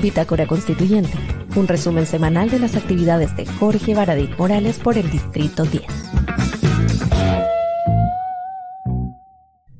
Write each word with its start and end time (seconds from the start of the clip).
Bitácora 0.00 0.46
Constituyente, 0.46 1.12
un 1.56 1.68
resumen 1.68 2.06
semanal 2.06 2.50
de 2.50 2.58
las 2.58 2.76
actividades 2.76 3.36
de 3.36 3.46
Jorge 3.46 3.94
Baradit 3.94 4.38
Morales 4.38 4.78
por 4.78 4.96
el 4.96 5.10
Distrito 5.10 5.64
10. 5.64 5.82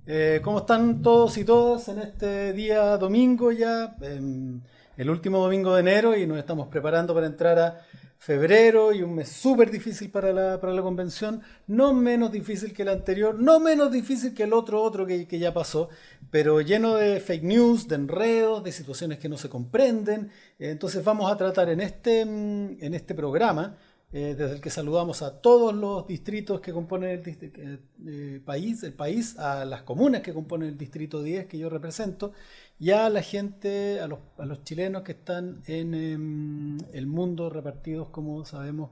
Eh, 0.06 0.40
¿Cómo 0.42 0.58
están 0.58 1.02
todos 1.02 1.38
y 1.38 1.44
todas 1.44 1.88
en 1.88 2.00
este 2.00 2.52
día 2.52 2.96
domingo 2.96 3.52
ya? 3.52 3.94
em, 4.00 4.60
el 4.98 5.10
último 5.10 5.38
domingo 5.38 5.74
de 5.74 5.80
enero 5.80 6.16
y 6.16 6.26
nos 6.26 6.38
estamos 6.38 6.66
preparando 6.68 7.14
para 7.14 7.26
entrar 7.26 7.58
a 7.58 7.80
febrero 8.18 8.92
y 8.92 9.02
un 9.02 9.14
mes 9.14 9.28
súper 9.28 9.70
difícil 9.70 10.10
para 10.10 10.32
la, 10.32 10.60
para 10.60 10.72
la 10.74 10.82
convención, 10.82 11.40
no 11.68 11.92
menos 11.94 12.32
difícil 12.32 12.72
que 12.74 12.82
el 12.82 12.88
anterior, 12.88 13.40
no 13.40 13.60
menos 13.60 13.92
difícil 13.92 14.34
que 14.34 14.42
el 14.42 14.52
otro 14.52 14.82
otro 14.82 15.06
que, 15.06 15.26
que 15.28 15.38
ya 15.38 15.54
pasó, 15.54 15.88
pero 16.30 16.60
lleno 16.60 16.96
de 16.96 17.20
fake 17.20 17.44
news, 17.44 17.86
de 17.88 17.94
enredos, 17.94 18.64
de 18.64 18.72
situaciones 18.72 19.18
que 19.18 19.28
no 19.28 19.38
se 19.38 19.48
comprenden. 19.48 20.30
Eh, 20.58 20.70
Entonces 20.70 21.02
vamos 21.04 21.30
a 21.30 21.36
tratar 21.36 21.68
en 21.70 21.80
este, 21.80 22.24
mm, 22.24 22.78
en 22.80 22.94
este 22.94 23.14
programa, 23.14 23.76
eh, 24.10 24.34
desde 24.36 24.54
el 24.56 24.60
que 24.60 24.70
saludamos 24.70 25.20
a 25.22 25.40
todos 25.40 25.74
los 25.74 26.06
distritos 26.06 26.60
que 26.60 26.72
componen 26.72 27.10
el 27.10 27.80
eh, 28.06 28.40
país, 28.44 28.82
el 28.82 28.94
país, 28.94 29.38
a 29.38 29.64
las 29.66 29.82
comunas 29.82 30.22
que 30.22 30.32
componen 30.32 30.70
el 30.70 30.78
distrito 30.78 31.22
10 31.22 31.46
que 31.46 31.58
yo 31.58 31.68
represento, 31.68 32.32
y 32.80 32.90
a 32.90 33.08
la 33.10 33.22
gente, 33.22 34.00
a 34.00 34.06
los, 34.06 34.20
a 34.38 34.46
los 34.46 34.62
chilenos 34.62 35.02
que 35.02 35.12
están 35.12 35.62
en 35.66 35.94
em, 35.94 36.78
el 36.92 37.06
mundo 37.06 37.50
repartidos, 37.50 38.08
como 38.10 38.44
sabemos, 38.44 38.90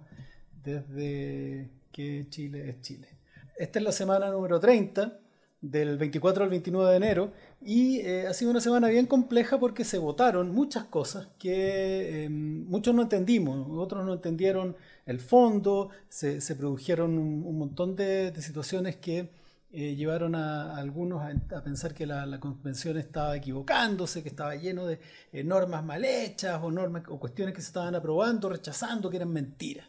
desde 0.65 1.71
que 1.93 2.27
Chile 2.29 2.69
es 2.69 2.81
Chile. 2.81 3.09
Esta 3.57 3.79
es 3.79 3.85
la 3.85 3.93
semana 3.93 4.31
número 4.31 4.59
30, 4.59 5.21
del 5.61 5.97
24 5.97 6.45
al 6.45 6.51
29 6.51 6.91
de 6.91 6.97
enero, 6.97 7.33
y 7.63 8.01
eh, 8.01 8.27
ha 8.27 8.35
sido 8.35 8.51
una 8.51 8.61
semana 8.61 8.89
bien 8.89 9.07
compleja 9.07 9.59
porque 9.59 9.85
se 9.85 9.99
votaron 9.99 10.53
muchas 10.53 10.85
cosas 10.85 11.29
que 11.39 12.25
eh, 12.25 12.29
muchos 12.29 12.95
no 12.95 13.03
entendimos, 13.03 13.67
otros 13.71 14.05
no 14.05 14.15
entendieron 14.15 14.77
el 15.07 15.21
fondo, 15.21 15.91
se, 16.09 16.41
se 16.41 16.57
produjeron 16.57 17.19
un, 17.19 17.45
un 17.47 17.59
montón 17.59 17.95
de, 17.97 18.33
de 18.33 18.43
situaciones 18.43 18.97
que 18.97 19.31
eh, 19.79 19.95
llevaron 19.95 20.35
a, 20.35 20.75
algunos 20.75 21.23
a, 21.23 21.63
pensar 21.63 21.93
que 21.93 22.07
la, 22.07 22.25
la 22.25 22.41
convención 22.41 22.97
estaba 22.97 23.37
equivocándose, 23.37 24.23
que 24.23 24.31
estaba 24.31 24.57
lleno 24.57 24.87
de 24.87 25.01
eh, 25.33 25.45
normas 25.45 25.85
mal 25.85 26.03
hechas 26.03 26.59
o, 26.63 26.71
normas, 26.71 27.03
o 27.09 27.21
cuestiones 27.21 27.55
que 27.55 27.61
se 27.61 27.67
estaban 27.67 27.95
aprobando, 27.95 28.49
rechazando, 28.49 29.11
que 29.11 29.19
eran 29.19 29.35
mentiras. 29.35 29.87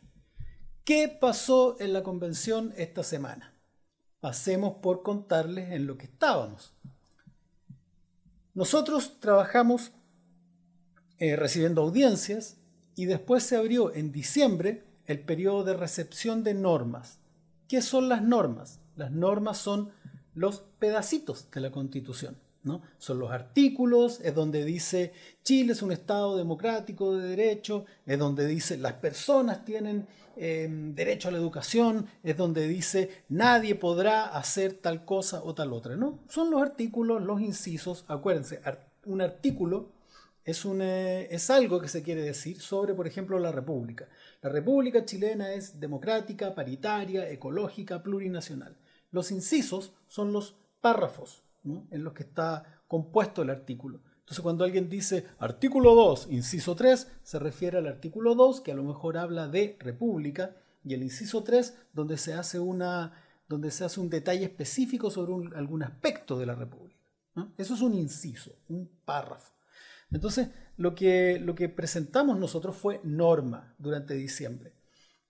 ¿Qué 0.83 1.07
pasó 1.07 1.77
en 1.79 1.93
la 1.93 2.03
convención 2.03 2.73
esta 2.75 3.01
semana? 3.01 3.53
Pasemos 4.19 4.73
por 4.81 5.03
contarles 5.03 5.71
en 5.71 5.87
lo 5.87 5.97
que 5.97 6.07
estábamos. 6.07 6.73
Nosotros 8.53 9.21
trabajamos 9.21 9.93
eh, 11.17 11.37
recibiendo 11.37 11.81
audiencias 11.81 12.57
y 12.97 13.05
después 13.05 13.43
se 13.43 13.55
abrió 13.55 13.93
en 13.95 14.11
diciembre 14.11 14.83
el 15.05 15.21
periodo 15.21 15.63
de 15.63 15.77
recepción 15.77 16.43
de 16.43 16.55
normas. 16.55 17.19
¿Qué 17.69 17.81
son 17.81 18.09
las 18.09 18.21
normas? 18.21 18.81
Las 18.97 19.11
normas 19.11 19.57
son 19.57 19.91
los 20.35 20.59
pedacitos 20.79 21.49
de 21.51 21.61
la 21.61 21.71
Constitución. 21.71 22.35
¿no? 22.63 22.81
Son 22.97 23.17
los 23.19 23.31
artículos, 23.31 24.19
es 24.21 24.35
donde 24.35 24.65
dice 24.65 25.13
Chile 25.43 25.71
es 25.71 25.81
un 25.81 25.93
Estado 25.93 26.35
democrático 26.35 27.15
de 27.15 27.29
derecho, 27.29 27.85
es 28.05 28.19
donde 28.19 28.45
dice 28.45 28.77
las 28.77 28.93
personas 28.93 29.63
tienen 29.63 30.05
eh, 30.35 30.67
derecho 30.69 31.29
a 31.29 31.31
la 31.31 31.37
educación, 31.37 32.07
es 32.23 32.35
donde 32.35 32.67
dice 32.67 33.23
nadie 33.29 33.75
podrá 33.75 34.25
hacer 34.25 34.73
tal 34.73 35.05
cosa 35.05 35.41
o 35.43 35.55
tal 35.55 35.71
otra. 35.71 35.95
¿no? 35.95 36.19
Son 36.27 36.51
los 36.51 36.61
artículos, 36.61 37.23
los 37.23 37.39
incisos, 37.39 38.03
acuérdense, 38.09 38.59
un 39.05 39.21
artículo 39.21 39.91
es, 40.43 40.63
un, 40.63 40.81
eh, 40.81 41.27
es 41.29 41.49
algo 41.49 41.81
que 41.81 41.89
se 41.89 42.01
quiere 42.01 42.21
decir 42.21 42.61
sobre, 42.61 42.93
por 42.93 43.05
ejemplo, 43.05 43.37
la 43.37 43.51
República. 43.51 44.07
La 44.41 44.49
República 44.49 45.03
chilena 45.03 45.51
es 45.51 45.77
democrática, 45.77 46.55
paritaria, 46.55 47.29
ecológica, 47.29 48.01
plurinacional. 48.01 48.77
Los 49.17 49.31
incisos 49.31 49.93
son 50.07 50.31
los 50.31 50.57
párrafos 50.79 51.41
en 51.63 52.03
los 52.03 52.13
que 52.13 52.21
está 52.21 52.83
compuesto 52.87 53.41
el 53.41 53.49
artículo. 53.49 53.99
Entonces, 54.19 54.43
cuando 54.43 54.63
alguien 54.63 54.89
dice 54.89 55.25
artículo 55.39 55.95
2, 55.95 56.27
inciso 56.29 56.75
3, 56.75 57.11
se 57.23 57.39
refiere 57.39 57.79
al 57.79 57.87
artículo 57.87 58.35
2, 58.35 58.61
que 58.61 58.73
a 58.73 58.75
lo 58.75 58.83
mejor 58.83 59.17
habla 59.17 59.47
de 59.47 59.75
República, 59.79 60.55
y 60.83 60.93
el 60.93 61.01
inciso 61.01 61.43
3, 61.43 61.75
donde 61.93 62.19
se 62.19 62.35
hace, 62.35 62.59
una, 62.59 63.13
donde 63.49 63.71
se 63.71 63.85
hace 63.85 63.99
un 63.99 64.11
detalle 64.11 64.43
específico 64.43 65.09
sobre 65.09 65.57
algún 65.57 65.81
aspecto 65.81 66.37
de 66.37 66.45
la 66.45 66.53
República. 66.53 67.01
Eso 67.57 67.73
es 67.73 67.81
un 67.81 67.95
inciso, 67.95 68.51
un 68.69 68.87
párrafo. 69.03 69.51
Entonces, 70.11 70.49
lo 70.77 70.93
que, 70.93 71.39
lo 71.39 71.55
que 71.55 71.69
presentamos 71.69 72.37
nosotros 72.37 72.75
fue 72.75 73.01
norma 73.03 73.73
durante 73.79 74.13
diciembre. 74.13 74.73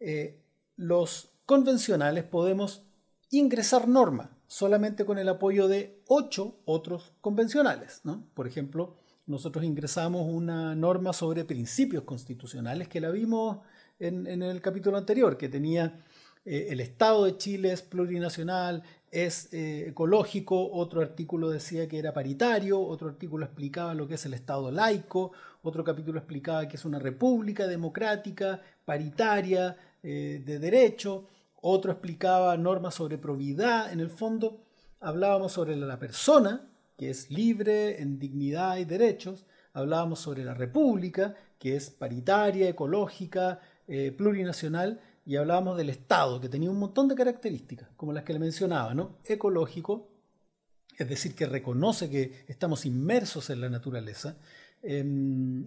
Eh, 0.02 0.44
los 0.76 1.32
convencionales 1.46 2.26
podemos 2.26 2.84
ingresar 3.32 3.88
norma 3.88 4.32
solamente 4.48 5.06
con 5.06 5.18
el 5.18 5.30
apoyo 5.30 5.68
de 5.68 6.02
ocho 6.08 6.56
otros 6.66 7.14
convencionales. 7.22 8.02
¿no? 8.04 8.24
Por 8.34 8.48
ejemplo, 8.48 8.96
nosotros 9.26 9.66
ingresamos 9.66 10.26
una 10.28 10.76
norma 10.76 11.14
sobre 11.14 11.44
principios 11.44 12.04
constitucionales 12.04 12.88
que 12.88 13.02
la 13.02 13.12
vimos 13.12 13.60
en, 14.00 14.26
en 14.28 14.42
el 14.42 14.62
capítulo 14.62 14.98
anterior, 14.98 15.38
que 15.38 15.50
tenía 15.50 16.02
eh, 16.48 16.72
el 16.72 16.80
Estado 16.80 17.26
de 17.26 17.38
Chile 17.38 17.74
es 17.74 17.82
plurinacional, 17.82 18.82
es 19.12 19.54
eh, 19.54 19.90
ecológico, 19.90 20.72
otro 20.72 21.02
artículo 21.02 21.50
decía 21.50 21.90
que 21.90 22.00
era 22.00 22.14
paritario, 22.14 22.80
otro 22.80 23.10
artículo 23.10 23.44
explicaba 23.44 23.94
lo 23.94 24.08
que 24.08 24.14
es 24.14 24.26
el 24.26 24.34
Estado 24.34 24.72
laico, 24.72 25.34
otro 25.62 25.84
capítulo 25.84 26.20
explicaba 26.20 26.66
que 26.70 26.78
es 26.78 26.86
una 26.86 27.00
república 27.00 27.68
democrática, 27.68 28.62
paritaria, 28.86 29.76
eh, 30.02 30.42
de 30.46 30.60
derecho, 30.60 31.28
otro 31.62 31.92
explicaba 31.92 32.56
normas 32.58 32.96
sobre 32.96 33.18
probidad, 33.18 33.92
en 33.92 34.00
el 34.00 34.10
fondo 34.10 34.64
hablábamos 35.00 35.52
sobre 35.52 35.76
la 35.76 36.00
persona, 36.00 36.70
que 36.98 37.10
es 37.10 37.30
libre 37.30 38.02
en 38.02 38.20
dignidad 38.20 38.78
y 38.78 38.86
derechos, 38.86 39.46
hablábamos 39.74 40.20
sobre 40.20 40.44
la 40.44 40.54
república, 40.54 41.36
que 41.60 41.76
es 41.76 41.90
paritaria, 41.90 42.70
ecológica, 42.70 43.60
eh, 43.88 44.12
plurinacional, 44.12 45.00
y 45.26 45.36
hablábamos 45.36 45.78
del 45.78 45.90
Estado, 45.90 46.40
que 46.40 46.48
tenía 46.48 46.72
un 46.72 46.80
montón 46.80 47.08
de 47.08 47.16
características, 47.16 47.90
como 47.98 48.14
las 48.14 48.24
que 48.24 48.34
le 48.34 48.40
mencionaba, 48.40 48.94
¿no? 48.94 49.18
Ecológico, 49.26 50.10
es 50.98 51.10
decir, 51.10 51.36
que 51.36 51.46
reconoce 51.46 52.10
que 52.10 52.46
estamos 52.48 52.86
inmersos 52.86 53.50
en 53.50 53.62
la 53.62 53.70
naturaleza 53.70 54.38
eh, 54.82 55.04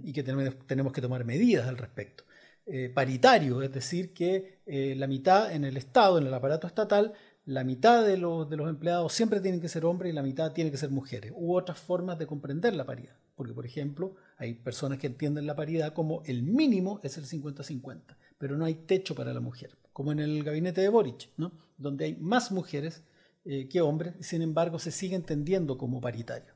y 0.02 0.12
que 0.12 0.22
tenemos 0.22 0.92
que 0.92 1.00
tomar 1.00 1.24
medidas 1.24 1.68
al 1.68 1.76
respecto. 1.76 2.24
Eh, 2.72 2.88
paritario, 2.88 3.62
es 3.62 3.72
decir, 3.72 4.14
que 4.14 4.60
eh, 4.64 4.94
la 4.96 5.08
mitad 5.08 5.52
en 5.52 5.64
el 5.64 5.76
Estado, 5.76 6.18
en 6.18 6.28
el 6.28 6.32
aparato 6.32 6.68
estatal, 6.68 7.14
la 7.44 7.64
mitad 7.64 8.06
de 8.06 8.16
los, 8.16 8.48
de 8.48 8.56
los 8.56 8.68
empleados 8.68 9.12
siempre 9.12 9.40
tienen 9.40 9.60
que 9.60 9.68
ser 9.68 9.84
hombres 9.84 10.12
y 10.12 10.14
la 10.14 10.22
mitad 10.22 10.52
tiene 10.52 10.70
que 10.70 10.76
ser 10.76 10.90
mujeres, 10.90 11.32
u 11.34 11.56
otras 11.56 11.80
formas 11.80 12.16
de 12.16 12.28
comprender 12.28 12.76
la 12.76 12.86
paridad. 12.86 13.16
Porque, 13.34 13.52
por 13.54 13.66
ejemplo, 13.66 14.14
hay 14.36 14.54
personas 14.54 15.00
que 15.00 15.08
entienden 15.08 15.48
la 15.48 15.56
paridad 15.56 15.92
como 15.92 16.22
el 16.26 16.44
mínimo 16.44 17.00
es 17.02 17.18
el 17.18 17.24
50-50, 17.24 18.16
pero 18.38 18.56
no 18.56 18.66
hay 18.66 18.74
techo 18.74 19.16
para 19.16 19.34
la 19.34 19.40
mujer, 19.40 19.76
como 19.92 20.12
en 20.12 20.20
el 20.20 20.44
gabinete 20.44 20.80
de 20.80 20.90
Boric, 20.90 21.30
¿no? 21.38 21.50
donde 21.76 22.04
hay 22.04 22.14
más 22.20 22.52
mujeres 22.52 23.02
eh, 23.46 23.68
que 23.68 23.80
hombres, 23.80 24.14
y 24.20 24.22
sin 24.22 24.42
embargo 24.42 24.78
se 24.78 24.92
sigue 24.92 25.16
entendiendo 25.16 25.76
como 25.76 26.00
paritario. 26.00 26.52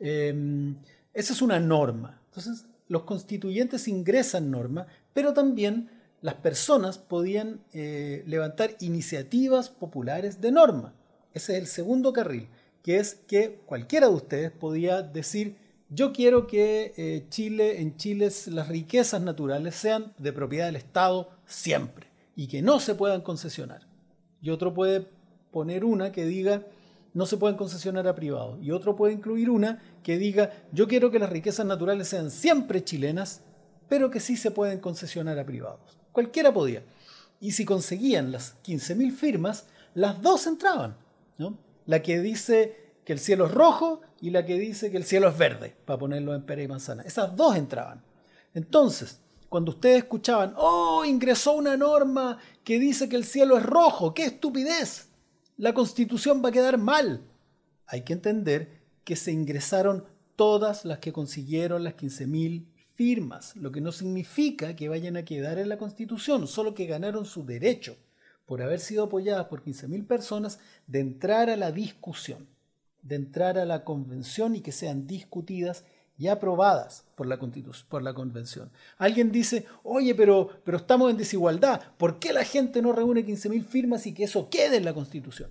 Eh, 0.00 0.74
esa 1.14 1.32
es 1.32 1.40
una 1.40 1.60
norma. 1.60 2.20
Entonces, 2.26 2.66
los 2.88 3.02
constituyentes 3.02 3.88
ingresan 3.88 4.50
norma, 4.50 4.86
pero 5.12 5.32
también 5.32 5.90
las 6.20 6.34
personas 6.34 6.98
podían 6.98 7.60
eh, 7.72 8.22
levantar 8.26 8.76
iniciativas 8.80 9.68
populares 9.68 10.40
de 10.40 10.52
norma. 10.52 10.94
Ese 11.32 11.52
es 11.52 11.58
el 11.58 11.66
segundo 11.66 12.12
carril, 12.12 12.48
que 12.82 12.98
es 12.98 13.14
que 13.26 13.60
cualquiera 13.66 14.08
de 14.08 14.14
ustedes 14.14 14.50
podía 14.50 15.02
decir, 15.02 15.56
yo 15.88 16.12
quiero 16.12 16.46
que 16.46 16.94
eh, 16.96 17.26
Chile, 17.28 17.80
en 17.80 17.96
Chile 17.96 18.30
las 18.48 18.68
riquezas 18.68 19.22
naturales 19.22 19.74
sean 19.74 20.12
de 20.18 20.32
propiedad 20.32 20.66
del 20.66 20.76
Estado 20.76 21.30
siempre 21.46 22.06
y 22.34 22.48
que 22.48 22.62
no 22.62 22.80
se 22.80 22.94
puedan 22.94 23.20
concesionar. 23.20 23.86
Y 24.40 24.50
otro 24.50 24.74
puede 24.74 25.06
poner 25.50 25.84
una 25.84 26.12
que 26.12 26.24
diga, 26.24 26.62
no 27.16 27.24
se 27.24 27.38
pueden 27.38 27.56
concesionar 27.56 28.06
a 28.06 28.14
privados. 28.14 28.58
Y 28.60 28.72
otro 28.72 28.94
puede 28.94 29.14
incluir 29.14 29.48
una 29.48 29.80
que 30.02 30.18
diga, 30.18 30.52
yo 30.70 30.86
quiero 30.86 31.10
que 31.10 31.18
las 31.18 31.30
riquezas 31.30 31.64
naturales 31.64 32.08
sean 32.08 32.30
siempre 32.30 32.84
chilenas, 32.84 33.40
pero 33.88 34.10
que 34.10 34.20
sí 34.20 34.36
se 34.36 34.50
pueden 34.50 34.80
concesionar 34.80 35.38
a 35.38 35.46
privados. 35.46 35.96
Cualquiera 36.12 36.52
podía. 36.52 36.82
Y 37.40 37.52
si 37.52 37.64
conseguían 37.64 38.32
las 38.32 38.62
15.000 38.64 39.12
firmas, 39.12 39.64
las 39.94 40.20
dos 40.20 40.46
entraban. 40.46 40.94
¿no? 41.38 41.56
La 41.86 42.02
que 42.02 42.20
dice 42.20 42.92
que 43.02 43.14
el 43.14 43.18
cielo 43.18 43.46
es 43.46 43.52
rojo 43.52 44.02
y 44.20 44.28
la 44.28 44.44
que 44.44 44.58
dice 44.58 44.90
que 44.90 44.98
el 44.98 45.04
cielo 45.04 45.28
es 45.28 45.38
verde, 45.38 45.74
para 45.86 45.98
ponerlo 45.98 46.34
en 46.34 46.42
pera 46.42 46.64
y 46.64 46.68
manzana. 46.68 47.02
Esas 47.02 47.34
dos 47.34 47.56
entraban. 47.56 48.02
Entonces, 48.52 49.20
cuando 49.48 49.70
ustedes 49.70 50.02
escuchaban, 50.02 50.52
oh, 50.58 51.02
ingresó 51.06 51.54
una 51.54 51.78
norma 51.78 52.36
que 52.62 52.78
dice 52.78 53.08
que 53.08 53.16
el 53.16 53.24
cielo 53.24 53.56
es 53.56 53.64
rojo, 53.64 54.12
qué 54.12 54.26
estupidez, 54.26 55.05
la 55.56 55.72
constitución 55.72 56.42
va 56.44 56.50
a 56.50 56.52
quedar 56.52 56.78
mal. 56.78 57.22
Hay 57.86 58.02
que 58.02 58.12
entender 58.12 58.80
que 59.04 59.16
se 59.16 59.32
ingresaron 59.32 60.04
todas 60.36 60.84
las 60.84 60.98
que 60.98 61.12
consiguieron 61.12 61.84
las 61.84 61.96
15.000 61.96 62.66
firmas, 62.94 63.56
lo 63.56 63.72
que 63.72 63.80
no 63.80 63.92
significa 63.92 64.74
que 64.76 64.88
vayan 64.88 65.16
a 65.16 65.24
quedar 65.24 65.58
en 65.58 65.68
la 65.68 65.78
constitución, 65.78 66.46
solo 66.46 66.74
que 66.74 66.86
ganaron 66.86 67.24
su 67.24 67.44
derecho 67.44 67.96
por 68.46 68.62
haber 68.62 68.80
sido 68.80 69.04
apoyadas 69.04 69.46
por 69.46 69.62
15.000 69.62 70.06
personas 70.06 70.58
de 70.86 71.00
entrar 71.00 71.50
a 71.50 71.56
la 71.56 71.72
discusión, 71.72 72.46
de 73.02 73.16
entrar 73.16 73.58
a 73.58 73.64
la 73.64 73.84
convención 73.84 74.56
y 74.56 74.60
que 74.60 74.72
sean 74.72 75.06
discutidas 75.06 75.84
y 76.18 76.28
aprobadas 76.28 77.04
por 77.14 77.26
la, 77.26 77.38
por 77.88 78.02
la 78.02 78.14
convención. 78.14 78.70
Alguien 78.98 79.30
dice, 79.30 79.66
oye, 79.82 80.14
pero, 80.14 80.50
pero 80.64 80.78
estamos 80.78 81.10
en 81.10 81.16
desigualdad, 81.16 81.82
¿por 81.98 82.18
qué 82.18 82.32
la 82.32 82.44
gente 82.44 82.80
no 82.82 82.92
reúne 82.92 83.26
15.000 83.26 83.64
firmas 83.64 84.06
y 84.06 84.14
que 84.14 84.24
eso 84.24 84.48
quede 84.48 84.76
en 84.76 84.84
la 84.84 84.94
constitución? 84.94 85.50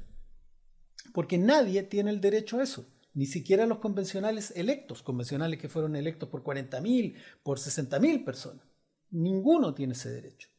Porque 1.14 1.38
nadie 1.38 1.84
tiene 1.84 2.10
el 2.10 2.20
derecho 2.20 2.60
a 2.60 2.64
eso, 2.64 2.86
ni 3.14 3.26
siquiera 3.26 3.66
los 3.66 3.80
convencionales 3.80 4.52
electos, 4.56 5.04
convencionales 5.04 5.60
que 5.60 5.70
fueron 5.70 5.96
electos 5.96 6.30
por 6.30 6.44
40.000, 6.44 7.16
por 7.44 7.60
60.000 7.60 8.26
personas. 8.26 8.66
Ninguno 9.12 9.74
tiene 9.74 9.94
ese 9.94 10.10
derecho. 10.10 10.50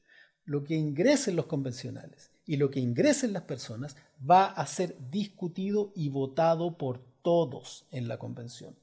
Lo 0.44 0.62
que 0.62 0.74
ingresen 0.74 1.36
los 1.36 1.46
convencionales 1.46 2.30
y 2.46 2.56
lo 2.56 2.70
que 2.70 2.78
ingresen 2.78 3.32
las 3.32 3.42
personas 3.42 3.96
va 4.18 4.46
a 4.46 4.66
ser 4.66 4.96
discutido 5.10 5.92
y 5.96 6.08
votado 6.08 6.78
por 6.78 7.00
todos 7.22 7.86
en 7.90 8.06
la 8.06 8.18
convención. 8.18 8.76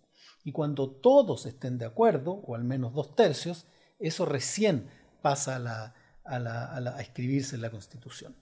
Y 0.44 0.52
cuando 0.52 0.90
todos 0.90 1.46
estén 1.46 1.78
de 1.78 1.86
acuerdo, 1.86 2.34
o 2.46 2.56
al 2.56 2.64
menos 2.64 2.94
dos 2.94 3.16
tercios, 3.16 3.66
eso 4.00 4.26
recién 4.26 4.90
pasa 5.22 5.94
a, 6.26 7.02
escribirse 7.02 7.56
en 7.56 7.62
la 7.62 7.72
Constitución. 7.72 8.36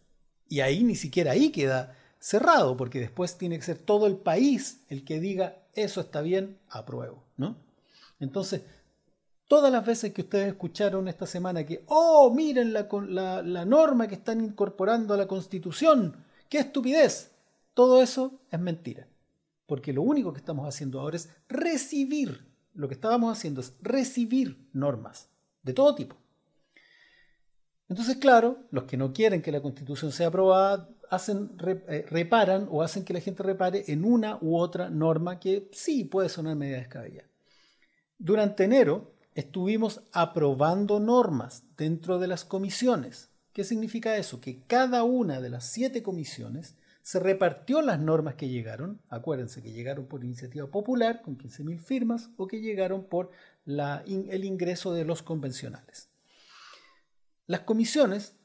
Y 0.47 0.61
ahí 0.61 0.83
ni 0.83 0.95
siquiera 0.95 1.31
ahí 1.31 1.51
queda 1.51 1.95
cerrado, 2.19 2.75
porque 2.75 2.99
después 2.99 3.37
tiene 3.37 3.57
que 3.57 3.65
ser 3.65 3.77
todo 3.77 4.07
el 4.07 4.17
país 4.17 4.81
el 4.89 5.03
que 5.03 5.19
diga 5.19 5.57
eso 5.73 6.01
está 6.01 6.21
bien, 6.21 6.59
apruebo. 6.69 7.23
¿no? 7.37 7.55
Entonces, 8.19 8.61
todas 9.47 9.71
las 9.71 9.85
veces 9.85 10.13
que 10.13 10.21
ustedes 10.21 10.47
escucharon 10.47 11.07
esta 11.07 11.25
semana 11.25 11.65
que, 11.65 11.83
oh, 11.87 12.31
miren 12.33 12.73
la 12.73 13.65
norma 13.65 14.07
que 14.07 14.15
están 14.15 14.41
incorporando 14.41 15.13
a 15.13 15.17
la 15.17 15.27
Constitución, 15.27 16.15
qué 16.49 16.59
estupidez, 16.59 17.31
todo 17.73 18.01
eso 18.01 18.41
es 18.51 18.59
mentira 18.59 19.07
porque 19.71 19.93
lo 19.93 20.01
único 20.01 20.33
que 20.33 20.39
estamos 20.39 20.67
haciendo 20.67 20.99
ahora 20.99 21.15
es 21.15 21.29
recibir, 21.47 22.45
lo 22.73 22.89
que 22.89 22.93
estábamos 22.93 23.31
haciendo 23.31 23.61
es 23.61 23.73
recibir 23.81 24.67
normas 24.73 25.29
de 25.63 25.71
todo 25.71 25.95
tipo. 25.95 26.17
Entonces, 27.87 28.17
claro, 28.17 28.65
los 28.71 28.83
que 28.83 28.97
no 28.97 29.13
quieren 29.13 29.41
que 29.41 29.53
la 29.53 29.61
constitución 29.61 30.11
sea 30.11 30.27
aprobada 30.27 30.89
hacen, 31.09 31.51
eh, 31.87 32.05
reparan 32.09 32.67
o 32.69 32.83
hacen 32.83 33.05
que 33.05 33.13
la 33.13 33.21
gente 33.21 33.43
repare 33.43 33.85
en 33.87 34.03
una 34.03 34.37
u 34.41 34.57
otra 34.57 34.89
norma 34.89 35.39
que 35.39 35.69
sí 35.71 36.03
puede 36.03 36.27
sonar 36.27 36.57
media 36.57 36.75
descabellada. 36.75 37.29
Durante 38.17 38.65
enero 38.65 39.13
estuvimos 39.35 40.01
aprobando 40.11 40.99
normas 40.99 41.63
dentro 41.77 42.19
de 42.19 42.27
las 42.27 42.43
comisiones. 42.43 43.29
¿Qué 43.53 43.63
significa 43.63 44.17
eso? 44.17 44.41
Que 44.41 44.63
cada 44.63 45.05
una 45.05 45.39
de 45.39 45.49
las 45.49 45.63
siete 45.63 46.03
comisiones 46.03 46.75
se 47.03 47.19
repartió 47.19 47.81
las 47.81 47.99
normas 47.99 48.35
que 48.35 48.49
llegaron, 48.49 49.01
acuérdense 49.09 49.61
que 49.61 49.71
llegaron 49.71 50.05
por 50.05 50.23
iniciativa 50.23 50.67
popular 50.67 51.21
con 51.21 51.37
15.000 51.37 51.79
firmas 51.79 52.29
o 52.37 52.47
que 52.47 52.61
llegaron 52.61 53.03
por 53.03 53.31
el 53.65 54.45
ingreso 54.45 54.93
de 54.93 55.05
los 55.05 55.23
convencionales. 55.23 56.09
Las 57.47 57.61
comisiones, 57.61 58.35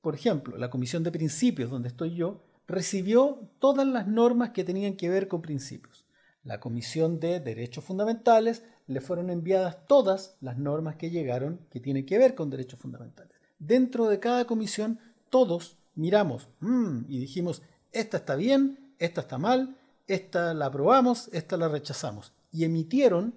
por 0.00 0.14
ejemplo, 0.14 0.56
la 0.56 0.70
comisión 0.70 1.02
de 1.02 1.12
principios 1.12 1.70
donde 1.70 1.88
estoy 1.88 2.14
yo, 2.14 2.44
recibió 2.66 3.50
todas 3.58 3.86
las 3.86 4.06
normas 4.06 4.50
que 4.50 4.64
tenían 4.64 4.96
que 4.96 5.08
ver 5.08 5.28
con 5.28 5.42
principios. 5.42 6.06
La 6.44 6.60
comisión 6.60 7.20
de 7.20 7.40
derechos 7.40 7.84
fundamentales 7.84 8.64
le 8.86 9.00
fueron 9.00 9.30
enviadas 9.30 9.86
todas 9.86 10.36
las 10.40 10.58
normas 10.58 10.96
que 10.96 11.10
llegaron 11.10 11.60
que 11.70 11.80
tienen 11.80 12.04
que 12.04 12.18
ver 12.18 12.34
con 12.34 12.50
derechos 12.50 12.80
fundamentales. 12.80 13.32
Dentro 13.58 14.08
de 14.08 14.18
cada 14.18 14.44
comisión 14.44 14.98
todos 15.30 15.76
miramos 15.94 16.48
mm", 16.60 17.04
y 17.08 17.18
dijimos, 17.18 17.62
esta 17.92 18.18
está 18.18 18.36
bien, 18.36 18.94
esta 18.98 19.22
está 19.22 19.38
mal, 19.38 19.76
esta 20.06 20.54
la 20.54 20.66
aprobamos, 20.66 21.28
esta 21.32 21.56
la 21.56 21.68
rechazamos. 21.68 22.32
Y 22.50 22.64
emitieron 22.64 23.34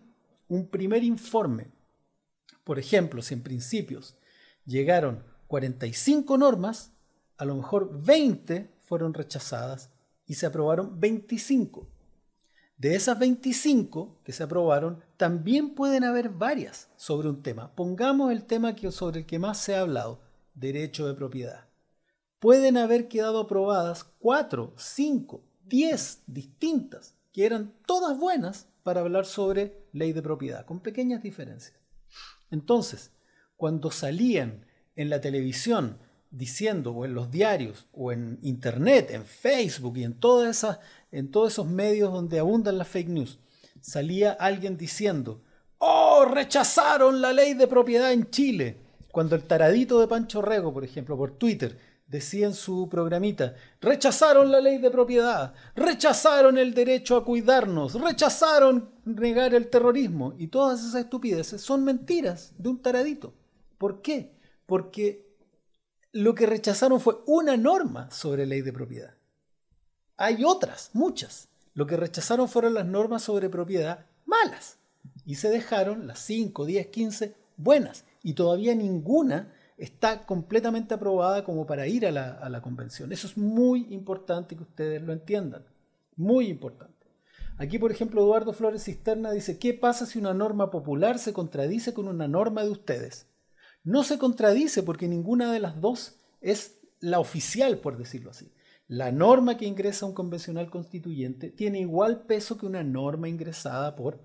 un 0.47 0.67
primer 0.67 1.03
informe. 1.03 1.71
Por 2.63 2.79
ejemplo, 2.79 3.21
si 3.21 3.33
en 3.33 3.43
principios 3.43 4.17
llegaron 4.65 5.23
45 5.47 6.37
normas, 6.37 6.91
a 7.37 7.45
lo 7.45 7.55
mejor 7.55 8.01
20 8.03 8.73
fueron 8.79 9.13
rechazadas 9.13 9.91
y 10.25 10.35
se 10.35 10.45
aprobaron 10.45 10.99
25. 10.99 11.87
De 12.77 12.95
esas 12.95 13.17
25 13.19 14.19
que 14.23 14.33
se 14.33 14.43
aprobaron, 14.43 15.01
también 15.17 15.75
pueden 15.75 16.03
haber 16.03 16.29
varias 16.29 16.89
sobre 16.97 17.29
un 17.29 17.41
tema. 17.41 17.73
Pongamos 17.75 18.31
el 18.31 18.45
tema 18.45 18.75
sobre 18.91 19.21
el 19.21 19.25
que 19.25 19.39
más 19.39 19.59
se 19.59 19.75
ha 19.75 19.81
hablado, 19.81 20.21
derecho 20.55 21.07
de 21.07 21.13
propiedad 21.13 21.65
pueden 22.45 22.77
haber 22.77 23.07
quedado 23.07 23.39
aprobadas 23.39 24.03
cuatro, 24.19 24.75
cinco, 24.77 25.41
diez 25.63 26.21
distintas, 26.27 27.15
que 27.33 27.43
eran 27.43 27.73
todas 27.87 28.19
buenas 28.19 28.67
para 28.83 29.01
hablar 29.01 29.25
sobre 29.25 29.87
ley 29.93 30.13
de 30.13 30.21
propiedad, 30.21 30.63
con 30.63 30.79
pequeñas 30.79 31.23
diferencias. 31.23 31.75
Entonces, 32.51 33.09
cuando 33.57 33.89
salían 33.89 34.63
en 34.95 35.09
la 35.09 35.21
televisión 35.21 35.97
diciendo, 36.29 36.91
o 36.91 37.03
en 37.03 37.15
los 37.15 37.31
diarios, 37.31 37.87
o 37.91 38.11
en 38.11 38.37
internet, 38.43 39.09
en 39.09 39.25
Facebook 39.25 39.97
y 39.97 40.03
en, 40.03 40.15
en 41.11 41.31
todos 41.31 41.51
esos 41.51 41.65
medios 41.65 42.13
donde 42.13 42.37
abundan 42.37 42.77
las 42.77 42.89
fake 42.89 43.09
news, 43.09 43.39
salía 43.81 44.33
alguien 44.33 44.77
diciendo, 44.77 45.41
oh, 45.79 46.25
rechazaron 46.25 47.21
la 47.21 47.33
ley 47.33 47.55
de 47.55 47.65
propiedad 47.65 48.13
en 48.13 48.29
Chile. 48.29 48.77
Cuando 49.11 49.35
el 49.35 49.45
taradito 49.45 49.99
de 49.99 50.07
Pancho 50.07 50.43
Rego, 50.43 50.71
por 50.71 50.83
ejemplo, 50.83 51.17
por 51.17 51.31
Twitter, 51.31 51.94
decía 52.07 52.47
en 52.47 52.53
su 52.53 52.87
programita, 52.89 53.55
rechazaron 53.81 54.51
la 54.51 54.61
ley 54.61 54.77
de 54.77 54.91
propiedad, 54.91 55.53
rechazaron 55.75 56.57
el 56.57 56.73
derecho 56.73 57.15
a 57.17 57.25
cuidarnos, 57.25 57.99
rechazaron 57.99 58.91
negar 59.05 59.53
el 59.53 59.69
terrorismo 59.69 60.33
y 60.37 60.47
todas 60.47 60.81
esas 60.81 60.95
estupideces 60.95 61.61
son 61.61 61.83
mentiras 61.83 62.53
de 62.57 62.69
un 62.69 62.81
taradito. 62.81 63.33
¿Por 63.77 64.01
qué? 64.01 64.37
Porque 64.65 65.25
lo 66.11 66.33
que 66.35 66.45
rechazaron 66.45 66.99
fue 66.99 67.17
una 67.25 67.57
norma 67.57 68.09
sobre 68.11 68.45
ley 68.45 68.61
de 68.61 68.71
propiedad. 68.73 69.15
Hay 70.17 70.45
otras, 70.45 70.91
muchas. 70.93 71.49
Lo 71.73 71.85
que 71.85 71.97
rechazaron 71.97 72.47
fueron 72.47 72.73
las 72.73 72.85
normas 72.85 73.23
sobre 73.23 73.49
propiedad 73.49 74.05
malas 74.25 74.77
y 75.25 75.35
se 75.35 75.49
dejaron 75.49 76.07
las 76.07 76.19
5, 76.19 76.65
10, 76.65 76.87
15 76.87 77.35
buenas 77.57 78.05
y 78.23 78.33
todavía 78.33 78.75
ninguna 78.75 79.53
está 79.77 80.25
completamente 80.25 80.93
aprobada 80.93 81.43
como 81.43 81.65
para 81.65 81.87
ir 81.87 82.05
a 82.05 82.11
la, 82.11 82.61
convención. 82.61 83.11
Eso 83.11 83.27
es 83.27 83.37
muy 83.37 83.87
importante 83.89 84.55
que 84.55 84.63
ustedes 84.63 85.01
lo 85.01 85.13
entiendan. 85.13 85.65
Muy 86.15 86.47
importante. 86.47 86.93
Aquí, 87.57 87.77
por 87.77 87.91
ejemplo, 87.91 88.21
Eduardo 88.21 88.53
Flores 88.53 88.83
Cisterna 88.83 89.31
dice, 89.31 89.59
¿qué 89.59 89.73
pasa 89.73 90.05
si 90.05 90.19
una 90.19 90.33
norma 90.33 90.71
popular 90.71 91.19
se 91.19 91.33
contradice 91.33 91.93
con 91.93 92.07
una 92.07 92.27
norma 92.27 92.63
de 92.63 92.71
ustedes? 92.71 93.27
No 93.83 94.03
se 94.03 94.17
contradice 94.17 94.83
porque 94.83 95.07
ninguna 95.07 95.51
de 95.51 95.59
las 95.59 95.79
dos 95.79 96.19
es 96.41 96.79
la 96.99 97.19
oficial, 97.19 97.77
por 97.79 97.97
decirlo 97.97 98.31
así. 98.31 98.51
La 98.87 99.11
norma 99.11 99.57
que 99.57 99.65
ingresa 99.65 100.05
un 100.05 100.13
convencional 100.13 100.69
constituyente 100.69 101.49
tiene 101.49 101.79
igual 101.79 102.23
peso 102.23 102.57
que 102.57 102.65
una 102.65 102.83
norma 102.83 103.29
ingresada 103.29 103.95
por 103.95 104.21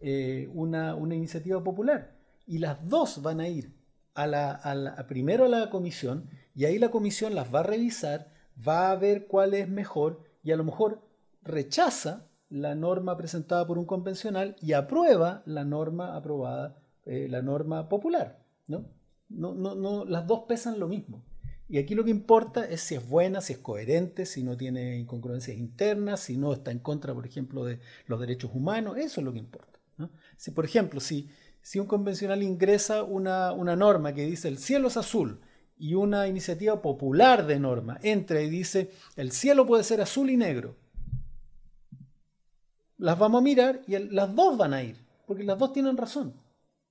eh, 0.00 0.48
una, 0.52 0.94
una 0.94 1.14
iniciativa 1.14 1.62
popular. 1.62 2.16
Y 2.46 2.58
las 2.58 2.88
dos 2.88 3.22
van 3.22 3.40
a 3.40 3.48
ir 3.48 3.72
a 4.14 4.26
la, 4.26 5.06
primero 5.08 5.44
a 5.44 5.48
la 5.48 5.70
comisión 5.70 6.28
y 6.54 6.64
ahí 6.64 6.78
la 6.78 6.90
comisión 6.90 7.34
las 7.34 7.52
va 7.54 7.60
a 7.60 7.64
revisar, 7.64 8.32
va 8.66 8.90
a 8.90 8.96
ver 8.96 9.26
cuál 9.26 9.54
es 9.54 9.68
mejor 9.68 10.22
y 10.42 10.52
a 10.52 10.56
lo 10.56 10.64
mejor 10.64 11.02
rechaza 11.42 12.26
la 12.48 12.74
norma 12.74 13.16
presentada 13.16 13.66
por 13.66 13.78
un 13.78 13.86
convencional 13.86 14.56
y 14.60 14.74
aprueba 14.74 15.42
la 15.46 15.64
norma 15.64 16.16
aprobada, 16.16 16.76
eh, 17.06 17.26
la 17.30 17.40
norma 17.40 17.88
popular. 17.88 18.44
¿no? 18.66 18.84
No, 19.30 19.54
no, 19.54 19.74
no, 19.74 20.04
las 20.04 20.26
dos 20.26 20.44
pesan 20.46 20.78
lo 20.78 20.88
mismo. 20.88 21.24
Y 21.68 21.78
aquí 21.78 21.94
lo 21.94 22.04
que 22.04 22.10
importa 22.10 22.66
es 22.66 22.82
si 22.82 22.96
es 22.96 23.08
buena, 23.08 23.40
si 23.40 23.54
es 23.54 23.58
coherente, 23.58 24.26
si 24.26 24.42
no 24.42 24.58
tiene 24.58 24.98
incongruencias 24.98 25.56
internas, 25.56 26.20
si 26.20 26.36
no 26.36 26.52
está 26.52 26.70
en 26.70 26.80
contra, 26.80 27.14
por 27.14 27.24
ejemplo, 27.24 27.64
de 27.64 27.80
los 28.06 28.20
derechos 28.20 28.50
humanos. 28.52 28.98
Eso 28.98 29.22
es 29.22 29.24
lo 29.24 29.32
que 29.32 29.38
importa. 29.38 29.78
Si, 30.36 30.50
por 30.50 30.66
ejemplo, 30.66 31.00
si, 31.00 31.30
si 31.62 31.78
un 31.78 31.86
convencional 31.86 32.42
ingresa 32.42 33.04
una, 33.04 33.54
norma 33.76 34.12
que 34.12 34.26
dice 34.26 34.48
el 34.48 34.58
cielo 34.58 34.88
es 34.88 34.96
azul 34.96 35.40
y 35.78 35.94
una 35.94 36.26
iniciativa 36.26 36.82
popular 36.82 37.46
de 37.46 37.58
norma 37.58 37.98
entra 38.02 38.42
y 38.42 38.50
dice 38.50 38.90
el 39.16 39.32
cielo 39.32 39.66
puede 39.66 39.84
ser 39.84 40.00
azul 40.00 40.28
y 40.30 40.36
negro, 40.36 40.76
las 42.98 43.18
vamos 43.18 43.40
a 43.40 43.44
mirar 43.44 43.80
y 43.86 43.98
las 43.98 44.34
dos 44.34 44.56
van 44.58 44.74
a 44.74 44.82
ir, 44.82 44.96
porque 45.26 45.44
las 45.44 45.58
dos 45.58 45.72
tienen 45.72 45.96
razón. 45.96 46.34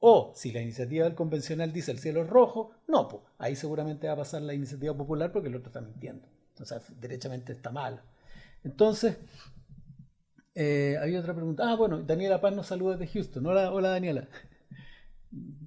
O 0.03 0.33
si 0.35 0.51
la 0.51 0.61
iniciativa 0.61 1.05
del 1.05 1.13
convencional 1.13 1.71
dice 1.71 1.91
el 1.91 1.99
cielo 1.99 2.23
es 2.23 2.29
rojo, 2.29 2.71
no, 2.87 3.07
pues 3.07 3.21
ahí 3.37 3.55
seguramente 3.55 4.07
va 4.07 4.13
a 4.13 4.17
pasar 4.17 4.41
la 4.41 4.53
iniciativa 4.53 4.97
popular 4.97 5.31
porque 5.31 5.47
el 5.47 5.55
otro 5.55 5.67
está 5.67 5.79
mintiendo. 5.79 6.27
O 6.59 6.65
sea, 6.65 6.81
derechamente 6.99 7.53
está 7.53 7.69
mal. 7.69 8.01
Entonces, 8.63 9.17
eh, 10.55 10.97
había 11.01 11.19
otra 11.19 11.33
pregunta. 11.33 11.71
Ah, 11.71 11.75
bueno, 11.75 12.01
Daniela 12.01 12.41
Paz 12.41 12.53
nos 12.55 12.67
saluda 12.67 12.97
desde 12.97 13.13
Houston. 13.13 13.45
Hola, 13.45 13.71
hola 13.71 13.89
Daniela. 13.89 14.27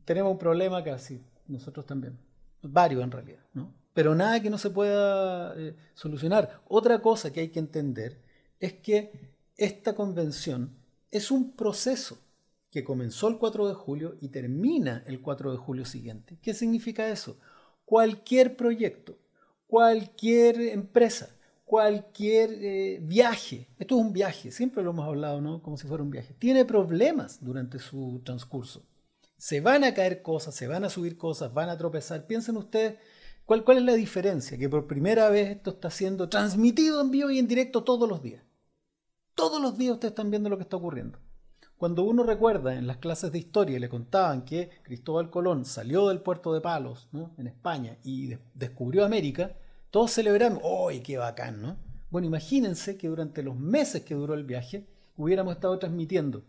Tenemos 0.05 0.33
un 0.33 0.39
problema 0.39 0.83
casi, 0.83 1.23
nosotros 1.47 1.87
también. 1.87 2.19
Varios 2.63 3.03
en 3.03 3.11
realidad, 3.11 3.45
¿no? 3.53 3.73
Pero 3.93 4.15
nada 4.15 4.41
que 4.41 4.51
no 4.51 4.59
se 4.59 4.71
pueda 4.71 5.55
eh, 5.57 5.77
solucionar. 5.95 6.61
Otra 6.69 7.01
cosa 7.01 7.33
que 7.33 7.41
hay 7.41 7.49
que 7.49 7.61
entender 7.61 8.21
es 8.59 8.75
que 8.75 9.13
esta 9.57 9.95
convención 9.95 10.75
es 11.11 11.31
un 11.31 11.53
proceso 11.53 12.19
que 12.71 12.83
comenzó 12.83 13.29
el 13.29 13.39
4 13.39 13.69
de 13.69 13.75
julio 13.75 14.17
y 14.21 14.29
termina 14.29 15.05
el 15.07 15.21
4 15.21 15.53
de 15.53 15.59
julio 15.59 15.85
siguiente. 15.85 16.39
¿Qué 16.43 16.55
significa 16.55 17.09
eso? 17.09 17.39
Cualquier 17.85 18.57
proyecto, 18.57 19.17
cualquier 19.69 20.61
empresa, 20.61 21.37
cualquier 21.65 22.51
eh, 22.53 22.99
viaje, 23.01 23.69
esto 23.79 23.95
es 23.95 24.01
un 24.01 24.13
viaje, 24.13 24.51
siempre 24.51 24.83
lo 24.83 24.91
hemos 24.91 25.07
hablado, 25.07 25.41
¿no? 25.41 25.63
Como 25.63 25.77
si 25.77 25.87
fuera 25.87 26.03
un 26.03 26.11
viaje, 26.11 26.35
tiene 26.37 26.65
problemas 26.65 27.39
durante 27.45 27.79
su 27.79 28.21
transcurso. 28.25 28.83
Se 29.45 29.61
van 29.61 29.85
a 29.85 29.93
caer 29.93 30.23
cosas, 30.23 30.55
se 30.55 30.67
van 30.69 30.85
a 30.85 30.89
subir 30.89 31.19
cosas, 31.19 31.53
van 31.53 31.69
a 31.69 31.77
tropezar. 31.77 32.27
Piensen 32.27 32.57
ustedes, 32.57 32.97
¿cuál, 33.45 33.63
es 33.77 33.83
la 33.83 33.93
diferencia? 33.93 34.57
Que 34.57 34.71
por 34.71 34.87
primera 34.87 35.29
vez 35.29 35.51
esto 35.51 35.73
está 35.73 35.91
siendo 35.91 36.31
transmitido 36.31 36.99
en 37.03 37.11
vivo 37.11 37.29
y 37.29 37.39
en 37.39 37.47
directo 37.47 37.85
todos 37.85 38.09
los 38.09 38.23
días. 38.23 38.43
Todos 39.35 39.61
los 39.61 39.77
días 39.77 39.93
ustedes 39.93 40.13
están 40.13 40.31
viendo 40.31 40.49
lo 40.49 40.57
que 40.57 40.63
está 40.63 40.79
ocurriendo. 40.79 41.19
Cuando 41.77 42.05
uno 42.05 42.23
recuerda 42.23 42.75
en 42.75 42.87
las 42.87 42.97
clases 42.97 43.33
de 43.33 43.39
historia 43.39 43.79
le 43.79 43.91
contaban 43.91 44.47
que 44.47 44.71
Cristóbal 44.83 45.29
Colón 45.29 45.67
salió 45.67 46.09
del 46.09 46.23
puerto 46.23 46.55
de 46.55 46.63
Palos, 46.63 47.11
en 47.37 47.47
España, 47.47 47.99
y 48.03 48.39
descubrió 48.55 49.05
América, 49.05 49.59
todos 49.91 50.11
celebraron, 50.11 50.59
¡ay, 50.89 51.01
qué 51.01 51.19
bacán! 51.19 51.61
¿no? 51.61 51.77
Bueno, 52.09 52.29
imagínense 52.29 52.97
que 52.97 53.09
durante 53.09 53.43
los 53.43 53.59
meses 53.59 54.05
que 54.05 54.15
duró 54.15 54.33
el 54.33 54.45
viaje 54.45 54.87
hubiéramos 55.19 55.57
estado 55.57 55.79
transmitiendo. 55.79 56.45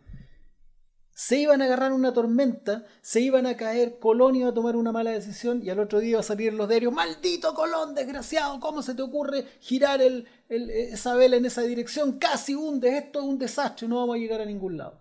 Se 1.15 1.39
iban 1.39 1.61
a 1.61 1.65
agarrar 1.65 1.93
una 1.93 2.11
tormenta, 2.11 2.83
se 2.99 3.21
iban 3.21 3.45
a 3.47 3.55
caer, 3.55 3.99
Colón 3.99 4.35
iba 4.35 4.49
a 4.49 4.53
tomar 4.53 4.75
una 4.75 4.91
mala 4.91 5.11
decisión 5.11 5.61
y 5.63 5.69
al 5.69 5.79
otro 5.79 5.99
día 5.99 6.09
iba 6.09 6.19
a 6.19 6.23
salir 6.23 6.53
los 6.53 6.67
diarios, 6.67 6.91
maldito 6.91 7.53
Colón, 7.53 7.95
desgraciado, 7.95 8.59
¿cómo 8.59 8.81
se 8.81 8.95
te 8.95 9.01
ocurre 9.01 9.45
girar 9.61 10.01
el, 10.01 10.27
esa 10.49 11.15
vela 11.15 11.37
en 11.37 11.45
esa 11.45 11.61
dirección? 11.61 12.19
Casi 12.19 12.53
hunde, 12.53 12.97
esto 12.97 13.19
es 13.19 13.25
un 13.25 13.37
desastre, 13.37 13.87
no 13.87 13.95
vamos 13.95 14.17
a 14.17 14.19
llegar 14.19 14.41
a 14.41 14.45
ningún 14.45 14.75
lado. 14.75 14.99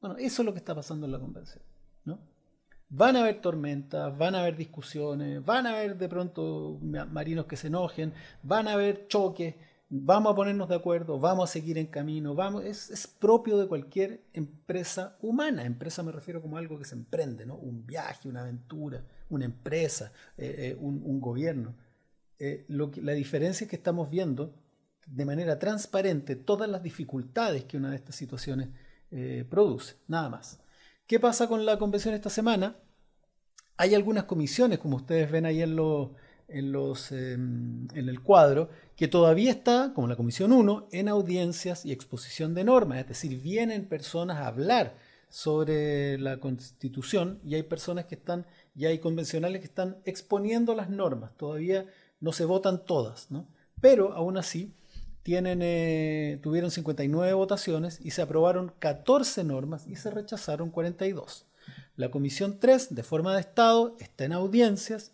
Bueno, 0.00 0.16
eso 0.18 0.42
es 0.42 0.46
lo 0.46 0.52
que 0.52 0.58
está 0.58 0.74
pasando 0.74 1.06
en 1.06 1.12
la 1.12 1.20
convención. 1.20 1.62
¿no? 2.04 2.18
Van 2.88 3.14
a 3.14 3.20
haber 3.20 3.40
tormentas, 3.40 4.18
van 4.18 4.34
a 4.34 4.40
haber 4.40 4.56
discusiones, 4.56 5.44
van 5.44 5.68
a 5.68 5.76
haber 5.76 5.96
de 5.96 6.08
pronto 6.08 6.80
marinos 6.82 7.46
que 7.46 7.56
se 7.56 7.68
enojen, 7.68 8.12
van 8.42 8.66
a 8.66 8.72
haber 8.72 9.06
choques, 9.06 9.54
vamos 9.88 10.32
a 10.32 10.36
ponernos 10.36 10.68
de 10.68 10.74
acuerdo, 10.74 11.18
vamos 11.18 11.48
a 11.48 11.52
seguir 11.52 11.78
en 11.78 11.86
camino, 11.86 12.34
vamos, 12.34 12.64
es, 12.64 13.06
propio 13.06 13.56
de 13.58 13.68
cualquier 13.68 14.22
empresa 14.32 15.16
humana. 15.20 15.64
Empresa 15.64 16.02
me 16.02 16.12
refiero 16.12 16.42
como 16.42 16.56
algo 16.56 16.78
que 16.78 16.84
se 16.84 16.94
emprende, 16.94 17.46
¿no? 17.46 17.56
un 17.56 17.86
viaje, 17.86 18.28
una 18.28 18.42
aventura, 18.42 19.04
una 19.28 19.44
empresa, 19.44 20.12
eh, 20.36 20.54
eh, 20.58 20.76
un, 20.80 21.20
gobierno. 21.20 21.74
Eh, 22.38 22.64
lo 22.68 22.90
que, 22.90 23.00
la 23.02 23.12
diferencia 23.12 23.64
es 23.64 23.70
que 23.70 23.76
estamos 23.76 24.10
viendo 24.10 24.54
de 25.06 25.24
manera 25.24 25.58
transparente 25.58 26.34
todas 26.34 26.68
las 26.68 26.82
dificultades 26.82 27.64
que 27.64 27.76
una 27.76 27.90
de 27.90 27.96
estas 27.96 28.16
situaciones 28.16 28.68
produce, 29.48 29.94
nada 30.08 30.28
más. 30.28 30.60
¿Qué 31.06 31.20
pasa 31.20 31.46
con 31.46 31.64
la 31.64 31.78
convención 31.78 32.12
esta 32.12 32.28
semana? 32.28 32.76
Hay 33.76 33.94
algunas 33.94 34.24
comisiones, 34.24 34.80
como 34.80 34.96
ustedes 34.96 35.30
ven 35.30 35.46
ahí 35.46 35.62
en, 35.62 35.76
em, 36.48 37.88
en 37.94 38.08
el 38.08 38.22
cuadro, 38.22 38.68
que 38.96 39.08
todavía 39.08 39.50
está, 39.50 39.92
como 39.94 40.06
la 40.06 40.16
comisión 40.16 40.52
1, 40.52 40.88
en 40.92 41.08
audiencias 41.08 41.84
y 41.84 41.92
exposición 41.92 42.54
de 42.54 42.64
normas, 42.64 42.98
es 42.98 43.08
decir, 43.08 43.40
vienen 43.40 43.86
personas 43.86 44.38
a 44.38 44.46
hablar 44.46 44.94
sobre 45.28 46.18
la 46.18 46.38
constitución 46.38 47.40
y 47.44 47.54
hay 47.56 47.62
personas 47.62 48.06
que 48.06 48.14
están, 48.14 48.46
y 48.74 48.86
hay 48.86 48.98
convencionales 48.98 49.60
que 49.60 49.66
están 49.66 49.98
exponiendo 50.04 50.74
las 50.74 50.88
normas, 50.88 51.36
todavía 51.36 51.86
no 52.20 52.32
se 52.32 52.44
votan 52.44 52.84
todas, 52.84 53.30
¿no? 53.30 53.46
pero 53.80 54.12
aún 54.12 54.36
así 54.36 54.74
tienen, 55.22 55.60
eh, 55.62 56.38
tuvieron 56.42 56.70
59 56.70 57.32
votaciones 57.32 57.98
y 58.00 58.12
se 58.12 58.22
aprobaron 58.22 58.72
14 58.78 59.44
normas 59.44 59.86
y 59.86 59.96
se 59.96 60.10
rechazaron 60.10 60.70
42. 60.70 61.46
La 61.96 62.10
Comisión 62.10 62.58
3, 62.60 62.94
de 62.94 63.02
forma 63.02 63.34
de 63.34 63.40
Estado, 63.40 63.96
está 63.98 64.24
en 64.24 64.32
audiencias, 64.32 65.12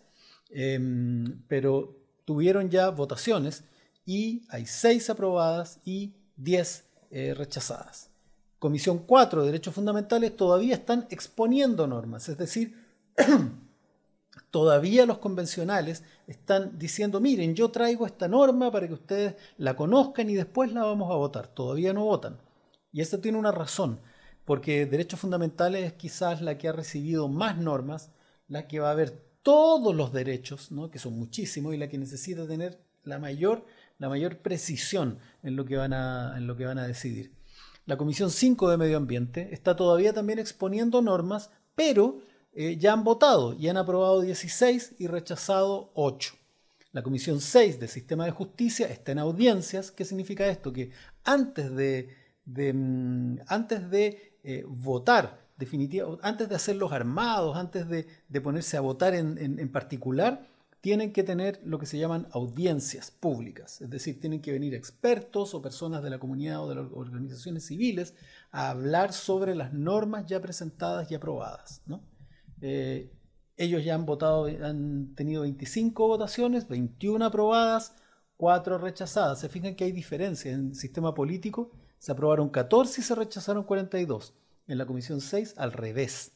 em, 0.52 1.42
pero 1.48 1.96
tuvieron 2.24 2.70
ya 2.70 2.90
votaciones 2.90 3.64
y 4.04 4.42
hay 4.48 4.66
6 4.66 5.10
aprobadas 5.10 5.80
y 5.84 6.14
10 6.36 6.84
eh, 7.10 7.34
rechazadas. 7.34 8.10
Comisión 8.58 8.98
4, 9.00 9.40
de 9.40 9.46
Derechos 9.46 9.74
Fundamentales, 9.74 10.36
todavía 10.36 10.74
están 10.74 11.06
exponiendo 11.10 11.86
normas, 11.86 12.28
es 12.28 12.38
decir, 12.38 12.76
todavía 14.50 15.06
los 15.06 15.18
convencionales 15.18 16.04
están 16.26 16.78
diciendo, 16.78 17.20
miren, 17.20 17.54
yo 17.54 17.70
traigo 17.70 18.06
esta 18.06 18.28
norma 18.28 18.70
para 18.70 18.86
que 18.86 18.94
ustedes 18.94 19.34
la 19.56 19.74
conozcan 19.74 20.30
y 20.30 20.34
después 20.34 20.72
la 20.72 20.84
vamos 20.84 21.10
a 21.10 21.16
votar. 21.16 21.48
Todavía 21.48 21.92
no 21.92 22.04
votan. 22.04 22.38
Y 22.92 23.00
esto 23.00 23.18
tiene 23.18 23.38
una 23.38 23.50
razón, 23.50 24.00
porque 24.44 24.86
derechos 24.86 25.20
fundamentales 25.20 25.84
es 25.84 25.92
quizás 25.94 26.42
la 26.42 26.58
que 26.58 26.68
ha 26.68 26.72
recibido 26.72 27.28
más 27.28 27.56
normas, 27.56 28.10
la 28.48 28.68
que 28.68 28.80
va 28.80 28.90
a 28.90 28.94
ver 28.94 29.31
todos 29.42 29.94
los 29.94 30.12
derechos, 30.12 30.70
¿no? 30.72 30.90
que 30.90 30.98
son 30.98 31.14
muchísimos, 31.18 31.74
y 31.74 31.78
la 31.78 31.88
que 31.88 31.98
necesita 31.98 32.46
tener 32.46 32.80
la 33.04 33.18
mayor, 33.18 33.66
la 33.98 34.08
mayor 34.08 34.38
precisión 34.38 35.18
en 35.42 35.56
lo, 35.56 35.64
que 35.64 35.76
van 35.76 35.92
a, 35.92 36.34
en 36.36 36.46
lo 36.46 36.56
que 36.56 36.66
van 36.66 36.78
a 36.78 36.86
decidir. 36.86 37.32
La 37.84 37.96
Comisión 37.96 38.30
5 38.30 38.70
de 38.70 38.76
Medio 38.76 38.96
Ambiente 38.96 39.48
está 39.52 39.74
todavía 39.74 40.12
también 40.12 40.38
exponiendo 40.38 41.02
normas, 41.02 41.50
pero 41.74 42.20
eh, 42.52 42.76
ya 42.76 42.92
han 42.92 43.02
votado 43.02 43.54
y 43.54 43.68
han 43.68 43.76
aprobado 43.76 44.20
16 44.20 44.96
y 44.98 45.08
rechazado 45.08 45.90
8. 45.94 46.34
La 46.92 47.02
Comisión 47.02 47.40
6 47.40 47.80
del 47.80 47.88
Sistema 47.88 48.24
de 48.24 48.30
Justicia 48.30 48.86
está 48.86 49.12
en 49.12 49.18
audiencias. 49.18 49.90
¿Qué 49.90 50.04
significa 50.04 50.46
esto? 50.46 50.72
Que 50.72 50.90
antes 51.24 51.74
de, 51.74 52.14
mm, 52.46 53.38
antes 53.48 53.90
de 53.90 54.38
eh, 54.44 54.64
votar, 54.66 55.41
definitiva, 55.56 56.18
antes 56.22 56.48
de 56.48 56.54
hacer 56.54 56.76
los 56.76 56.92
armados, 56.92 57.56
antes 57.56 57.88
de, 57.88 58.40
ponerse 58.40 58.76
a 58.76 58.80
votar 58.80 59.14
en, 59.14 59.72
particular, 59.72 60.46
tienen 60.80 61.12
que 61.12 61.22
tener 61.22 61.60
lo 61.64 61.78
que 61.78 61.86
se 61.86 61.98
llaman 61.98 62.26
audiencias 62.32 63.10
públicas. 63.10 63.80
Es 63.80 63.90
decir, 63.90 64.20
tienen 64.20 64.42
que 64.42 64.52
venir 64.52 64.74
expertos 64.74 65.54
o 65.54 65.62
personas 65.62 66.02
de 66.02 66.10
la 66.10 66.18
comunidad 66.18 66.64
o 66.64 66.68
de 66.68 66.74
las 66.74 66.86
organizaciones 66.92 67.66
civiles 67.66 68.14
a 68.50 68.70
hablar 68.70 69.12
sobre 69.12 69.54
las 69.54 69.72
normas 69.72 70.26
ya 70.26 70.40
presentadas 70.40 71.10
y 71.10 71.14
aprobadas. 71.14 71.82
¿no? 71.86 72.02
Eh, 72.60 73.12
ellos 73.56 73.84
ya 73.84 73.94
han 73.94 74.06
votado, 74.06 74.46
han 74.46 75.14
tenido 75.14 75.42
25 75.42 76.08
votaciones, 76.08 76.66
21 76.68 77.24
aprobadas, 77.24 77.94
4 78.36 78.78
rechazadas. 78.78 79.38
Se 79.38 79.48
fijan 79.48 79.76
que 79.76 79.84
hay 79.84 79.92
diferencia. 79.92 80.50
En 80.50 80.70
el 80.70 80.74
sistema 80.74 81.14
político 81.14 81.70
se 81.98 82.10
aprobaron 82.10 82.48
14 82.48 83.00
y 83.00 83.04
se 83.04 83.14
rechazaron 83.14 83.62
42. 83.62 84.34
En 84.66 84.78
la 84.78 84.86
Comisión 84.86 85.20
6, 85.20 85.54
al 85.56 85.72
revés. 85.72 86.32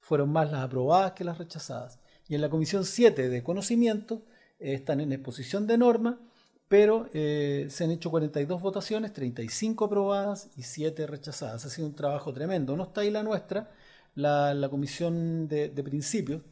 Fueron 0.00 0.30
más 0.30 0.50
las 0.50 0.62
aprobadas 0.62 1.12
que 1.12 1.24
las 1.24 1.38
rechazadas. 1.38 2.00
Y 2.28 2.34
en 2.34 2.40
la 2.40 2.50
Comisión 2.50 2.84
7 2.84 3.28
de 3.28 3.42
Conocimiento 3.42 4.24
eh, 4.58 4.74
están 4.74 5.00
en 5.00 5.12
exposición 5.12 5.66
de 5.66 5.78
norma, 5.78 6.20
pero 6.68 7.08
eh, 7.12 7.66
se 7.70 7.84
han 7.84 7.90
hecho 7.90 8.10
42 8.10 8.60
votaciones, 8.60 9.12
35 9.12 9.84
aprobadas 9.84 10.50
y 10.56 10.62
7 10.62 11.06
rechazadas. 11.06 11.64
Ha 11.64 11.70
sido 11.70 11.86
un 11.86 11.94
trabajo 11.94 12.32
tremendo. 12.32 12.76
No 12.76 12.84
está 12.84 13.02
ahí 13.02 13.10
la 13.10 13.22
nuestra, 13.22 13.70
la, 14.14 14.68
comisión 14.70 15.48
de, 15.48 15.68
principios, 15.84 16.42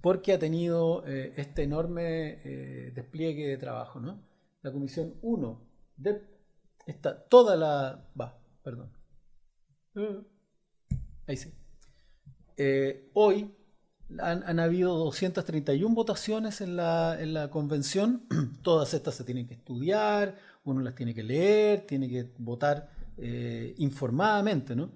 porque 0.00 0.32
ha 0.32 0.38
tenido 0.38 1.04
eh, 1.06 1.32
este 1.36 1.62
enorme 1.62 2.40
despliegue 2.94 3.48
de 3.48 3.56
trabajo. 3.58 4.00
¿no? 4.00 4.20
La 4.62 4.72
comisión 4.72 5.14
1 5.22 5.60
de 5.96 6.36
está 6.86 7.28
toda 7.28 7.56
la... 7.56 8.08
Va, 8.18 8.38
perdón. 8.62 8.95
Ahí 11.26 11.36
sí. 11.36 11.52
Eh, 12.56 13.10
hoy 13.14 13.54
han, 14.18 14.60
habido 14.60 14.96
231 14.96 15.94
votaciones 15.94 16.60
en 16.60 16.76
la, 16.76 17.20
en 17.20 17.34
la, 17.34 17.50
convención. 17.50 18.26
Todas 18.62 18.94
estas 18.94 19.14
se 19.14 19.24
tienen 19.24 19.46
que 19.46 19.54
estudiar, 19.54 20.38
uno 20.64 20.80
las 20.80 20.94
tiene 20.94 21.14
que 21.14 21.22
leer, 21.22 21.86
tiene 21.86 22.08
que 22.08 22.30
votar 22.38 22.90
informadamente, 23.78 24.76
¿no? 24.76 24.90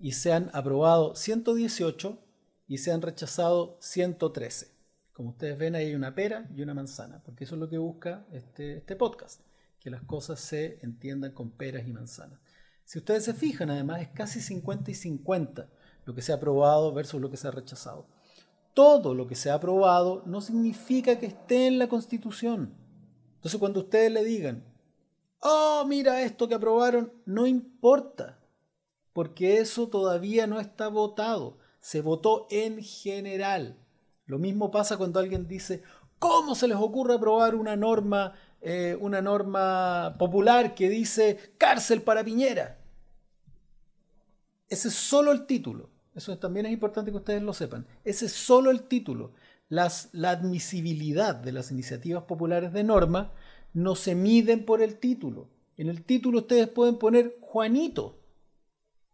y 0.00 0.12
se 0.12 0.32
han 0.32 0.50
aprobado 0.54 1.14
118 1.14 2.18
y 2.66 2.78
se 2.78 2.90
han 2.90 3.02
rechazado 3.02 3.76
113. 3.80 4.68
Como 5.12 5.30
ustedes 5.30 5.58
ven, 5.58 5.74
ahí 5.74 5.86
hay 5.86 5.94
una 5.94 6.14
pera 6.14 6.48
y 6.56 6.62
una 6.62 6.72
manzana, 6.72 7.22
porque 7.22 7.44
eso 7.44 7.54
es 7.54 7.60
lo 7.60 7.68
que 7.68 7.76
busca 7.76 8.24
este, 8.32 8.78
este 8.78 8.96
podcast, 8.96 9.42
que 9.78 9.90
las 9.90 10.02
cosas 10.02 10.40
se 10.40 10.78
entiendan 10.82 11.32
con 11.32 11.50
peras 11.50 11.86
y 11.86 11.92
manzanas. 11.92 12.40
Si 12.90 12.98
ustedes 12.98 13.24
se 13.24 13.34
fijan, 13.34 13.70
además, 13.70 14.02
es 14.02 14.08
casi 14.08 14.40
50 14.40 14.90
y 14.90 14.94
50 14.94 15.68
lo 16.06 16.12
que 16.12 16.22
se 16.22 16.32
ha 16.32 16.34
aprobado 16.34 16.92
versus 16.92 17.20
lo 17.20 17.30
que 17.30 17.36
se 17.36 17.46
ha 17.46 17.52
rechazado. 17.52 18.08
Todo 18.74 19.14
lo 19.14 19.28
que 19.28 19.36
se 19.36 19.48
ha 19.48 19.54
aprobado 19.54 20.24
no 20.26 20.40
significa 20.40 21.16
que 21.20 21.26
esté 21.26 21.68
en 21.68 21.78
la 21.78 21.86
Constitución. 21.86 22.74
Entonces 23.36 23.60
cuando 23.60 23.78
ustedes 23.78 24.10
le 24.10 24.24
digan, 24.24 24.64
oh, 25.38 25.84
mira 25.86 26.22
esto 26.22 26.48
que 26.48 26.56
aprobaron, 26.56 27.12
no 27.26 27.46
importa, 27.46 28.40
porque 29.12 29.58
eso 29.58 29.86
todavía 29.86 30.48
no 30.48 30.58
está 30.58 30.88
votado. 30.88 31.58
Se 31.78 32.00
votó 32.00 32.48
en 32.50 32.82
general. 32.82 33.78
Lo 34.26 34.40
mismo 34.40 34.72
pasa 34.72 34.96
cuando 34.96 35.20
alguien 35.20 35.46
dice, 35.46 35.84
¿cómo 36.18 36.56
se 36.56 36.66
les 36.66 36.76
ocurre 36.76 37.14
aprobar 37.14 37.54
una 37.54 37.76
norma, 37.76 38.34
eh, 38.60 38.98
una 39.00 39.22
norma 39.22 40.16
popular 40.18 40.74
que 40.74 40.88
dice 40.88 41.54
cárcel 41.56 42.02
para 42.02 42.24
Piñera? 42.24 42.78
Ese 44.70 44.88
es 44.88 44.94
solo 44.94 45.32
el 45.32 45.46
título. 45.46 45.90
Eso 46.14 46.38
también 46.38 46.66
es 46.66 46.72
importante 46.72 47.10
que 47.10 47.16
ustedes 47.16 47.42
lo 47.42 47.52
sepan. 47.52 47.86
Ese 48.04 48.26
es 48.26 48.32
solo 48.32 48.70
el 48.70 48.84
título. 48.84 49.32
La 49.68 49.90
admisibilidad 50.24 51.34
de 51.34 51.52
las 51.52 51.70
iniciativas 51.70 52.24
populares 52.24 52.72
de 52.72 52.84
norma 52.84 53.32
no 53.74 53.94
se 53.94 54.14
miden 54.14 54.64
por 54.64 54.80
el 54.80 54.98
título. 54.98 55.48
En 55.76 55.88
el 55.88 56.04
título 56.04 56.38
ustedes 56.38 56.68
pueden 56.68 56.98
poner 56.98 57.36
Juanito. 57.40 58.18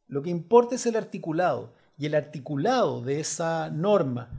Lo 0.09 0.23
que 0.23 0.31
importa 0.31 0.75
es 0.75 0.87
el 0.87 0.97
articulado. 0.97 1.75
Y 1.99 2.07
el 2.07 2.15
articulado 2.15 3.01
de 3.01 3.21
esa 3.21 3.71
norma, 3.71 4.31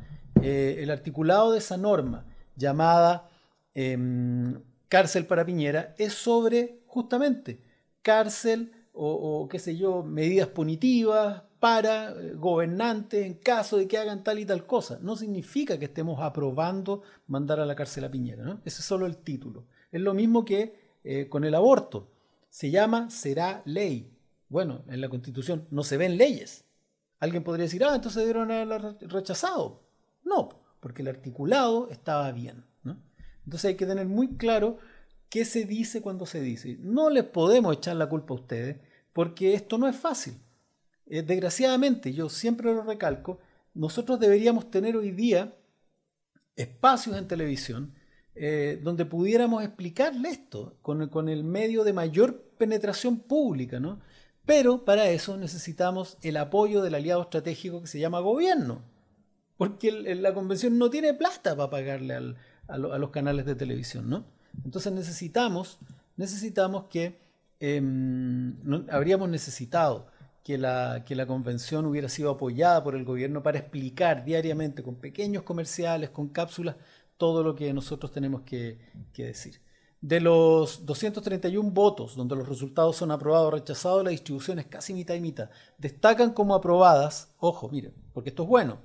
eh, 0.41 0.77
el 0.79 0.91
articulado 0.91 1.51
de 1.51 1.57
esa 1.57 1.77
norma 1.77 2.25
llamada 2.55 3.29
em, 3.73 4.61
cárcel 4.87 5.25
para 5.25 5.45
Piñera 5.45 5.95
es 5.97 6.13
sobre 6.13 6.81
justamente 6.85 7.61
cárcel 8.01 8.71
o, 8.97 9.47
qué 9.49 9.59
sé 9.59 9.77
yo, 9.77 10.03
medidas 10.03 10.47
punitivas 10.47 11.43
para 11.59 12.11
eh, 12.11 12.33
gobernantes 12.35 13.25
en 13.25 13.35
caso 13.35 13.77
de 13.77 13.87
que 13.87 13.97
hagan 13.97 14.23
tal 14.23 14.39
y 14.39 14.45
tal 14.45 14.65
cosa. 14.65 14.99
No 15.01 15.15
significa 15.15 15.77
que 15.77 15.85
estemos 15.85 16.19
aprobando 16.21 17.03
mandar 17.27 17.59
a 17.59 17.65
la 17.65 17.75
cárcel 17.75 18.05
a 18.05 18.11
Piñera. 18.11 18.43
¿no? 18.43 18.61
Ese 18.65 18.81
es 18.81 18.85
solo 18.85 19.05
el 19.05 19.17
título. 19.17 19.65
Es 19.91 20.01
lo 20.01 20.13
mismo 20.13 20.45
que 20.45 20.97
eh, 21.03 21.29
con 21.29 21.43
el 21.43 21.55
aborto. 21.55 22.11
Se 22.49 22.71
llama 22.71 23.09
será 23.09 23.61
ley. 23.65 24.11
Bueno, 24.49 24.83
en 24.87 25.01
la 25.01 25.09
Constitución 25.09 25.67
no 25.71 25.83
se 25.83 25.97
ven 25.97 26.17
leyes. 26.17 26.65
Alguien 27.19 27.43
podría 27.43 27.65
decir, 27.65 27.83
ah, 27.83 27.95
entonces 27.95 28.23
dieron 28.23 28.51
a 28.51 28.65
rechazado. 29.01 29.83
No, 30.23 30.49
porque 30.79 31.01
el 31.01 31.07
articulado 31.07 31.89
estaba 31.89 32.31
bien. 32.31 32.63
Entonces 33.45 33.69
hay 33.69 33.75
que 33.75 33.85
tener 33.85 34.07
muy 34.07 34.35
claro 34.35 34.77
qué 35.29 35.45
se 35.45 35.65
dice 35.65 36.01
cuando 36.01 36.25
se 36.25 36.41
dice. 36.41 36.77
No 36.81 37.09
les 37.09 37.23
podemos 37.23 37.77
echar 37.77 37.95
la 37.95 38.09
culpa 38.09 38.33
a 38.33 38.37
ustedes, 38.37 38.77
porque 39.17 39.55
esto 39.55 39.79
no 39.79 39.87
es 39.87 39.95
fácil. 39.95 40.35
Eh, 41.07 41.23
desgraciadamente, 41.23 42.13
yo 42.13 42.29
siempre 42.29 42.71
lo 42.71 42.83
recalco, 42.83 43.39
nosotros 43.73 44.19
deberíamos 44.19 44.69
tener 44.69 44.95
hoy 44.95 45.09
día 45.09 45.55
espacios 46.55 47.17
en 47.17 47.27
televisión 47.27 47.95
eh, 48.35 48.79
donde 48.83 49.05
pudiéramos 49.05 49.63
explicarle 49.63 50.29
esto 50.29 50.77
con, 50.83 51.09
con, 51.09 51.29
el 51.29 51.43
medio 51.43 51.83
de 51.83 51.93
mayor 51.93 52.43
penetración 52.59 53.17
pública, 53.17 53.79
¿no? 53.79 54.01
Pero 54.45 54.85
para 54.85 55.09
eso 55.09 55.35
necesitamos 55.35 56.19
el 56.21 56.37
apoyo 56.37 56.83
del 56.83 56.93
aliado 56.93 57.23
estratégico 57.23 57.81
que 57.81 57.87
se 57.87 57.99
llama 57.99 58.19
gobierno, 58.19 58.83
porque 59.57 59.91
la 59.91 60.35
convención 60.35 60.77
no 60.77 60.91
tiene 60.91 61.15
plata 61.15 61.55
para 61.55 61.71
pagarle 61.71 62.35
a, 62.67 62.77
los 62.77 63.09
canales 63.09 63.47
de 63.47 63.55
televisión, 63.55 64.11
¿no? 64.11 64.25
Entonces 64.63 64.93
necesitamos, 64.93 65.79
necesitamos 66.17 66.83
que, 66.91 67.26
em, 67.59 68.55
habríamos 68.89 69.29
necesitado 69.29 70.07
que 70.43 70.57
la, 70.57 71.03
que 71.05 71.15
la 71.15 71.25
convención 71.25 71.85
hubiera 71.85 72.07
sido 72.07 72.31
apoyada 72.31 72.83
por 72.83 72.95
el 72.95 73.03
gobierno 73.03 73.43
para 73.43 73.59
explicar 73.59 74.23
diariamente 74.23 74.81
con 74.81 74.95
pequeños 74.95 75.43
comerciales, 75.43 76.09
con 76.09 76.29
cápsulas, 76.29 76.75
todo 77.17 77.43
lo 77.43 77.55
que 77.55 77.73
nosotros 77.73 78.11
tenemos 78.11 78.41
que, 78.41 78.79
decir. 79.15 79.59
De 79.99 80.21
los 80.21 80.85
231 80.85 81.71
votos, 81.71 82.15
donde 82.15 82.35
los 82.35 82.47
resultados 82.47 82.95
son 82.95 83.11
aprobados 83.11 83.47
o 83.47 83.51
rechazados, 83.51 84.03
la 84.03 84.11
distribución 84.11 84.59
es 84.59 84.67
casi 84.67 84.93
mitad 84.93 85.15
y 85.15 85.19
mitad. 85.19 85.49
Destacan 85.77 86.31
como 86.31 86.53
aprobadas, 86.55 87.33
ojo, 87.39 87.67
miren, 87.69 87.93
porque 88.13 88.29
esto 88.29 88.43
es 88.43 88.49
bueno, 88.49 88.77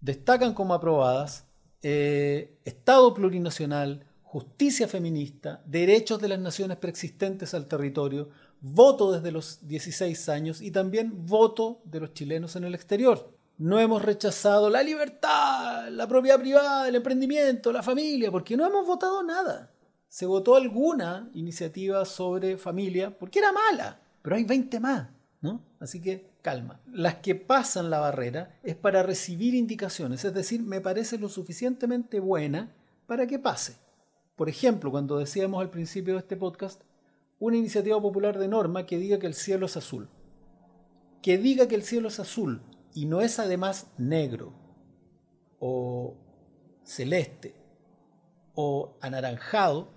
destacan 0.00 0.52
como 0.54 0.74
aprobadas 0.74 1.46
eh, 1.82 2.58
Estado 2.64 3.14
plurinacional, 3.14 4.04
justicia 4.26 4.88
feminista, 4.88 5.62
derechos 5.66 6.20
de 6.20 6.28
las 6.28 6.40
naciones 6.40 6.78
preexistentes 6.78 7.54
al 7.54 7.68
territorio, 7.68 8.28
voto 8.60 9.12
desde 9.12 9.30
los 9.30 9.66
16 9.68 10.28
años 10.28 10.60
y 10.60 10.72
también 10.72 11.26
voto 11.26 11.80
de 11.84 12.00
los 12.00 12.12
chilenos 12.12 12.56
en 12.56 12.64
el 12.64 12.74
exterior. 12.74 13.32
No 13.56 13.78
hemos 13.78 14.02
rechazado 14.02 14.68
la 14.68 14.82
libertad, 14.82 15.88
la 15.90 16.08
propiedad 16.08 16.40
privada, 16.40 16.88
el 16.88 16.96
emprendimiento, 16.96 17.72
la 17.72 17.84
familia, 17.84 18.32
porque 18.32 18.56
no 18.56 18.66
hemos 18.66 18.84
votado 18.84 19.22
nada. 19.22 19.70
Se 20.08 20.26
votó 20.26 20.56
alguna 20.56 21.30
iniciativa 21.34 22.04
sobre 22.04 22.58
familia 22.58 23.16
porque 23.16 23.38
era 23.38 23.52
mala, 23.52 24.00
pero 24.22 24.34
hay 24.34 24.44
20 24.44 24.80
más, 24.80 25.08
¿no? 25.40 25.62
Así 25.78 26.02
que 26.02 26.32
calma. 26.42 26.80
Las 26.92 27.16
que 27.16 27.36
pasan 27.36 27.90
la 27.90 28.00
barrera 28.00 28.58
es 28.64 28.74
para 28.74 29.04
recibir 29.04 29.54
indicaciones, 29.54 30.24
es 30.24 30.34
decir, 30.34 30.62
me 30.62 30.80
parece 30.80 31.16
lo 31.16 31.28
suficientemente 31.28 32.18
buena 32.18 32.74
para 33.06 33.28
que 33.28 33.38
pase. 33.38 33.85
Por 34.36 34.50
ejemplo, 34.50 34.90
cuando 34.90 35.18
decíamos 35.18 35.62
al 35.62 35.70
principio 35.70 36.14
de 36.14 36.20
este 36.20 36.36
podcast, 36.36 36.82
una 37.38 37.56
iniciativa 37.56 38.00
popular 38.00 38.38
de 38.38 38.48
norma 38.48 38.86
que 38.86 38.98
diga 38.98 39.18
que 39.18 39.26
el 39.26 39.34
cielo 39.34 39.66
es 39.66 39.76
azul. 39.76 40.08
Que 41.22 41.38
diga 41.38 41.66
que 41.66 41.74
el 41.74 41.82
cielo 41.82 42.08
es 42.08 42.20
azul 42.20 42.62
y 42.94 43.06
no 43.06 43.22
es 43.22 43.38
además 43.38 43.88
negro 43.98 44.52
o 45.58 46.16
celeste 46.84 47.54
o 48.54 48.96
anaranjado, 49.00 49.88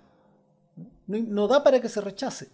no, 1.06 1.48
da 1.48 1.62
para 1.62 1.80
que 1.80 1.88
se 1.88 2.00
rechace. 2.00 2.48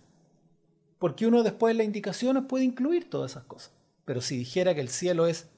Porque 0.98 1.26
uno 1.26 1.42
después 1.42 1.72
en 1.72 1.78
las 1.78 1.86
indicaciones 1.86 2.44
puede 2.48 2.64
incluir 2.64 3.10
todas 3.10 3.32
esas 3.32 3.44
cosas. 3.44 3.72
Pero 4.04 4.20
si 4.20 4.36
dijera 4.36 4.74
que 4.74 4.80
el 4.80 4.88
cielo 4.88 5.26
es 5.26 5.48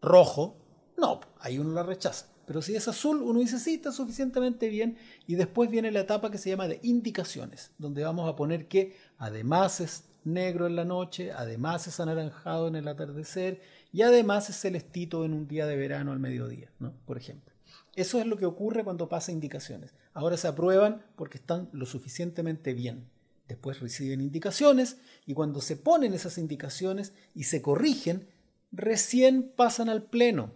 rojo, 0.00 0.56
no, 0.98 1.20
ahí 1.38 1.58
uno 1.58 1.72
la 1.72 1.82
rechaza. 1.82 2.31
Pero 2.46 2.62
si 2.62 2.74
es 2.74 2.88
azul, 2.88 3.22
uno 3.22 3.40
dice 3.40 3.58
sí, 3.58 3.74
está 3.74 3.92
suficientemente 3.92 4.68
bien. 4.68 4.96
Y 5.26 5.36
después 5.36 5.70
viene 5.70 5.90
la 5.90 6.00
etapa 6.00 6.30
que 6.30 6.38
se 6.38 6.50
llama 6.50 6.68
de 6.68 6.80
indicaciones, 6.82 7.70
donde 7.78 8.02
vamos 8.02 8.28
a 8.28 8.36
poner 8.36 8.68
que 8.68 8.96
además 9.18 9.80
es 9.80 10.04
negro 10.24 10.66
en 10.66 10.76
la 10.76 10.84
noche, 10.84 11.32
además 11.32 11.86
es 11.86 11.98
anaranjado 12.00 12.68
en 12.68 12.76
el 12.76 12.88
atardecer 12.88 13.60
y 13.92 14.02
además 14.02 14.48
es 14.50 14.60
celestito 14.60 15.24
en 15.24 15.32
un 15.34 15.48
día 15.48 15.66
de 15.66 15.76
verano 15.76 16.12
al 16.12 16.20
mediodía, 16.20 16.70
por 17.06 17.18
ejemplo. 17.18 17.52
Eso 17.94 18.20
es 18.20 18.26
lo 18.26 18.36
que 18.36 18.46
ocurre 18.46 18.84
cuando 18.84 19.08
pasa 19.08 19.32
indicaciones. 19.32 19.92
Ahora 20.14 20.36
se 20.36 20.48
aprueban 20.48 21.04
porque 21.16 21.38
están 21.38 21.68
lo 21.72 21.84
suficientemente 21.84 22.72
bien. 22.72 23.06
Después 23.48 23.80
reciben 23.80 24.20
indicaciones 24.20 24.96
y 25.26 25.34
cuando 25.34 25.60
se 25.60 25.76
ponen 25.76 26.14
esas 26.14 26.38
indicaciones 26.38 27.12
y 27.34 27.44
se 27.44 27.60
corrigen, 27.60 28.28
recién 28.70 29.52
pasan 29.54 29.90
al 29.90 30.04
pleno. 30.04 30.52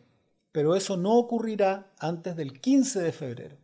Pero 0.56 0.74
eso 0.74 0.96
no 0.96 1.18
ocurrirá 1.18 1.92
antes 1.98 2.34
del 2.34 2.58
15 2.58 3.02
de 3.02 3.12
febrero. 3.12 3.58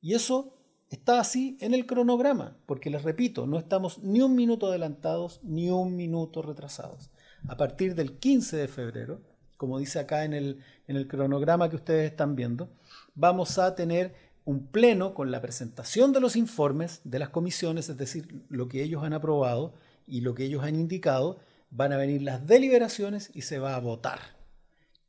Y 0.00 0.14
eso 0.14 0.54
está 0.88 1.18
así 1.18 1.58
en 1.60 1.74
el 1.74 1.86
cronograma, 1.86 2.56
porque 2.66 2.88
les 2.88 3.02
repito, 3.02 3.48
no 3.48 3.58
estamos 3.58 3.98
ni 3.98 4.20
un 4.20 4.36
minuto 4.36 4.68
adelantados 4.68 5.40
ni 5.42 5.70
un 5.70 5.96
minuto 5.96 6.40
retrasados 6.40 7.10
a 7.48 7.56
partir 7.56 7.96
del 7.96 8.18
15 8.20 8.58
de 8.58 8.68
febrero, 8.68 9.22
como 9.56 9.80
dice 9.80 9.98
acá 9.98 10.24
en 10.24 10.32
el, 10.32 10.62
en 10.86 10.94
el 10.94 11.08
cronograma 11.08 11.68
que 11.68 11.74
ustedes 11.74 12.08
están 12.08 12.36
viendo, 12.36 12.70
vamos 13.16 13.58
a 13.58 13.74
tener 13.74 14.14
un 14.44 14.68
pleno 14.68 15.14
con 15.14 15.32
la 15.32 15.40
presentación 15.40 16.12
de 16.12 16.20
los 16.20 16.36
informes 16.36 17.00
de 17.02 17.18
las 17.18 17.30
comisiones, 17.30 17.88
es 17.88 17.96
decir, 17.96 18.44
lo 18.50 18.68
que 18.68 18.84
ellos 18.84 19.02
han 19.02 19.14
aprobado 19.14 19.74
y 20.06 20.20
lo 20.20 20.36
que 20.36 20.44
ellos 20.44 20.62
han 20.62 20.76
indicado, 20.76 21.40
van 21.70 21.92
a 21.92 21.96
venir 21.96 22.22
las 22.22 22.46
deliberaciones 22.46 23.32
y 23.34 23.42
se 23.42 23.58
va 23.58 23.74
a 23.74 23.80
votar. 23.80 24.39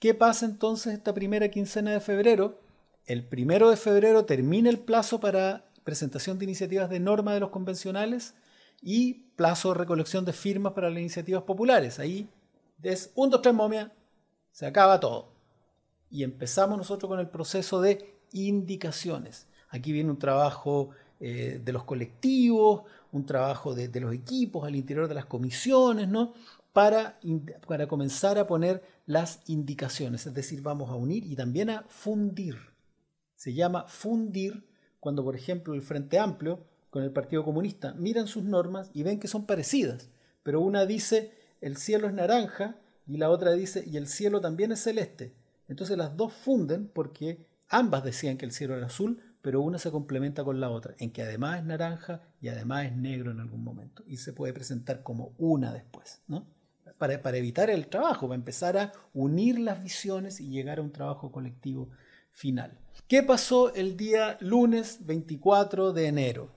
¿Qué 0.01 0.15
pasa 0.15 0.47
entonces 0.47 0.95
esta 0.95 1.13
primera 1.13 1.51
quincena 1.51 1.91
de 1.91 1.99
febrero? 1.99 2.59
El 3.05 3.23
primero 3.23 3.69
de 3.69 3.77
febrero 3.77 4.25
termina 4.25 4.67
el 4.67 4.79
plazo 4.79 5.19
para 5.19 5.69
presentación 5.83 6.39
de 6.39 6.45
iniciativas 6.45 6.89
de 6.89 6.99
norma 6.99 7.35
de 7.35 7.39
los 7.39 7.51
convencionales 7.51 8.33
y 8.81 9.25
plazo 9.35 9.69
de 9.69 9.77
recolección 9.77 10.25
de 10.25 10.33
firmas 10.33 10.73
para 10.73 10.89
las 10.89 10.97
iniciativas 10.97 11.43
populares. 11.43 11.99
Ahí 11.99 12.27
es 12.81 13.11
un, 13.13 13.29
dos, 13.29 13.43
tres 13.43 13.53
momia, 13.53 13.93
se 14.51 14.65
acaba 14.65 14.99
todo. 14.99 15.33
Y 16.09 16.23
empezamos 16.23 16.79
nosotros 16.79 17.07
con 17.07 17.19
el 17.19 17.29
proceso 17.29 17.79
de 17.79 18.15
indicaciones. 18.31 19.45
Aquí 19.69 19.91
viene 19.91 20.09
un 20.09 20.17
trabajo 20.17 20.89
eh, 21.19 21.61
de 21.63 21.71
los 21.71 21.83
colectivos, 21.83 22.85
un 23.11 23.27
trabajo 23.27 23.75
de, 23.75 23.87
los 23.99 24.15
equipos 24.15 24.65
al 24.65 24.75
interior 24.75 25.07
de 25.07 25.13
las 25.13 25.25
comisiones, 25.25 26.07
¿no? 26.07 26.33
Para, 26.73 27.19
para 27.67 27.87
comenzar 27.87 28.37
a 28.37 28.47
poner 28.47 28.81
las 29.05 29.41
indicaciones, 29.47 30.25
es 30.25 30.33
decir, 30.33 30.61
vamos 30.61 30.89
a 30.89 30.95
unir 30.95 31.25
y 31.25 31.35
también 31.35 31.69
a 31.69 31.83
fundir. 31.89 32.55
Se 33.35 33.53
llama 33.53 33.85
fundir 33.87 34.65
cuando, 34.99 35.23
por 35.23 35.35
ejemplo, 35.35 35.73
el 35.73 35.81
Frente 35.81 36.17
Amplio 36.17 36.65
con 36.91 37.03
el 37.03 37.11
Partido 37.11 37.43
Comunista, 37.43 37.93
miran 37.93 38.27
sus 38.27 38.43
normas 38.43 38.91
y 38.93 39.03
ven 39.03 39.19
que 39.19 39.29
son 39.29 39.45
parecidas, 39.45 40.09
pero 40.43 40.59
una 40.61 40.85
dice 40.85 41.31
el 41.61 41.77
cielo 41.77 42.07
es 42.07 42.13
naranja 42.13 42.75
y 43.07 43.17
la 43.17 43.29
otra 43.29 43.53
dice, 43.53 43.83
y 43.87 43.97
el 43.97 44.07
cielo 44.07 44.41
también 44.41 44.71
es 44.71 44.83
celeste. 44.83 45.33
Entonces 45.67 45.97
las 45.97 46.17
dos 46.17 46.33
funden 46.33 46.87
porque 46.93 47.47
ambas 47.69 48.03
decían 48.03 48.37
que 48.37 48.45
el 48.45 48.51
cielo 48.51 48.75
era 48.75 48.87
azul, 48.87 49.21
pero 49.41 49.61
una 49.61 49.79
se 49.79 49.89
complementa 49.89 50.43
con 50.43 50.59
la 50.59 50.69
otra, 50.69 50.93
en 50.99 51.11
que 51.11 51.23
además 51.23 51.59
es 51.59 51.65
naranja 51.65 52.21
y 52.41 52.49
además 52.49 52.85
es 52.85 52.95
negro 52.95 53.31
en 53.31 53.39
algún 53.39 53.63
momento, 53.63 54.03
y 54.05 54.17
se 54.17 54.33
puede 54.33 54.53
presentar 54.53 55.01
como 55.01 55.33
una 55.37 55.73
después, 55.73 56.21
¿no? 56.27 56.45
Para, 56.97 57.37
evitar 57.37 57.69
el 57.69 57.87
trabajo, 57.87 58.27
para 58.27 58.35
empezar 58.35 58.77
a 58.77 58.91
unir 59.13 59.59
las 59.59 59.83
visiones 59.83 60.39
y 60.39 60.49
llegar 60.49 60.79
a 60.79 60.81
un 60.81 60.91
trabajo 60.91 61.31
colectivo 61.31 61.89
final. 62.31 62.77
¿Qué 63.07 63.23
pasó 63.23 63.73
el 63.73 63.97
día 63.97 64.37
lunes 64.39 65.05
24 65.05 65.93
de 65.93 66.07
enero? 66.07 66.49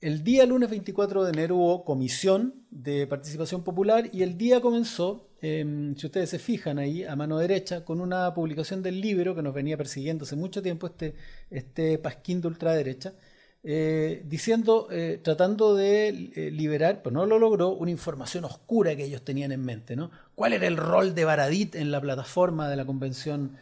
El 0.00 0.24
día 0.24 0.46
lunes 0.46 0.70
24 0.70 1.24
de 1.24 1.30
enero 1.30 1.56
hubo 1.56 1.84
comisión 1.84 2.64
de 2.70 3.06
participación 3.06 3.62
popular 3.62 4.08
y 4.12 4.22
el 4.22 4.38
día 4.38 4.62
comenzó, 4.62 5.28
em, 5.42 5.94
si 5.94 6.06
ustedes 6.06 6.30
se 6.30 6.38
fijan 6.38 6.78
ahí 6.78 7.04
a 7.04 7.16
mano 7.16 7.36
derecha, 7.36 7.84
con 7.84 8.00
una 8.00 8.32
publicación 8.32 8.82
del 8.82 9.00
libro 9.00 9.34
que 9.34 9.42
nos 9.42 9.52
venía 9.52 9.76
persiguiendo 9.76 10.24
hace 10.24 10.36
mucho 10.36 10.62
tiempo, 10.62 10.86
este, 10.86 11.14
este 11.50 11.98
pasquín 11.98 12.40
de 12.40 12.48
ultraderecha, 12.48 13.12
eh, 13.62 14.22
diciendo, 14.26 14.88
eh, 14.90 15.20
tratando 15.22 15.74
de 15.74 16.08
eh, 16.08 16.50
liberar, 16.50 17.02
pero 17.02 17.12
no 17.12 17.26
lo 17.26 17.38
logró, 17.38 17.68
una 17.70 17.90
información 17.90 18.44
oscura 18.44 18.96
que 18.96 19.04
ellos 19.04 19.22
tenían 19.22 19.52
en 19.52 19.62
mente. 19.62 19.96
¿no? 19.96 20.10
¿Cuál 20.34 20.54
era 20.54 20.66
el 20.66 20.76
rol 20.76 21.14
de 21.14 21.24
Baradit 21.24 21.74
en 21.74 21.90
la 21.90 22.00
plataforma 22.00 22.68
de 22.68 22.76
la 22.76 22.86
Convención 22.86 23.56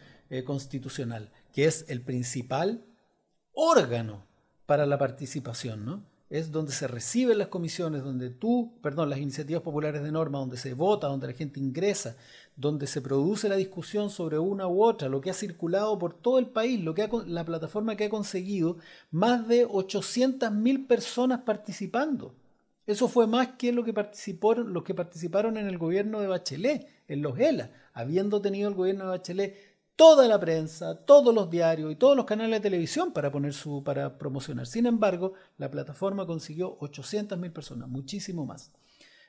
Constitucional? 0.45 1.31
Que 1.53 1.65
es 1.65 1.85
el 1.89 2.01
principal 2.01 2.83
órgano 3.53 4.25
para 4.65 4.85
la 4.85 4.97
participación, 4.97 5.85
¿no? 5.85 6.03
Es 6.29 6.51
donde 6.51 6.71
se 6.71 6.87
reciben 6.87 7.39
las 7.39 7.47
comisiones, 7.47 8.03
donde 8.03 8.29
tú, 8.29 8.73
perdón, 8.81 9.09
las 9.09 9.19
iniciativas 9.19 9.63
populares 9.63 10.03
de 10.03 10.11
norma, 10.11 10.37
donde 10.37 10.57
se 10.57 10.73
vota, 10.73 11.07
donde 11.07 11.27
la 11.27 11.33
gente 11.33 11.59
ingresa, 11.59 12.15
donde 12.55 12.85
se 12.85 13.01
produce 13.01 13.49
la 13.49 13.55
discusión 13.55 14.09
sobre 14.11 14.37
una 14.37 14.67
u 14.67 14.83
otra, 14.83 15.09
lo 15.09 15.21
que 15.21 15.31
ha 15.31 15.33
circulado 15.33 15.97
por 15.97 16.13
todo 16.13 16.37
el 16.37 16.47
país, 16.47 16.83
lo 16.83 16.93
que 16.93 17.03
ha, 17.03 17.09
la 17.25 17.45
plataforma 17.45 17.95
que 17.95 18.05
ha 18.05 18.09
conseguido 18.09 18.77
más 19.09 19.47
de 19.47 19.67
800.000 19.67 20.85
personas 20.85 21.41
participando. 21.41 22.35
Eso 22.85 23.07
fue 23.07 23.27
más 23.27 23.49
que 23.49 23.71
lo 23.71 23.83
que 23.83 23.93
participaron, 23.93 24.73
los 24.73 24.83
que 24.83 24.95
participaron 24.95 25.57
en 25.57 25.67
el 25.67 25.77
gobierno 25.77 26.21
de 26.21 26.27
Bachelet, 26.27 26.87
en 27.07 27.21
los 27.21 27.39
ELA, 27.39 27.71
habiendo 27.93 28.41
tenido 28.41 28.67
el 28.67 28.75
gobierno 28.75 29.05
de 29.05 29.09
Bachelet 29.11 29.68
toda 29.99 30.29
la 30.29 30.39
prensa, 30.39 30.95
todos 30.95 31.35
los 31.35 31.49
diarios 31.49 31.91
y 31.91 31.97
todos 31.97 32.15
los 32.15 32.23
canales 32.23 32.61
de 32.61 32.69
televisión 32.69 33.11
para, 33.11 33.33
poner 33.33 33.51
su, 33.53 33.83
para 33.83 34.17
promocionar. 34.17 34.65
Sin 34.65 34.85
embargo, 34.85 35.33
la 35.57 35.69
plataforma 35.69 36.25
consiguió 36.25 36.79
800.000 36.79 37.51
personas, 37.51 37.89
muchísimo 37.89 38.45
más. 38.45 38.71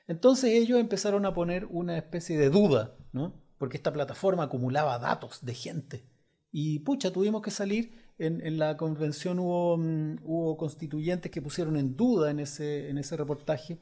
Entonces 0.07 0.51
ellos 0.53 0.79
empezaron 0.79 1.25
a 1.25 1.33
poner 1.33 1.65
una 1.65 1.97
especie 1.97 2.37
de 2.37 2.49
duda, 2.49 2.95
¿no? 3.11 3.33
porque 3.57 3.75
esta 3.75 3.91
plataforma 3.91 4.43
acumulaba 4.43 4.97
datos 4.97 5.43
de 5.43 5.55
gente. 5.55 6.05
Y 6.53 6.79
pucha, 6.79 7.11
tuvimos 7.11 7.41
que 7.41 7.51
salir, 7.51 7.91
en, 8.17 8.57
la 8.57 8.77
convención 8.77 9.39
hubo, 9.39 9.75
mm, 9.77 10.19
hubo, 10.23 10.55
constituyentes 10.55 11.33
que 11.33 11.41
pusieron 11.41 11.75
en 11.75 11.97
duda 11.97 12.31
en 12.31 12.39
ese, 12.39 12.89
en 12.89 12.97
ese 12.97 13.17
reportaje 13.17 13.77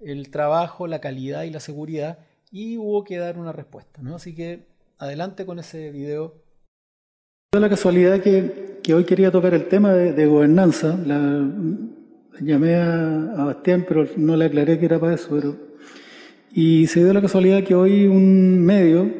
el 0.00 0.28
trabajo, 0.32 0.88
la 0.88 1.00
calidad 1.00 1.44
y 1.44 1.50
la 1.50 1.60
seguridad, 1.60 2.18
y 2.50 2.78
hubo 2.78 3.04
que 3.04 3.18
dar 3.18 3.38
una 3.38 3.52
respuesta. 3.52 4.02
¿no? 4.02 4.16
Así 4.16 4.34
que 4.34 4.71
adelante 5.02 5.44
con 5.44 5.58
ese 5.58 5.90
video. 5.90 6.34
La 7.58 7.68
casualidad 7.68 8.20
que, 8.20 8.92
hoy 8.94 9.04
quería 9.04 9.32
tocar 9.32 9.52
el 9.52 9.66
tema 9.66 9.92
de, 9.92 10.26
gobernanza, 10.26 10.96
la, 11.04 11.44
llamé 12.40 12.76
a, 12.76 13.32
a, 13.36 13.44
Bastián, 13.46 13.84
pero 13.86 14.06
no 14.16 14.36
le 14.36 14.44
aclaré 14.44 14.78
que 14.78 14.86
era 14.86 15.00
para 15.00 15.14
eso. 15.14 15.56
Y 16.52 16.86
se 16.86 17.02
dio 17.02 17.12
la 17.12 17.20
casualidad 17.20 17.64
que 17.64 17.74
hoy 17.74 18.06
un 18.06 18.64
medio 18.64 19.10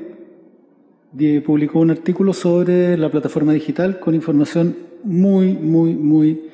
publicó 1.44 1.80
un 1.80 1.90
artículo 1.90 2.32
sobre 2.32 2.96
la 2.96 3.10
plataforma 3.10 3.52
digital 3.52 3.98
con 3.98 4.14
información 4.14 4.76
muy, 5.02 5.52
muy, 5.54 5.94
muy 5.94 6.48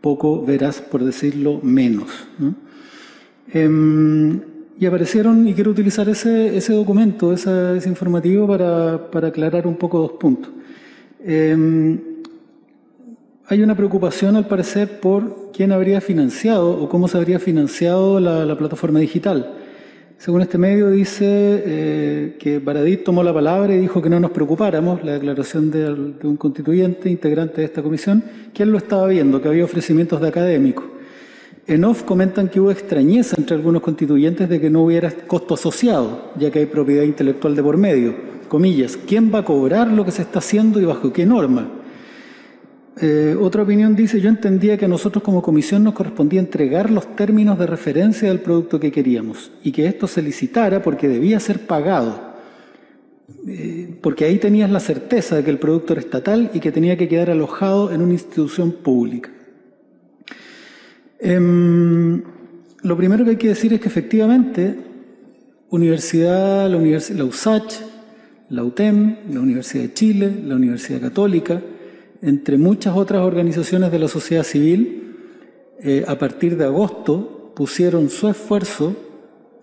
poco 0.00 0.44
veraz, 0.44 0.80
por 0.80 1.04
decirlo 1.04 1.60
menos. 1.62 2.08
¿no? 2.38 2.54
Em, 3.52 4.55
y 4.78 4.86
aparecieron, 4.86 5.48
y 5.48 5.54
quiero 5.54 5.70
utilizar 5.70 6.08
ese, 6.08 6.56
ese 6.56 6.72
documento, 6.74 7.32
ese, 7.32 7.80
informativo, 7.86 8.46
para, 8.46 9.10
para, 9.10 9.28
aclarar 9.28 9.66
un 9.66 9.76
poco 9.76 9.98
dos 9.98 10.12
puntos. 10.12 10.50
Eh, 11.20 11.98
hay 13.48 13.62
una 13.62 13.74
preocupación, 13.74 14.36
al 14.36 14.46
parecer, 14.46 15.00
por 15.00 15.50
quién 15.52 15.72
habría 15.72 16.00
financiado 16.00 16.82
o 16.82 16.88
cómo 16.88 17.08
se 17.08 17.16
habría 17.16 17.38
financiado 17.38 18.20
la, 18.20 18.44
la 18.44 18.58
plataforma 18.58 18.98
digital. 18.98 19.54
Según 20.18 20.42
este 20.42 20.58
medio, 20.58 20.90
dice 20.90 21.24
eh, 21.26 22.36
que 22.38 22.58
Baradit 22.58 23.04
tomó 23.04 23.22
la 23.22 23.32
palabra 23.32 23.74
y 23.74 23.78
dijo 23.78 24.02
que 24.02 24.10
no 24.10 24.18
nos 24.18 24.30
preocupáramos, 24.30 25.04
la 25.04 25.12
declaración 25.12 25.70
de, 25.70 25.94
de 25.94 26.26
un 26.26 26.36
constituyente 26.36 27.08
integrante 27.08 27.60
de 27.60 27.66
esta 27.66 27.82
comisión, 27.82 28.24
que 28.52 28.62
él 28.62 28.70
lo 28.70 28.78
estaba 28.78 29.06
viendo, 29.06 29.40
que 29.40 29.48
había 29.48 29.64
ofrecimientos 29.64 30.20
de 30.20 30.28
académicos. 30.28 30.95
En 31.68 31.84
off 31.84 32.04
comentan 32.04 32.48
que 32.48 32.60
hubo 32.60 32.70
extrañeza 32.70 33.34
entre 33.36 33.56
algunos 33.56 33.82
constituyentes 33.82 34.48
de 34.48 34.60
que 34.60 34.70
no 34.70 34.82
hubiera 34.82 35.10
costo 35.10 35.54
asociado, 35.54 36.30
ya 36.38 36.50
que 36.52 36.60
hay 36.60 36.66
propiedad 36.66 37.02
intelectual 37.02 37.56
de 37.56 37.62
por 37.62 37.76
medio. 37.76 38.14
Comillas, 38.48 38.96
¿quién 38.96 39.34
va 39.34 39.40
a 39.40 39.44
cobrar 39.44 39.88
lo 39.88 40.04
que 40.04 40.12
se 40.12 40.22
está 40.22 40.38
haciendo 40.38 40.80
y 40.80 40.84
bajo 40.84 41.12
qué 41.12 41.26
norma? 41.26 41.68
Eh, 43.00 43.36
otra 43.38 43.64
opinión 43.64 43.96
dice, 43.96 44.20
yo 44.20 44.28
entendía 44.28 44.78
que 44.78 44.84
a 44.84 44.88
nosotros 44.88 45.24
como 45.24 45.42
comisión 45.42 45.82
nos 45.82 45.94
correspondía 45.94 46.38
entregar 46.38 46.88
los 46.88 47.16
términos 47.16 47.58
de 47.58 47.66
referencia 47.66 48.28
del 48.28 48.40
producto 48.40 48.78
que 48.78 48.92
queríamos 48.92 49.50
y 49.64 49.72
que 49.72 49.86
esto 49.86 50.06
se 50.06 50.22
licitara 50.22 50.82
porque 50.82 51.08
debía 51.08 51.40
ser 51.40 51.66
pagado. 51.66 52.36
Eh, 53.48 53.98
porque 54.00 54.24
ahí 54.24 54.38
tenías 54.38 54.70
la 54.70 54.78
certeza 54.78 55.34
de 55.34 55.42
que 55.42 55.50
el 55.50 55.58
producto 55.58 55.94
era 55.94 56.00
estatal 56.00 56.48
y 56.54 56.60
que 56.60 56.70
tenía 56.70 56.96
que 56.96 57.08
quedar 57.08 57.28
alojado 57.28 57.92
en 57.92 58.02
una 58.02 58.12
institución 58.12 58.70
pública. 58.70 59.30
Eh, 61.18 62.22
lo 62.82 62.96
primero 62.96 63.24
que 63.24 63.30
hay 63.30 63.36
que 63.36 63.48
decir 63.48 63.72
es 63.72 63.80
que 63.80 63.88
efectivamente 63.88 64.76
universidad, 65.70 66.70
la, 66.70 66.76
universidad, 66.76 67.18
la 67.18 67.24
USACH, 67.24 67.74
la 68.50 68.62
UTEM, 68.62 69.16
la 69.32 69.40
Universidad 69.40 69.84
de 69.84 69.94
Chile, 69.94 70.42
la 70.44 70.54
Universidad 70.54 71.00
Católica, 71.00 71.60
entre 72.22 72.58
muchas 72.58 72.96
otras 72.96 73.22
organizaciones 73.22 73.90
de 73.90 73.98
la 73.98 74.08
sociedad 74.08 74.44
civil, 74.44 75.16
eh, 75.80 76.04
a 76.06 76.16
partir 76.16 76.56
de 76.56 76.64
agosto 76.64 77.52
pusieron 77.54 78.08
su 78.08 78.28
esfuerzo, 78.28 78.94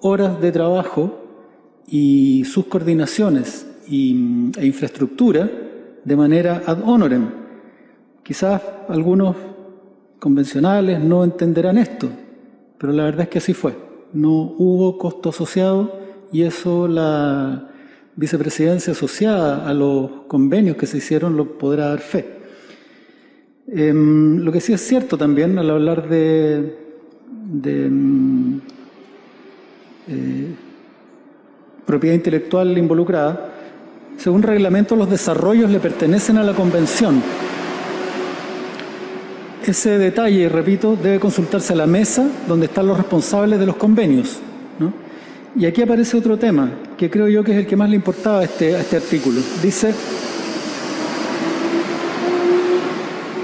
horas 0.02 0.42
de 0.42 0.52
trabajo 0.52 1.24
y 1.88 2.44
sus 2.46 2.66
coordinaciones 2.66 3.66
y, 3.88 4.52
e 4.58 4.66
infraestructura 4.66 5.50
de 6.04 6.16
manera 6.16 6.64
ad 6.66 6.82
honorem. 6.84 7.30
Quizás 8.24 8.62
algunos 8.90 9.36
convencionales 10.24 11.02
no 11.02 11.26
entenderán 11.26 11.78
esto, 11.78 12.10
pero 12.78 12.94
la 12.94 13.04
verdad 13.04 13.24
es 13.24 13.28
que 13.28 13.40
así 13.40 13.54
fue. 13.54 13.76
No 14.14 14.56
hubo 14.58 14.98
costo 14.98 15.32
asociado 15.32 16.00
y 16.32 16.44
eso 16.44 16.88
la 16.88 17.68
vicepresidencia 18.16 18.94
asociada 18.94 19.68
a 19.68 19.74
los 19.74 20.10
convenios 20.30 20.78
que 20.78 20.86
se 20.86 21.00
hicieron 21.00 21.36
lo 21.36 21.58
podrá 21.58 21.90
dar 21.90 22.00
fe. 22.00 22.26
Em, 23.68 24.38
lo 24.38 24.50
que 24.54 24.62
sí 24.62 24.72
es 24.72 24.80
cierto 24.80 25.18
también 25.18 25.60
al 25.60 25.70
hablar 25.70 26.08
de, 26.08 26.74
em, 27.66 28.62
eh, 30.08 30.56
propiedad 31.86 32.16
intelectual 32.16 32.78
involucrada, 32.78 33.50
según 34.16 34.42
reglamento 34.42 34.96
los 34.96 35.10
desarrollos 35.10 35.70
le 35.70 35.82
pertenecen 35.82 36.38
a 36.38 36.44
la 36.44 36.54
convención 36.54 37.22
ese 39.72 39.98
detalle, 39.98 40.50
repito, 40.50 40.96
debe 40.96 41.20
consultarse 41.20 41.74
a 41.74 41.76
la 41.76 41.88
mesa 41.88 42.28
donde 42.48 42.68
están 42.68 42.88
los 42.88 42.98
responsables 42.98 43.60
de 43.60 43.66
los 43.66 43.76
convenios. 43.76 44.40
¿no? 44.80 44.94
Y 45.56 45.66
aquí 45.66 45.82
aparece 45.82 46.18
otro 46.18 46.38
tema, 46.38 46.72
que 46.98 47.10
creo 47.10 47.28
yo 47.28 47.44
que 47.44 47.52
es 47.52 47.58
el 47.60 47.68
que 47.68 47.76
más 47.76 47.90
le 47.90 47.96
importaba 47.96 48.40
a 48.40 48.44
este, 48.44 48.76
a 48.76 48.82
este 48.82 48.98
artículo. 48.98 49.42
Dice, 49.62 49.94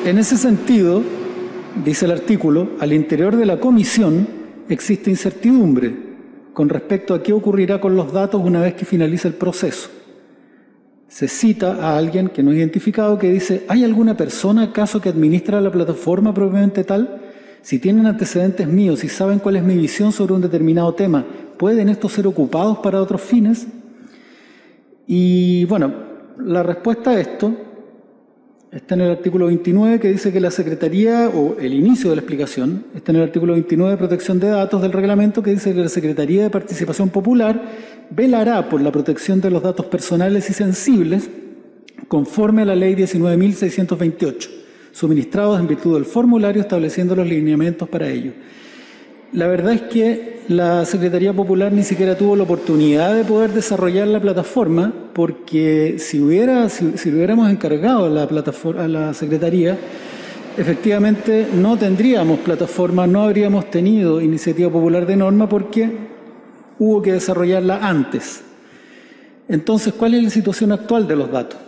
en 0.06 0.18
ese 0.18 0.38
sentido, 0.38 1.04
dice 1.84 2.06
el 2.06 2.12
artículo, 2.12 2.70
al 2.80 2.94
interior 2.94 3.36
de 3.36 3.46
la 3.46 3.60
comisión 3.60 4.28
existe 4.70 5.10
incertidumbre 5.10 5.94
con 6.54 6.70
respecto 6.70 7.14
a 7.14 7.24
qué 7.24 7.34
ocurrirá 7.34 7.80
con 7.80 7.96
los 7.96 8.12
datos 8.12 8.42
una 8.44 8.62
vez 8.62 8.74
que 8.74 8.86
finalice 8.86 9.28
el 9.28 9.36
proceso 9.36 9.90
se 11.10 11.28
cita 11.28 11.74
a 11.82 11.98
alguien 11.98 12.30
que 12.30 12.44
no 12.44 12.52
es 12.52 12.58
identificado 12.58 13.18
que 13.18 13.32
dice, 13.32 13.66
¿hay 13.68 13.84
alguna 13.84 14.16
persona 14.16 14.64
acaso 14.64 15.02
que 15.02 15.10
administra 15.10 15.60
la 15.60 15.72
plataforma 15.72 16.34
propiamente 16.34 16.84
tal? 16.84 17.22
Si 17.62 17.80
tienen 17.80 18.06
antecedentes 18.06 18.68
míos 18.68 19.04
y 19.04 19.10
saben 19.10 19.40
cuál 19.40 19.58
es 19.58 19.64
mi 19.64 19.76
visión 19.76 20.12
sobre 20.12 20.34
un 20.34 20.42
determinado 20.42 20.94
tema, 20.94 21.26
¿pueden 21.58 21.90
estos 21.90 22.14
ser 22.14 22.28
ocupados 22.28 22.78
para 22.78 23.02
otros 23.02 23.22
fines? 23.22 23.68
Y 25.08 25.66
bueno, 25.66 25.92
la 26.38 26.62
respuesta 26.62 27.12
a 27.12 27.20
esto 27.20 27.69
está 28.72 28.96
en 28.96 29.02
el 29.02 29.12
artículo 29.12 29.48
29 29.48 30.00
que 30.00 30.10
dice 30.10 30.32
que 30.32 30.40
la 30.40 30.52
Secretaría, 30.52 31.30
o 31.30 31.58
el 31.60 31.74
inicio 31.74 32.10
de 32.10 32.16
la 32.18 32.22
explicación, 32.22 32.86
está 32.96 33.12
en 33.12 33.18
el 33.18 33.24
artículo 33.24 33.54
29 33.54 33.92
de 33.92 33.98
protección 33.98 34.40
de 34.40 34.50
datos 34.50 34.82
del 34.82 34.92
reglamento 34.92 35.42
que 35.42 35.52
dice 35.52 35.74
que 35.74 35.82
la 35.82 35.90
Secretaría 35.90 36.44
de 36.44 36.50
Participación 36.50 37.10
Popular 37.10 37.62
velará 38.12 38.70
por 38.70 38.82
la 38.82 38.92
protección 38.92 39.42
de 39.42 39.50
los 39.50 39.64
datos 39.64 39.86
personales 39.88 40.50
y 40.50 40.54
sensibles 40.54 41.30
conforme 42.08 42.62
a 42.62 42.66
la 42.66 42.76
ley 42.76 42.96
19.628, 42.96 44.50
suministrados 44.92 45.60
en 45.60 45.68
virtud 45.68 45.96
del 45.96 46.06
formulario 46.06 46.62
estableciendo 46.62 47.16
los 47.16 47.28
lineamientos 47.28 47.90
para 47.90 48.10
ello. 48.10 48.34
La 49.32 49.46
verdad 49.46 49.74
es 49.74 49.82
que 49.84 50.40
la 50.48 50.86
Secretaría 50.86 51.34
Popular 51.34 51.72
ni 51.72 51.84
siquiera 51.84 52.18
tuvo 52.18 52.36
la 52.36 52.44
oportunidad 52.44 53.14
de 53.14 53.24
poder 53.24 53.52
desarrollar 53.54 54.08
la 54.08 54.20
plataforma, 54.20 54.92
porque 55.14 55.98
si, 56.00 56.20
hubiera, 56.20 56.68
si, 56.70 57.10
hubiéramos 57.12 57.52
encargado 57.52 58.10
la, 58.10 58.28
plataforma, 58.28 58.86
a 58.86 58.88
la 58.88 59.14
Secretaría, 59.14 59.78
efectivamente 60.58 61.48
no 61.54 61.78
tendríamos 61.78 62.40
plataforma, 62.40 63.06
no 63.06 63.22
habríamos 63.22 63.70
tenido 63.70 64.20
iniciativa 64.20 64.72
popular 64.72 65.06
de 65.06 65.16
norma 65.16 65.48
porque 65.48 65.92
hubo 66.80 67.04
que 67.04 67.14
desarrollarla 67.14 67.88
antes. 67.88 68.42
Entonces, 69.48 69.94
¿cuál 69.94 70.16
es 70.16 70.24
la 70.24 70.30
situación 70.32 70.72
actual 70.72 71.08
de 71.08 71.16
los 71.16 71.32
datos? 71.32 71.60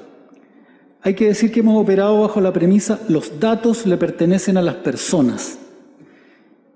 Hay 1.04 1.14
que 1.14 1.28
decir 1.28 1.52
que 1.52 1.60
hemos 1.60 1.80
operado 1.80 2.22
bajo 2.22 2.42
la 2.42 2.52
premisa 2.52 3.00
los 3.08 3.40
datos 3.40 3.86
le 3.86 3.98
pertenecen 3.98 4.58
a 4.58 4.64
las 4.64 4.76
personas. 4.76 5.60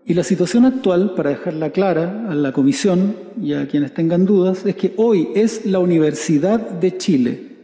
Y 0.08 0.14
la 0.14 0.24
situación 0.24 0.66
actual, 0.66 1.16
para 1.16 1.32
dejarla 1.32 1.72
clara 1.72 2.28
a 2.30 2.36
la 2.36 2.52
comisión 2.52 3.16
y 3.42 3.54
a 3.54 3.68
quienes 3.68 3.92
tengan 3.92 4.26
dudas, 4.26 4.64
es 4.64 4.76
que 4.76 4.94
hoy 4.98 5.30
es 5.34 5.66
la 5.66 5.80
Universidad 5.80 6.60
de 6.60 6.96
Chile, 6.96 7.56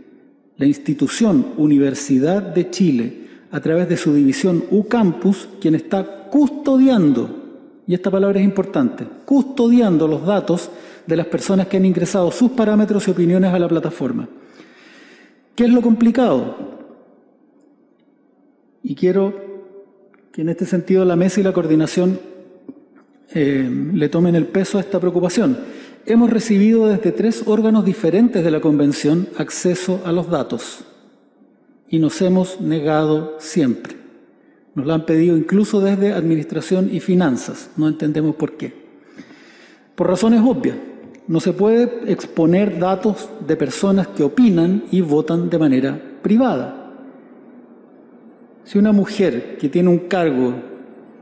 la 0.58 0.66
institución 0.66 1.50
Universidad 1.58 2.42
de 2.42 2.72
Chile, 2.72 3.28
a 3.52 3.60
través 3.60 3.88
de 3.90 3.96
su 3.98 4.16
división 4.16 4.64
UCampus, 4.72 5.50
quien 5.60 5.76
está 5.76 6.30
custodiando, 6.32 7.30
y 7.86 7.94
esta 7.94 8.10
palabra 8.10 8.40
es 8.40 8.46
importante, 8.46 9.06
custodiando 9.24 10.08
los 10.08 10.26
datos 10.26 10.72
de 11.06 11.18
las 11.18 11.28
personas 11.28 11.68
que 11.68 11.78
han 11.78 11.86
ingresado 11.86 12.32
sus 12.32 12.52
parámetros 12.52 13.08
y 13.08 13.12
opiniones 13.12 13.54
a 13.54 13.60
la 13.60 13.68
plataforma. 13.68 14.28
¿Qué 15.54 15.66
es 15.66 15.70
lo 15.70 15.82
complicado? 15.84 16.56
Y 18.82 18.96
quiero 18.96 19.52
que 20.32 20.42
en 20.42 20.50
este 20.50 20.66
sentido 20.66 21.06
la 21.06 21.16
mesa 21.16 21.40
y 21.40 21.44
la 21.44 21.54
coordinación 21.54 22.31
eh, 23.34 23.70
le 23.94 24.10
tomen 24.10 24.36
el 24.36 24.48
peso 24.48 24.78
a 24.78 24.82
esta 24.82 25.00
preocupación. 25.00 25.58
Hemos 26.06 26.30
recibido 26.30 26.88
desde 26.88 27.12
tres 27.12 27.44
órganos 27.46 27.86
diferentes 27.86 28.44
de 28.44 28.52
la 28.52 28.60
Convención 28.60 29.28
acceso 29.38 30.02
a 30.04 30.12
los 30.12 30.30
datos 30.30 30.84
y 31.90 32.00
nos 32.00 32.22
hemos 32.22 32.60
negado 32.60 33.36
siempre. 33.40 33.96
Nos 34.74 34.86
lo 34.86 34.94
han 34.94 35.06
pedido 35.06 35.38
incluso 35.38 35.82
desde 35.82 36.14
Administración 36.14 36.90
y 36.92 37.00
Finanzas. 37.02 37.70
No 37.78 37.88
entendemos 37.88 38.36
por 38.36 38.54
qué. 38.54 38.74
Por 39.96 40.08
razones 40.08 40.42
obvias. 40.44 40.78
No 41.28 41.40
se 41.40 41.54
puede 41.54 42.12
exponer 42.12 42.80
datos 42.80 43.30
de 43.46 43.56
personas 43.56 44.08
que 44.08 44.24
opinan 44.24 44.86
y 44.92 45.02
votan 45.02 45.50
de 45.50 45.60
manera 45.60 46.02
privada. 46.22 46.92
Si 48.64 48.78
una 48.78 48.92
mujer 48.92 49.58
que 49.58 49.70
tiene 49.70 49.90
un 49.90 50.00
cargo 50.00 50.71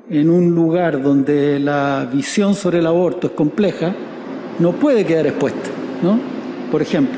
en 0.09 0.29
un 0.29 0.55
lugar 0.55 1.01
donde 1.01 1.59
la 1.59 2.09
visión 2.11 2.55
sobre 2.55 2.79
el 2.79 2.87
aborto 2.87 3.27
es 3.27 3.33
compleja, 3.33 3.95
no 4.57 4.73
puede 4.73 5.05
quedar 5.05 5.27
expuesta, 5.27 5.69
¿no? 6.01 6.19
Por 6.71 6.81
ejemplo. 6.81 7.17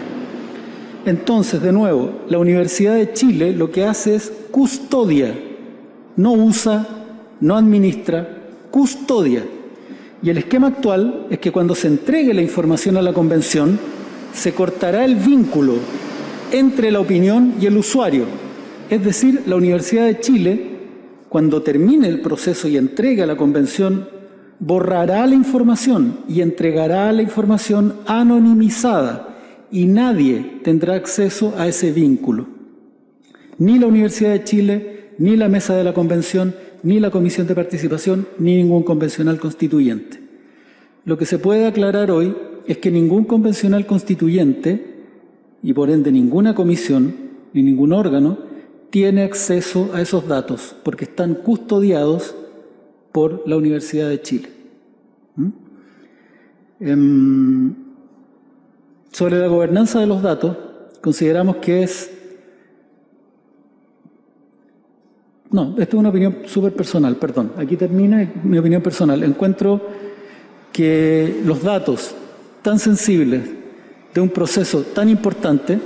Entonces, 1.06 1.62
de 1.62 1.72
nuevo, 1.72 2.12
la 2.30 2.38
Universidad 2.38 2.96
de 2.96 3.14
Chile 3.14 3.54
lo 3.54 3.72
que 3.72 3.86
hace 3.86 4.16
es 4.16 4.32
custodia, 4.52 5.34
no 6.18 6.34
usa, 6.34 6.88
no 7.40 7.56
administra, 7.56 8.28
custodia. 8.70 9.44
Y 10.22 10.30
el 10.30 10.38
esquema 10.38 10.68
actual 10.68 11.26
es 11.32 11.40
que 11.40 11.52
cuando 11.52 11.74
se 11.74 11.88
entregue 11.88 12.34
la 12.34 12.42
información 12.42 12.98
a 12.98 13.02
la 13.02 13.14
convención, 13.14 13.80
se 14.34 14.54
cortará 14.54 15.04
el 15.04 15.16
vínculo 15.16 15.74
entre 16.52 16.92
la 16.92 17.00
opinión 17.00 17.56
y 17.60 17.66
el 17.66 17.78
usuario. 17.78 18.26
Es 18.90 19.04
decir, 19.04 19.44
la 19.48 19.56
Universidad 19.56 20.06
de 20.06 20.20
Chile 20.20 20.71
cuando 21.32 21.62
termine 21.62 22.10
el 22.10 22.20
proceso 22.20 22.68
y 22.68 22.76
entregue 22.76 23.24
a 23.24 23.26
la 23.26 23.38
convención, 23.38 24.06
borrará 24.60 25.26
la 25.26 25.34
información 25.34 26.18
y 26.28 26.42
entregará 26.42 27.10
la 27.14 27.22
información 27.22 27.94
anonimizada 28.06 29.40
y 29.72 29.86
nadie 29.86 30.60
tendrá 30.62 30.96
acceso 30.96 31.54
a 31.58 31.70
ese 31.70 31.94
vínculo. 31.94 32.48
Ni 33.60 33.80
la 33.80 33.88
Universidad 33.88 34.32
de 34.32 34.44
Chile, 34.44 35.12
ni 35.20 35.38
la 35.38 35.48
mesa 35.48 35.74
de 35.74 35.86
la 35.86 35.94
convención, 35.94 36.54
ni 36.84 37.00
la 37.00 37.12
comisión 37.12 37.48
de 37.48 37.56
participación, 37.56 38.28
ni 38.38 38.58
ningún 38.58 38.84
convencional 38.84 39.40
constituyente. 39.40 40.20
Lo 41.06 41.18
que 41.18 41.26
se 41.26 41.40
puede 41.40 41.66
aclarar 41.66 42.12
hoy 42.12 42.36
es 42.68 42.80
que 42.80 42.92
ningún 42.92 43.24
convencional 43.24 43.86
constituyente, 43.86 44.86
y 45.64 45.72
por 45.72 45.92
ende 45.92 46.12
ninguna 46.12 46.56
comisión, 46.56 47.16
ni 47.54 47.64
ningún 47.64 47.94
órgano, 47.94 48.51
tiene 48.92 49.24
acceso 49.24 49.90
a 49.94 50.02
esos 50.02 50.28
datos 50.28 50.76
porque 50.84 51.06
están 51.06 51.34
custodiados 51.34 52.36
por 53.12 53.48
la 53.48 53.56
Universidad 53.58 54.10
de 54.10 54.22
Chile. 54.22 54.50
¿Mm? 55.36 55.50
Em, 56.82 57.76
sobre 59.12 59.40
la 59.40 59.48
gobernanza 59.48 60.00
de 60.00 60.08
los 60.08 60.22
datos, 60.22 60.56
consideramos 61.02 61.58
que 61.58 61.84
es... 61.84 62.12
No, 65.50 65.72
esta 65.72 65.84
es 65.84 65.94
una 65.94 66.10
opinión 66.10 66.38
súper 66.46 66.74
personal, 66.74 67.16
perdón. 67.18 67.54
Aquí 67.58 67.76
termina 67.76 68.32
mi 68.44 68.58
opinión 68.58 68.82
personal. 68.82 69.22
Encuentro 69.24 69.82
que 70.72 71.42
los 71.46 71.62
datos 71.64 72.16
tan 72.62 72.80
sensibles 72.80 73.50
de 74.14 74.22
un 74.22 74.30
proceso 74.30 74.82
tan 74.82 75.10
importante 75.10 75.80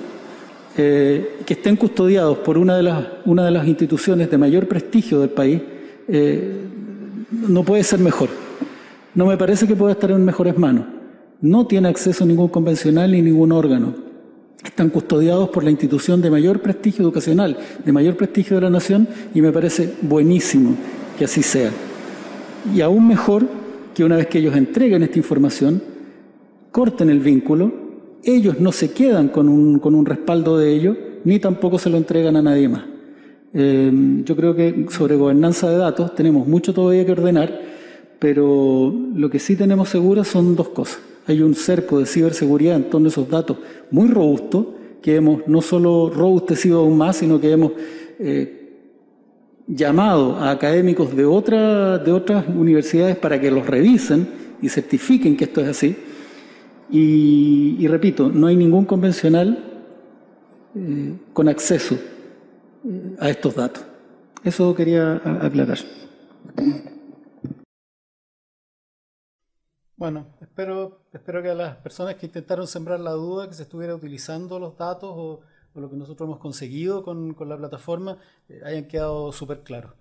eh, 0.77 1.37
que 1.45 1.53
estén 1.53 1.77
custodiados 1.77 2.39
por 2.39 2.57
una 2.57 2.75
de, 2.75 2.83
las, 2.83 3.05
una 3.25 3.45
de 3.45 3.51
las 3.51 3.65
instituciones 3.65 4.29
de 4.29 4.37
mayor 4.37 4.67
prestigio 4.67 5.21
del 5.21 5.29
país, 5.29 5.61
eh, 6.07 6.53
no 7.31 7.63
puede 7.63 7.83
ser 7.83 7.99
mejor. 7.99 8.29
No 9.13 9.25
me 9.25 9.37
parece 9.37 9.67
que 9.67 9.75
pueda 9.75 9.93
estar 9.93 10.11
en 10.11 10.25
mejores 10.25 10.57
manos. 10.57 10.85
No 11.39 11.65
tiene 11.65 11.87
acceso 11.87 12.23
a 12.23 12.27
ningún 12.27 12.49
convencional 12.49 13.11
ni 13.11 13.21
ningún 13.21 13.53
órgano. 13.53 13.95
Están 14.63 14.89
custodiados 14.89 15.49
por 15.49 15.63
la 15.63 15.71
institución 15.71 16.21
de 16.21 16.29
mayor 16.29 16.61
prestigio 16.61 17.03
educacional, 17.03 17.57
de 17.85 17.91
mayor 17.93 18.17
prestigio 18.17 18.57
de 18.57 18.63
la 18.63 18.69
nación, 18.69 19.07
y 19.33 19.41
me 19.41 19.51
parece 19.51 19.93
buenísimo 20.01 20.75
que 21.17 21.25
así 21.25 21.41
sea. 21.41 21.71
Y 22.73 22.81
aún 22.81 23.07
mejor 23.07 23.47
que 23.93 24.03
una 24.03 24.17
vez 24.17 24.27
que 24.27 24.39
ellos 24.39 24.55
entreguen 24.55 25.03
esta 25.03 25.19
información, 25.19 25.81
corten 26.71 27.09
el 27.09 27.19
vínculo 27.19 27.84
ellos 28.25 28.59
no 28.59 28.71
se 28.71 28.91
quedan 28.91 29.29
con 29.29 29.47
un, 29.47 29.79
con 29.79 29.95
un 29.95 30.05
respaldo 30.05 30.57
de 30.57 30.73
ello, 30.73 30.97
ni 31.23 31.39
tampoco 31.39 31.79
se 31.79 31.89
lo 31.89 31.97
entregan 31.97 32.35
a 32.35 32.41
nadie 32.41 32.67
más. 32.67 32.83
Eh, 33.53 33.91
yo 34.25 34.35
creo 34.35 34.55
que 34.55 34.87
sobre 34.89 35.15
gobernanza 35.15 35.69
de 35.69 35.77
datos 35.77 36.13
tenemos 36.13 36.47
mucho 36.47 36.73
todavía 36.73 37.05
que 37.05 37.13
ordenar, 37.13 37.61
pero 38.19 38.93
lo 39.15 39.29
que 39.29 39.39
sí 39.39 39.55
tenemos 39.55 39.89
seguro 39.89 40.23
son 40.23 40.55
dos 40.55 40.69
cosas. 40.69 40.99
Hay 41.27 41.41
un 41.41 41.55
cerco 41.55 41.99
de 41.99 42.05
ciberseguridad 42.05 42.75
en 42.75 42.89
torno 42.89 43.07
a 43.07 43.09
esos 43.09 43.29
datos 43.29 43.57
muy 43.91 44.07
robusto, 44.07 44.75
que 45.01 45.15
hemos 45.15 45.47
no 45.47 45.61
solo 45.61 46.09
robustecido 46.09 46.79
aún 46.79 46.97
más, 46.97 47.17
sino 47.17 47.39
que 47.39 47.51
hemos 47.51 47.71
eh, 48.19 48.65
llamado 49.67 50.35
a 50.35 50.51
académicos 50.51 51.15
de, 51.15 51.25
otra, 51.25 51.97
de 51.97 52.11
otras 52.11 52.45
universidades 52.47 53.15
para 53.15 53.39
que 53.39 53.51
los 53.51 53.65
revisen 53.65 54.27
y 54.61 54.69
certifiquen 54.69 55.37
que 55.37 55.45
esto 55.45 55.61
es 55.61 55.67
así. 55.67 55.95
Y, 56.89 57.87
repito, 57.87 58.29
no 58.29 58.47
hay 58.47 58.55
ningún 58.55 58.85
convencional 58.85 59.57
eh, 60.75 61.17
con 61.33 61.47
acceso 61.49 61.95
eh, 61.95 63.15
a 63.19 63.29
estos 63.29 63.55
datos. 63.55 63.83
Eso 64.43 64.75
quería 64.75 65.15
aclarar. 65.41 65.79
Bueno, 69.97 70.27
espero, 70.41 70.99
espero 71.13 71.41
que 71.41 71.49
a 71.49 71.55
las 71.55 71.77
personas 71.77 72.15
que 72.15 72.27
intentaron 72.27 72.67
sembrar 72.67 72.99
la 72.99 73.11
duda 73.11 73.47
que 73.47 73.55
se 73.55 73.63
estuviera 73.63 73.95
utilizando 73.95 74.59
los 74.59 74.77
datos 74.77 75.11
o, 75.15 75.41
lo 75.73 75.89
que 75.89 75.97
nosotros 75.97 76.27
hemos 76.27 76.39
conseguido 76.39 77.03
con, 77.03 77.33
con 77.33 77.49
la 77.49 77.57
plataforma 77.57 78.17
eh, 78.47 78.61
hayan 78.63 78.85
quedado 78.85 79.31
súper 79.31 79.61
claros. 79.61 79.91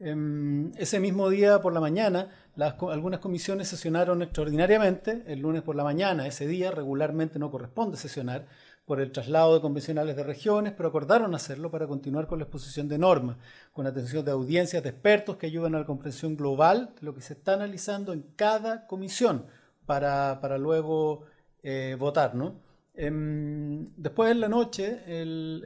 Em, 0.00 0.72
ese 0.76 0.98
mismo 0.98 1.28
día 1.28 1.60
por 1.60 1.72
la 1.72 1.80
mañana, 1.80 2.28
algunas 2.56 3.20
comisiones 3.20 3.68
sesionaron 3.68 4.22
extraordinariamente, 4.22 5.22
el 5.26 5.40
lunes 5.40 5.62
por 5.62 5.76
la 5.76 5.84
mañana, 5.84 6.26
ese 6.26 6.46
día 6.46 6.70
regularmente 6.70 7.38
no 7.38 7.50
corresponde 7.50 7.96
sesionar 7.96 8.46
por 8.84 9.00
el 9.00 9.12
traslado 9.12 9.54
de 9.54 9.60
convencionales 9.60 10.16
de 10.16 10.24
regiones, 10.24 10.74
pero 10.76 10.88
acordaron 10.88 11.34
hacerlo 11.34 11.70
para 11.70 11.86
continuar 11.86 12.26
con 12.26 12.38
la 12.38 12.44
exposición 12.44 12.88
de 12.88 12.98
normas, 12.98 13.36
con 13.72 13.86
atención 13.86 14.24
de 14.24 14.32
audiencias 14.32 14.82
de 14.82 14.90
expertos 14.90 15.36
que 15.36 15.46
ayudan 15.46 15.74
a 15.74 15.80
la 15.80 15.86
comprensión 15.86 16.36
global 16.36 16.94
de 17.00 17.06
lo 17.06 17.14
que 17.14 17.22
se 17.22 17.34
está 17.34 17.54
analizando 17.54 18.12
en 18.12 18.22
cada 18.36 18.86
comisión 18.86 19.46
para, 19.86 20.58
luego 20.58 21.24
eh, 21.62 21.96
votar. 21.98 22.34
¿no? 22.34 22.60
Em, 22.94 23.86
después 23.96 24.30
en 24.30 24.40
la 24.40 24.48
noche, 24.48 25.00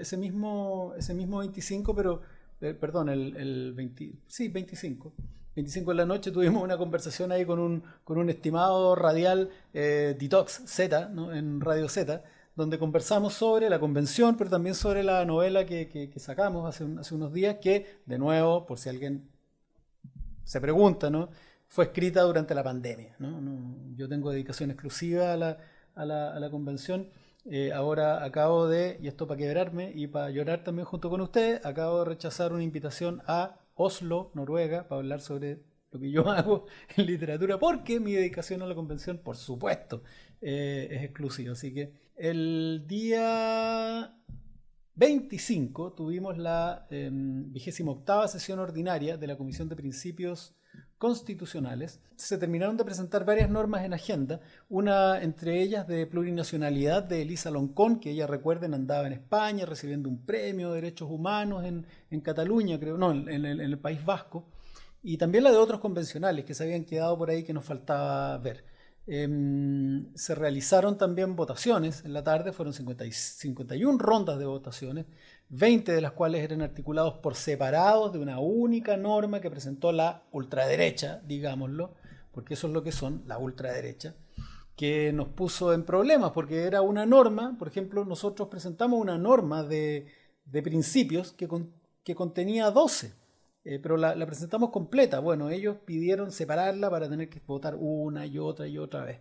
ese, 0.00 0.16
mismo, 0.16 0.94
ese 0.96 1.14
mismo 1.14 1.38
25, 1.38 1.94
pero, 1.94 2.22
eh, 2.60 2.74
perdón, 2.74 3.08
el, 3.08 3.36
el 3.36 3.72
20, 3.74 4.12
sí, 4.26 4.48
25. 4.48 5.12
25 5.56 5.90
de 5.90 5.96
la 5.96 6.06
noche 6.06 6.30
tuvimos 6.30 6.62
una 6.62 6.78
conversación 6.78 7.32
ahí 7.32 7.44
con 7.44 7.58
un, 7.58 7.82
con 8.04 8.18
un 8.18 8.30
estimado 8.30 8.94
radial 8.94 9.50
eh, 9.74 10.16
Detox 10.18 10.62
Z, 10.66 11.10
en 11.32 11.60
Radio 11.60 11.88
Z, 11.88 12.22
donde 12.54 12.78
conversamos 12.78 13.34
sobre 13.34 13.68
la 13.68 13.80
convención, 13.80 14.36
pero 14.36 14.50
también 14.50 14.76
sobre 14.76 15.02
la 15.02 15.24
novela 15.24 15.66
que, 15.66 16.12
sacamos 16.16 16.68
hace, 16.68 16.86
hace, 16.98 17.14
unos 17.14 17.32
días, 17.32 17.56
que, 17.60 17.86
de 18.06 18.18
nuevo, 18.18 18.66
por 18.66 18.78
si 18.78 18.88
alguien 18.88 19.28
se 20.44 20.60
pregunta, 20.60 21.10
¿no? 21.10 21.28
fue 21.68 21.84
escrita 21.84 22.22
durante 22.22 22.54
la 22.54 22.64
pandemia. 22.64 23.14
yo 23.94 24.08
tengo 24.08 24.30
dedicación 24.30 24.70
exclusiva 24.70 25.32
a 25.32 25.36
la, 25.36 25.58
a 25.94 26.04
la, 26.04 26.34
a 26.34 26.40
la 26.40 26.50
convención. 26.50 27.08
Eh, 27.50 27.72
ahora 27.72 28.24
acabo 28.24 28.68
de, 28.68 28.98
y 29.00 29.08
esto 29.08 29.26
para 29.26 29.38
quebrarme 29.38 29.90
y 29.94 30.06
para 30.06 30.30
llorar 30.30 30.64
también 30.64 30.84
junto 30.84 31.08
con 31.08 31.22
ustedes, 31.22 31.64
acabo 31.64 32.00
de 32.00 32.04
rechazar 32.04 32.52
una 32.52 32.62
invitación 32.62 33.22
a 33.26 33.58
Oslo, 33.74 34.30
Noruega, 34.34 34.86
para 34.86 34.98
hablar 34.98 35.22
sobre 35.22 35.62
lo 35.90 35.98
que 35.98 36.10
yo 36.10 36.28
hago 36.30 36.66
en 36.96 37.06
literatura, 37.06 37.58
porque 37.58 38.00
mi 38.00 38.12
dedicación 38.12 38.60
a 38.60 38.66
la 38.66 38.74
convención, 38.74 39.18
por 39.18 39.36
supuesto, 39.36 40.02
eh, 40.42 40.88
es 40.90 41.02
exclusiva. 41.04 41.52
Así 41.52 41.72
que 41.72 41.94
el 42.16 42.84
día 42.86 44.14
25 44.96 45.94
tuvimos 45.94 46.36
la 46.36 46.86
em, 46.90 47.50
vigésima 47.50 47.92
octava 47.92 48.28
sesión 48.28 48.58
ordinaria 48.58 49.16
de 49.16 49.26
la 49.26 49.38
Comisión 49.38 49.68
de 49.70 49.76
Principios 49.76 50.57
constitucionales, 50.98 52.00
se 52.16 52.38
terminaron 52.38 52.76
de 52.76 52.84
presentar 52.84 53.24
varias 53.24 53.48
normas 53.48 53.84
en 53.84 53.94
agenda, 53.94 54.40
una 54.68 55.22
entre 55.22 55.62
ellas 55.62 55.86
de 55.86 56.06
plurinacionalidad 56.06 57.04
de 57.04 57.22
Elisa 57.22 57.50
Loncón, 57.50 58.00
que 58.00 58.10
ella 58.10 58.26
recuerden 58.26 58.74
andaba 58.74 59.06
en 59.06 59.12
España 59.12 59.64
recibiendo 59.64 60.08
un 60.08 60.26
premio 60.26 60.70
de 60.70 60.80
derechos 60.80 61.08
humanos 61.10 61.64
en, 61.64 62.20
Cataluña, 62.20 62.78
creo, 62.80 62.98
no, 62.98 63.12
en, 63.12 63.44
el 63.44 63.78
País 63.78 64.04
Vasco, 64.04 64.48
y 65.02 65.16
también 65.16 65.44
la 65.44 65.52
de 65.52 65.56
otros 65.56 65.80
convencionales 65.80 66.44
que 66.44 66.54
se 66.54 66.64
habían 66.64 66.84
quedado 66.84 67.16
por 67.16 67.30
ahí 67.30 67.44
que 67.44 67.52
nos 67.52 67.64
faltaba 67.64 68.36
ver. 68.38 68.64
Em, 69.06 70.14
se 70.14 70.34
realizaron 70.34 70.98
también 70.98 71.34
votaciones 71.34 72.04
en 72.04 72.12
la 72.12 72.22
tarde, 72.22 72.52
fueron 72.52 72.74
51 72.74 73.98
rondas 73.98 74.38
de 74.38 74.44
votaciones, 74.44 75.06
20 75.50 75.92
de 75.92 76.00
las 76.00 76.12
cuales 76.12 76.42
eran 76.42 76.62
articulados 76.62 77.14
por 77.18 77.34
separados 77.34 78.12
de 78.12 78.18
una 78.18 78.38
única 78.38 78.96
norma 78.96 79.40
que 79.40 79.50
presentó 79.50 79.92
la 79.92 80.22
ultraderecha, 80.32 81.20
digámoslo, 81.26 81.94
porque 82.32 82.54
eso 82.54 82.66
es 82.66 82.72
lo 82.72 82.82
que 82.82 82.92
son, 82.92 83.22
la 83.26 83.38
ultraderecha, 83.38 84.14
que 84.76 85.12
nos 85.12 85.28
puso 85.28 85.72
en 85.72 85.84
problemas, 85.84 86.32
porque 86.32 86.64
era 86.64 86.82
una 86.82 87.06
norma, 87.06 87.56
por 87.58 87.68
ejemplo, 87.68 88.04
nosotros 88.04 88.48
presentamos 88.48 89.00
una 89.00 89.18
norma 89.18 89.64
de, 89.64 90.06
principios 90.62 91.32
que, 91.32 91.48
que 92.04 92.14
contenía 92.14 92.70
12 92.70 93.12
eh, 93.70 93.78
pero 93.82 93.98
la, 93.98 94.14
presentamos 94.24 94.70
completa. 94.70 95.18
Bueno, 95.20 95.50
ellos 95.50 95.76
pidieron 95.84 96.32
separarla 96.32 96.88
para 96.88 97.06
tener 97.06 97.28
que 97.28 97.42
votar 97.46 97.76
una 97.78 98.24
y 98.24 98.38
otra 98.38 98.66
y 98.66 98.78
otra 98.78 99.04
vez. 99.04 99.20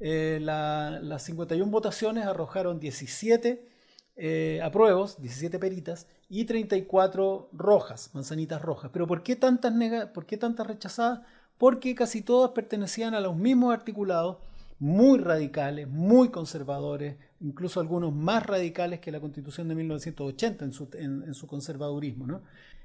Eh, 0.00 0.38
las 0.42 1.22
51 1.22 1.70
votaciones 1.70 2.26
arrojaron 2.26 2.78
17 2.78 3.66
eh, 4.16 4.60
apruebos, 4.62 5.20
17 5.20 5.58
peritas 5.58 6.06
y 6.28 6.44
34 6.44 7.50
rojas, 7.52 8.10
manzanitas 8.14 8.62
rojas. 8.62 8.90
Pero 8.92 9.06
¿por 9.06 9.22
qué 9.22 9.36
tantas, 9.36 9.72
¿por 10.14 10.26
qué 10.26 10.36
tantas 10.36 10.66
rechazadas? 10.66 11.20
Porque 11.58 11.94
casi 11.94 12.22
todas 12.22 12.50
pertenecían 12.52 13.14
a 13.14 13.20
los 13.20 13.36
mismos 13.36 13.74
articulados, 13.74 14.38
muy 14.78 15.18
radicales, 15.18 15.88
muy 15.88 16.28
conservadores, 16.28 17.16
incluso 17.40 17.80
algunos 17.80 18.14
más 18.14 18.44
radicales 18.44 19.00
que 19.00 19.12
la 19.12 19.20
Constitución 19.20 19.68
de 19.68 19.74
1980 19.74 20.64
en 20.64 20.72
su, 20.72 20.88
en 20.94 21.34
su 21.34 21.46
conservadurismo. 21.46 22.40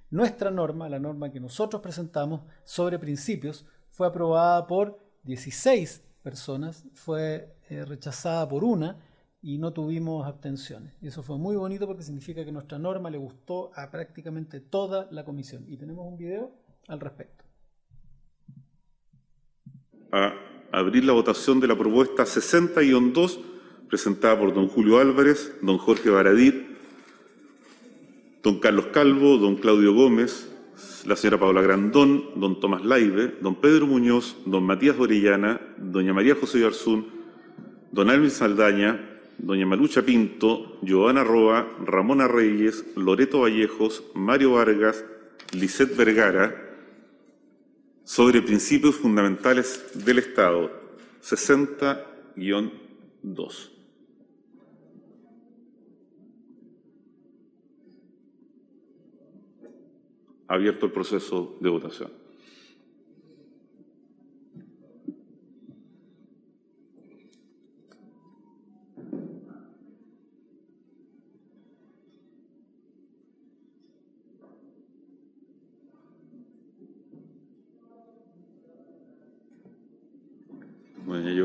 Nuestra 0.10 0.52
norma, 0.52 0.90
la 0.90 1.00
norma 1.00 1.32
que 1.32 1.40
nosotros 1.40 1.82
presentamos 1.82 2.42
sobre 2.64 3.00
principios, 3.00 3.66
fue 3.92 4.08
aprobada 4.08 4.68
por 4.68 5.00
16 5.24 6.02
personas, 6.24 6.86
fue 6.94 7.54
eh, 7.70 7.86
rechazada 7.86 8.48
por 8.48 8.64
una 8.64 8.98
y 9.42 9.58
no 9.58 9.74
tuvimos 9.74 10.28
abstenciones. 10.28 10.94
Y 11.02 11.08
eso 11.08 11.24
fue 11.24 11.38
muy 11.38 11.56
bonito 11.56 11.88
porque 11.88 12.04
significa 12.04 12.46
que 12.46 12.52
nuestra 12.52 12.78
norma 12.78 13.10
le 13.10 13.18
gustó 13.18 13.72
a 13.76 13.90
prácticamente 13.90 14.60
toda 14.60 15.08
la 15.12 15.26
comisión. 15.26 15.66
Y 15.68 15.78
tenemos 15.78 16.06
un 16.06 16.18
video 16.18 16.52
al 16.88 17.00
respecto. 17.00 17.44
A 20.12 20.34
abrir 20.72 21.06
la 21.06 21.14
votación 21.14 21.60
de 21.60 21.68
la 21.68 21.78
propuesta 21.78 22.24
60-2 22.24 23.40
presentada 23.90 24.40
por 24.40 24.54
don 24.54 24.68
Julio 24.68 25.00
Álvarez, 25.00 25.58
don 25.62 25.78
Jorge 25.78 26.10
Baradit, 26.10 26.56
don 28.44 28.60
Carlos 28.60 28.88
Calvo, 28.88 29.38
don 29.38 29.56
Claudio 29.58 29.94
Gómez, 29.94 30.50
la 31.06 31.16
señora 31.16 31.40
Paola 31.40 31.62
Grandón, 31.62 32.40
don 32.40 32.60
Tomás 32.60 32.86
Laibe, 32.86 33.36
don 33.42 33.56
Pedro 33.56 33.88
Muñoz, 33.88 34.38
don 34.46 34.64
Matías 34.64 34.98
Orellana, 35.00 35.60
doña 35.78 36.14
María 36.14 36.36
José 36.36 36.60
Garzún, 36.60 37.08
don 37.92 38.10
Alvin 38.10 38.30
Saldaña, 38.30 39.11
doña 39.42 39.66
Malucha 39.66 40.04
Pinto, 40.04 40.78
Joana 40.88 41.24
Roa, 41.24 41.68
Ramona 41.86 42.28
Reyes, 42.28 42.86
Loreto 42.96 43.42
Vallejos, 43.42 44.04
Mario 44.14 44.54
Vargas, 44.54 45.04
Lisette 45.54 45.98
Vergara, 45.98 46.56
sobre 48.04 48.42
principios 48.42 48.96
fundamentales 48.96 50.06
del 50.06 50.20
Estado, 50.20 50.72
60-2. 51.24 53.72
abierto 60.52 60.86
el 60.86 60.92
proceso 60.92 61.56
de 61.62 61.70
votación. 61.70 62.12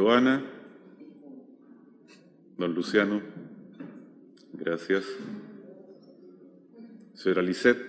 Giovanna, 0.07 0.41
don 2.57 2.73
Luciano, 2.73 3.21
gracias. 4.53 5.05
Señora 7.13 7.43
Lisette. 7.43 7.85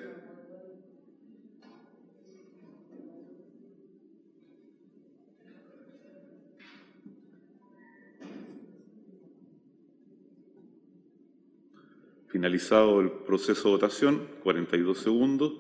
Finalizado 12.30 13.00
el 13.00 13.12
proceso 13.12 13.66
de 13.66 13.76
votación, 13.76 14.28
42 14.42 14.98
segundos. 14.98 15.54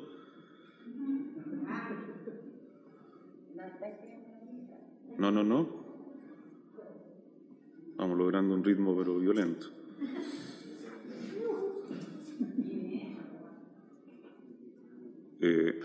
No, 5.19 5.29
no, 5.29 5.43
no. 5.43 5.86
Vamos 7.97 8.17
logrando 8.17 8.53
un 8.53 8.63
ritmo 8.63 8.95
pero 8.95 9.17
violento. 9.17 9.67
Eh, 15.41 15.79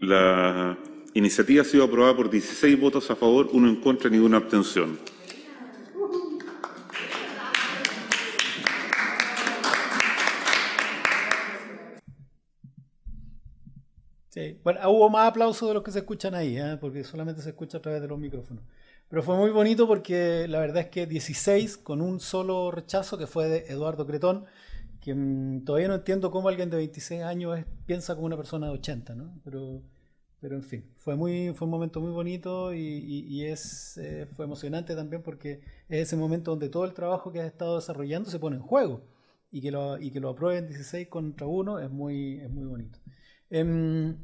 la 0.00 0.76
iniciativa 1.14 1.62
ha 1.62 1.64
sido 1.64 1.84
aprobada 1.84 2.16
por 2.16 2.28
16 2.28 2.80
votos 2.80 3.10
a 3.10 3.16
favor, 3.16 3.48
uno 3.52 3.68
en 3.68 3.76
contra 3.76 4.08
y 4.08 4.12
ninguna 4.12 4.38
abstención. 4.38 4.98
Bueno, 14.62 14.80
hubo 14.90 15.10
más 15.10 15.28
aplausos 15.28 15.68
de 15.68 15.74
los 15.74 15.82
que 15.82 15.90
se 15.90 16.00
escuchan 16.00 16.34
ahí, 16.34 16.56
¿eh? 16.56 16.78
porque 16.80 17.02
solamente 17.02 17.42
se 17.42 17.50
escucha 17.50 17.78
a 17.78 17.82
través 17.82 18.00
de 18.00 18.08
los 18.08 18.18
micrófonos. 18.18 18.62
Pero 19.12 19.22
fue 19.22 19.36
muy 19.36 19.50
bonito 19.50 19.86
porque 19.86 20.48
la 20.48 20.58
verdad 20.58 20.84
es 20.84 20.88
que 20.88 21.06
16 21.06 21.76
con 21.76 22.00
un 22.00 22.18
solo 22.18 22.70
rechazo 22.70 23.18
que 23.18 23.26
fue 23.26 23.46
de 23.46 23.66
Eduardo 23.68 24.06
Cretón, 24.06 24.46
que 25.02 25.14
mm, 25.14 25.66
todavía 25.66 25.88
no 25.88 25.96
entiendo 25.96 26.30
cómo 26.30 26.48
alguien 26.48 26.70
de 26.70 26.78
26 26.78 27.20
años 27.20 27.60
piensa 27.84 28.14
como 28.14 28.24
una 28.24 28.38
persona 28.38 28.68
de 28.68 28.72
80, 28.72 29.14
¿no? 29.14 29.38
Pero, 29.44 29.82
pero 30.40 30.56
en 30.56 30.62
fin, 30.62 30.90
fue, 30.96 31.14
muy, 31.14 31.52
fue 31.52 31.66
un 31.66 31.72
momento 31.72 32.00
muy 32.00 32.10
bonito 32.10 32.72
y, 32.72 33.44
es, 33.44 33.98
eh, 33.98 34.26
fue 34.34 34.46
emocionante 34.46 34.94
también 34.96 35.22
porque 35.22 35.60
es 35.90 36.08
ese 36.08 36.16
momento 36.16 36.52
donde 36.52 36.70
todo 36.70 36.86
el 36.86 36.94
trabajo 36.94 37.30
que 37.32 37.40
has 37.40 37.46
estado 37.48 37.76
desarrollando 37.76 38.30
se 38.30 38.38
pone 38.38 38.56
en 38.56 38.62
juego 38.62 39.02
y 39.50 39.60
que 39.60 39.70
lo, 39.70 40.00
y 40.00 40.10
que 40.10 40.20
lo 40.20 40.30
aprueben 40.30 40.68
16 40.68 41.08
contra 41.08 41.46
1 41.46 41.80
es 41.80 41.90
muy, 41.90 42.40
es 42.40 42.48
muy 42.48 42.64
bonito. 42.64 42.98
Em, 43.50 44.16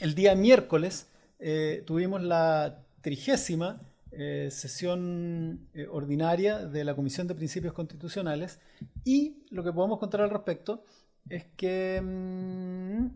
el 0.00 0.14
día 0.14 0.34
miércoles 0.34 1.10
eh, 1.38 1.82
tuvimos 1.86 2.22
la 2.22 2.84
trigésima 3.00 3.80
eh, 4.12 4.48
sesión 4.50 5.68
eh, 5.72 5.86
ordinaria 5.90 6.58
de 6.58 6.84
la 6.84 6.94
Comisión 6.94 7.26
de 7.26 7.34
Principios 7.34 7.72
Constitucionales 7.72 8.60
y 9.04 9.44
lo 9.50 9.64
que 9.64 9.72
podemos 9.72 9.98
contar 9.98 10.20
al 10.20 10.30
respecto 10.30 10.84
es 11.30 11.46
que 11.56 12.00
mm, 12.02 13.06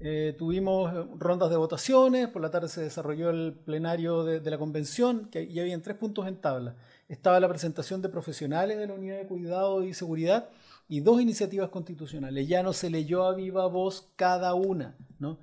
eh, 0.00 0.34
tuvimos 0.36 0.92
rondas 1.18 1.48
de 1.48 1.56
votaciones, 1.56 2.28
por 2.28 2.42
la 2.42 2.50
tarde 2.50 2.68
se 2.68 2.82
desarrolló 2.82 3.30
el 3.30 3.54
plenario 3.54 4.22
de, 4.24 4.50
la 4.50 4.58
convención 4.58 5.30
que, 5.30 5.44
y 5.44 5.60
había 5.60 5.80
tres 5.80 5.96
puntos 5.96 6.26
en 6.26 6.36
tabla. 6.36 6.74
Estaba 7.08 7.40
la 7.40 7.48
presentación 7.48 8.02
de 8.02 8.10
profesionales 8.10 8.76
de 8.76 8.86
la 8.86 8.94
Unidad 8.94 9.16
de 9.16 9.26
Cuidado 9.26 9.82
y 9.82 9.94
Seguridad 9.94 10.50
y 10.88 11.00
dos 11.00 11.22
iniciativas 11.22 11.70
constitucionales. 11.70 12.46
Ya 12.48 12.62
no 12.62 12.72
se 12.74 12.90
leyó 12.90 13.24
a 13.24 13.34
viva 13.34 13.66
voz 13.66 14.10
cada 14.16 14.52
una, 14.54 14.94
¿no? 15.18 15.38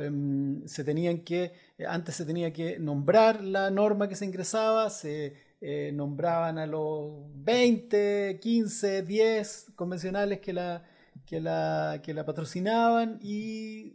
Em, 0.00 0.66
se 0.66 0.84
tenían 0.84 1.18
que, 1.18 1.52
antes 1.86 2.14
se 2.14 2.24
tenía 2.24 2.52
que 2.52 2.78
nombrar 2.78 3.44
la 3.44 3.70
norma 3.70 4.08
que 4.08 4.16
se 4.16 4.24
ingresaba, 4.24 4.88
se 4.88 5.34
eh, 5.60 5.92
nombraban 5.92 6.56
a 6.58 6.66
los 6.66 7.12
20, 7.34 8.38
15, 8.40 9.02
10 9.02 9.72
convencionales 9.76 10.40
que 10.40 10.54
la, 10.54 10.84
que 11.26 11.40
la, 11.40 12.00
que 12.02 12.14
la 12.14 12.24
patrocinaban 12.24 13.18
y 13.22 13.92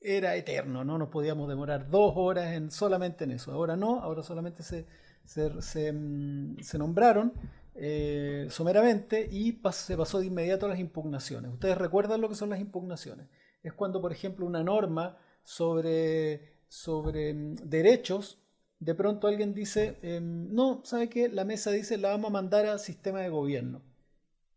era 0.00 0.36
eterno, 0.36 0.84
no 0.84 0.98
nos 0.98 1.08
podíamos 1.08 1.48
demorar 1.48 1.88
dos 1.88 2.12
horas 2.16 2.52
en, 2.54 2.70
solamente 2.70 3.24
en 3.24 3.32
eso. 3.32 3.52
Ahora 3.52 3.76
no, 3.76 4.00
ahora 4.00 4.22
solamente 4.22 4.62
se, 4.62 4.86
se, 5.24 5.88
em, 5.88 6.54
nombraron 6.78 7.32
eh, 7.74 8.46
someramente 8.50 9.26
y 9.30 9.58
se 9.72 9.96
pasó 9.96 10.20
de 10.20 10.26
inmediato 10.26 10.66
a 10.66 10.68
las 10.68 10.78
impugnaciones. 10.78 11.50
¿Ustedes 11.50 11.78
recuerdan 11.78 12.20
lo 12.20 12.28
que 12.28 12.34
son 12.34 12.50
las 12.50 12.60
impugnaciones? 12.60 13.26
Es 13.62 13.72
cuando, 13.72 14.00
por 14.00 14.12
ejemplo, 14.12 14.46
una 14.46 14.62
norma 14.62 15.18
sobre, 15.42 16.52
sobre 16.68 17.34
mm, 17.34 17.56
derechos, 17.64 18.38
de 18.80 18.94
pronto 18.94 19.26
alguien 19.26 19.54
dice, 19.54 19.98
em, 20.02 20.52
no, 20.54 20.82
¿sabe 20.84 21.08
qué? 21.08 21.28
La 21.28 21.44
mesa 21.44 21.70
dice, 21.72 21.98
la 21.98 22.10
vamos 22.10 22.28
a 22.28 22.32
mandar 22.32 22.66
al 22.66 22.78
sistema 22.78 23.20
de 23.20 23.28
gobierno. 23.28 23.82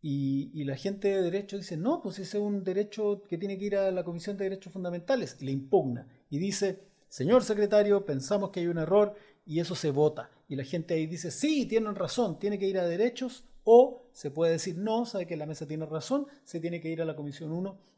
Y, 0.04 0.64
la 0.64 0.76
gente 0.76 1.08
de 1.08 1.22
derecho 1.22 1.56
dice, 1.56 1.76
no, 1.76 2.02
pues 2.02 2.18
ese 2.18 2.38
es 2.38 2.42
un 2.42 2.64
derecho 2.64 3.22
que 3.28 3.38
tiene 3.38 3.58
que 3.58 3.66
ir 3.66 3.76
a 3.76 3.90
la 3.92 4.04
Comisión 4.04 4.36
de 4.36 4.44
Derechos 4.44 4.72
Fundamentales, 4.72 5.36
y 5.40 5.44
le 5.46 5.52
impugna. 5.52 6.08
Y 6.28 6.38
dice, 6.38 6.80
señor 7.08 7.44
secretario, 7.44 8.04
pensamos 8.04 8.50
que 8.50 8.60
hay 8.60 8.66
un 8.66 8.78
error 8.78 9.14
y 9.46 9.60
eso 9.60 9.74
se 9.74 9.90
vota. 9.90 10.30
Y 10.48 10.56
la 10.56 10.64
gente 10.64 10.94
ahí 10.94 11.06
dice, 11.06 11.30
sí, 11.30 11.66
tienen 11.66 11.94
razón, 11.94 12.38
tiene 12.38 12.58
que 12.58 12.66
ir 12.66 12.78
a 12.78 12.86
derechos, 12.86 13.44
o 13.64 14.08
se 14.12 14.30
puede 14.30 14.52
decir, 14.52 14.76
no, 14.76 15.06
sabe 15.06 15.26
que 15.26 15.36
la 15.36 15.46
mesa 15.46 15.66
tiene 15.66 15.86
razón, 15.86 16.26
se 16.44 16.58
tiene 16.60 16.80
que 16.80 16.90
ir 16.90 17.00
a 17.00 17.04
la 17.04 17.16
Comisión 17.16 17.52
1 17.52 17.91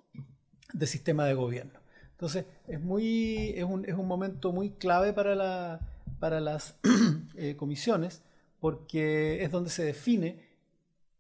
de 0.72 0.86
sistema 0.86 1.26
de 1.26 1.34
gobierno. 1.34 1.80
Entonces, 2.12 2.46
es, 2.68 2.80
muy, 2.80 3.52
es, 3.56 3.64
un, 3.64 3.84
es 3.84 3.94
un 3.94 4.06
momento 4.06 4.52
muy 4.52 4.70
clave 4.70 5.12
para, 5.12 5.34
la, 5.34 5.80
para 6.20 6.40
las 6.40 6.78
eh, 7.36 7.56
comisiones 7.56 8.22
porque 8.60 9.42
es 9.42 9.50
donde 9.50 9.68
se 9.68 9.84
define 9.84 10.38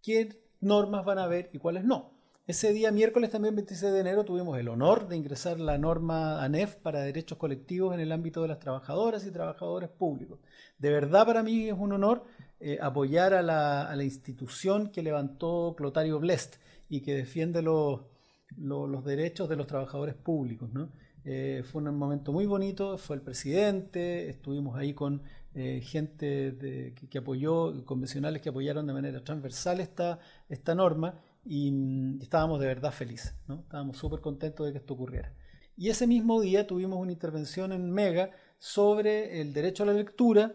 qué 0.02 0.40
normas 0.60 1.04
van 1.04 1.18
a 1.18 1.24
haber 1.24 1.50
y 1.52 1.58
cuáles 1.58 1.84
no. 1.84 2.14
Ese 2.46 2.72
día, 2.72 2.90
miércoles 2.90 3.30
también 3.30 3.54
26 3.54 3.92
de 3.92 4.00
enero, 4.00 4.24
tuvimos 4.24 4.58
el 4.58 4.68
honor 4.68 5.08
de 5.08 5.16
ingresar 5.16 5.58
la 5.58 5.78
norma 5.78 6.44
ANEF 6.44 6.76
para 6.76 7.00
derechos 7.00 7.38
colectivos 7.38 7.94
en 7.94 8.00
el 8.00 8.12
ámbito 8.12 8.42
de 8.42 8.48
las 8.48 8.60
trabajadoras 8.60 9.26
y 9.26 9.30
trabajadores 9.30 9.88
públicos. 9.88 10.40
De 10.78 10.90
verdad 10.90 11.26
para 11.26 11.42
mí 11.42 11.68
es 11.68 11.74
un 11.76 11.92
honor 11.92 12.24
eh, 12.60 12.78
apoyar 12.80 13.34
a 13.34 13.42
la, 13.42 13.82
a 13.88 13.96
la, 13.96 14.04
institución 14.04 14.90
que 14.90 15.02
levantó 15.02 15.74
Clotario 15.76 16.18
Blest 16.20 16.56
y 16.88 17.00
que 17.00 17.14
defiende 17.14 17.62
los, 17.62 18.02
los 18.56 19.04
derechos 19.04 19.48
de 19.48 19.56
los 19.56 19.66
trabajadores 19.66 20.14
públicos. 20.14 20.70
Eh, 21.24 21.62
fue 21.64 21.82
un 21.82 21.96
momento 21.96 22.32
muy 22.32 22.46
bonito, 22.46 22.98
fue 22.98 23.16
el 23.16 23.22
presidente, 23.22 24.28
estuvimos 24.28 24.76
ahí 24.76 24.92
con 24.92 25.22
eh, 25.54 25.80
gente 25.82 26.94
que, 27.08 27.18
apoyó, 27.18 27.84
convencionales 27.84 28.42
que 28.42 28.50
apoyaron 28.50 28.86
de 28.86 28.92
manera 28.92 29.22
transversal 29.22 29.80
esta, 29.80 30.18
esta 30.48 30.74
norma 30.74 31.14
y, 31.44 31.70
mm, 31.70 32.22
estábamos 32.22 32.60
de 32.60 32.66
verdad 32.66 32.92
felices, 32.92 33.34
¿no? 33.46 33.60
estábamos 33.60 33.96
súper 33.96 34.20
contentos 34.20 34.66
de 34.66 34.72
que 34.72 34.78
esto 34.78 34.94
ocurriera. 34.94 35.32
Y 35.76 35.88
ese 35.88 36.06
mismo 36.06 36.40
día 36.40 36.66
tuvimos 36.66 36.98
una 36.98 37.12
intervención 37.12 37.72
en 37.72 37.90
Mega 37.90 38.30
sobre 38.58 39.40
el 39.40 39.52
derecho 39.52 39.82
a 39.82 39.86
la 39.86 39.92
lectura 39.92 40.54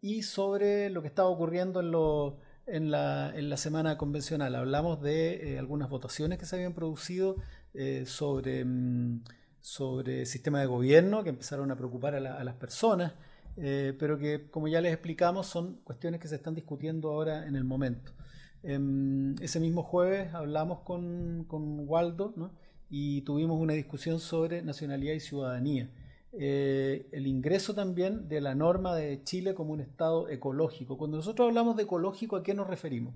y 0.00 0.22
sobre 0.22 0.90
lo 0.90 1.00
que 1.02 1.08
estaba 1.08 1.28
ocurriendo 1.28 1.80
en 1.80 1.90
los 1.90 2.34
en 2.70 2.90
la, 2.90 3.32
la 3.36 3.56
semana 3.56 3.96
convencional. 3.96 4.54
Hablamos 4.54 5.00
de 5.00 5.54
eh, 5.54 5.58
algunas 5.58 5.88
votaciones 5.88 6.38
que 6.38 6.46
se 6.46 6.56
habían 6.56 6.74
producido 6.74 7.36
eh, 7.74 8.04
sobre, 8.06 8.64
mm, 8.64 9.24
sobre 9.60 10.26
sistema 10.26 10.60
de 10.60 10.66
gobierno 10.66 11.24
que 11.24 11.30
empezaron 11.30 11.70
a 11.70 11.76
preocupar 11.76 12.14
a, 12.14 12.20
las 12.20 12.54
personas, 12.56 13.14
eh, 13.56 13.94
pero 13.98 14.18
que, 14.18 14.50
como 14.50 14.68
ya 14.68 14.80
les 14.80 14.92
explicamos, 14.92 15.46
son 15.46 15.80
cuestiones 15.84 16.20
que 16.20 16.28
se 16.28 16.36
están 16.36 16.54
discutiendo 16.54 17.10
ahora 17.10 17.46
en 17.46 17.56
el 17.56 17.64
momento. 17.64 18.12
Em, 18.62 19.34
ese 19.40 19.60
mismo 19.60 19.82
jueves 19.82 20.34
hablamos 20.34 20.80
con, 20.80 21.44
con 21.48 21.88
Waldo 21.88 22.52
y 22.90 23.22
tuvimos 23.22 23.60
una 23.60 23.74
discusión 23.74 24.20
sobre 24.20 24.62
nacionalidad 24.62 25.14
y 25.14 25.20
ciudadanía. 25.20 25.90
Eh, 26.32 27.08
el 27.12 27.26
ingreso 27.26 27.74
también 27.74 28.28
de 28.28 28.40
la 28.40 28.54
norma 28.54 28.94
de 28.94 29.22
Chile 29.24 29.54
como 29.54 29.72
un 29.72 29.80
Estado 29.80 30.28
ecológico. 30.28 30.98
Cuando 30.98 31.16
nosotros 31.16 31.48
hablamos 31.48 31.76
de 31.76 31.84
ecológico, 31.84 32.36
¿a 32.36 32.42
qué 32.42 32.54
nos 32.54 32.66
referimos? 32.66 33.14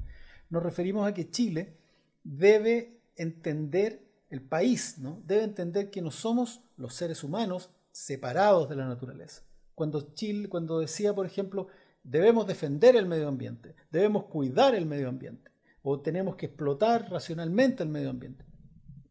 Nos 0.50 0.62
referimos 0.62 1.06
a 1.06 1.14
que 1.14 1.30
Chile 1.30 1.76
debe 2.24 2.98
entender 3.16 4.02
el 4.30 4.40
país, 4.40 4.98
¿no? 4.98 5.20
debe 5.26 5.44
entender 5.44 5.90
que 5.90 6.00
no 6.00 6.10
somos 6.10 6.62
los 6.76 6.94
seres 6.94 7.22
humanos 7.22 7.70
separados 7.90 8.68
de 8.68 8.76
la 8.76 8.88
naturaleza. 8.88 9.42
Cuando 9.74 10.14
Chile, 10.14 10.48
cuando 10.48 10.80
decía, 10.80 11.14
por 11.14 11.26
ejemplo, 11.26 11.68
debemos 12.02 12.46
defender 12.46 12.96
el 12.96 13.06
medio 13.06 13.28
ambiente, 13.28 13.74
debemos 13.90 14.24
cuidar 14.24 14.74
el 14.74 14.86
medio 14.86 15.08
ambiente, 15.08 15.50
o 15.82 16.00
tenemos 16.00 16.36
que 16.36 16.46
explotar 16.46 17.10
racionalmente 17.10 17.82
el 17.82 17.90
medio 17.90 18.08
ambiente. 18.08 18.44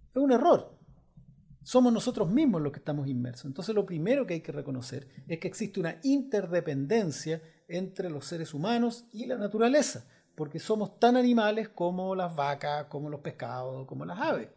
Es 0.10 0.18
un 0.18 0.32
error. 0.32 0.81
Somos 1.64 1.94
nosotros 1.94 2.30
mismos 2.30 2.62
los 2.62 2.72
que 2.72 2.80
estamos 2.80 3.08
inmersos. 3.08 3.46
Entonces 3.46 3.76
lo 3.76 3.86
primero 3.86 4.26
que 4.26 4.34
hay 4.34 4.42
que 4.42 4.52
reconocer 4.52 5.08
es 5.28 5.40
que 5.40 5.48
existe 5.48 5.80
una 5.80 5.98
interdependencia 6.04 7.42
entre 7.68 8.10
los 8.10 8.26
seres 8.26 8.54
humanos 8.54 9.06
y 9.12 9.28
la 9.28 9.38
naturaleza, 9.38 10.08
porque 10.36 10.60
somos 10.60 11.00
tan 11.00 11.16
animales 11.16 11.70
como 11.70 12.16
las 12.16 12.36
vacas, 12.36 12.86
como 12.86 13.10
los 13.10 13.22
pescados, 13.22 13.86
como 13.88 14.06
las 14.06 14.20
aves. 14.20 14.50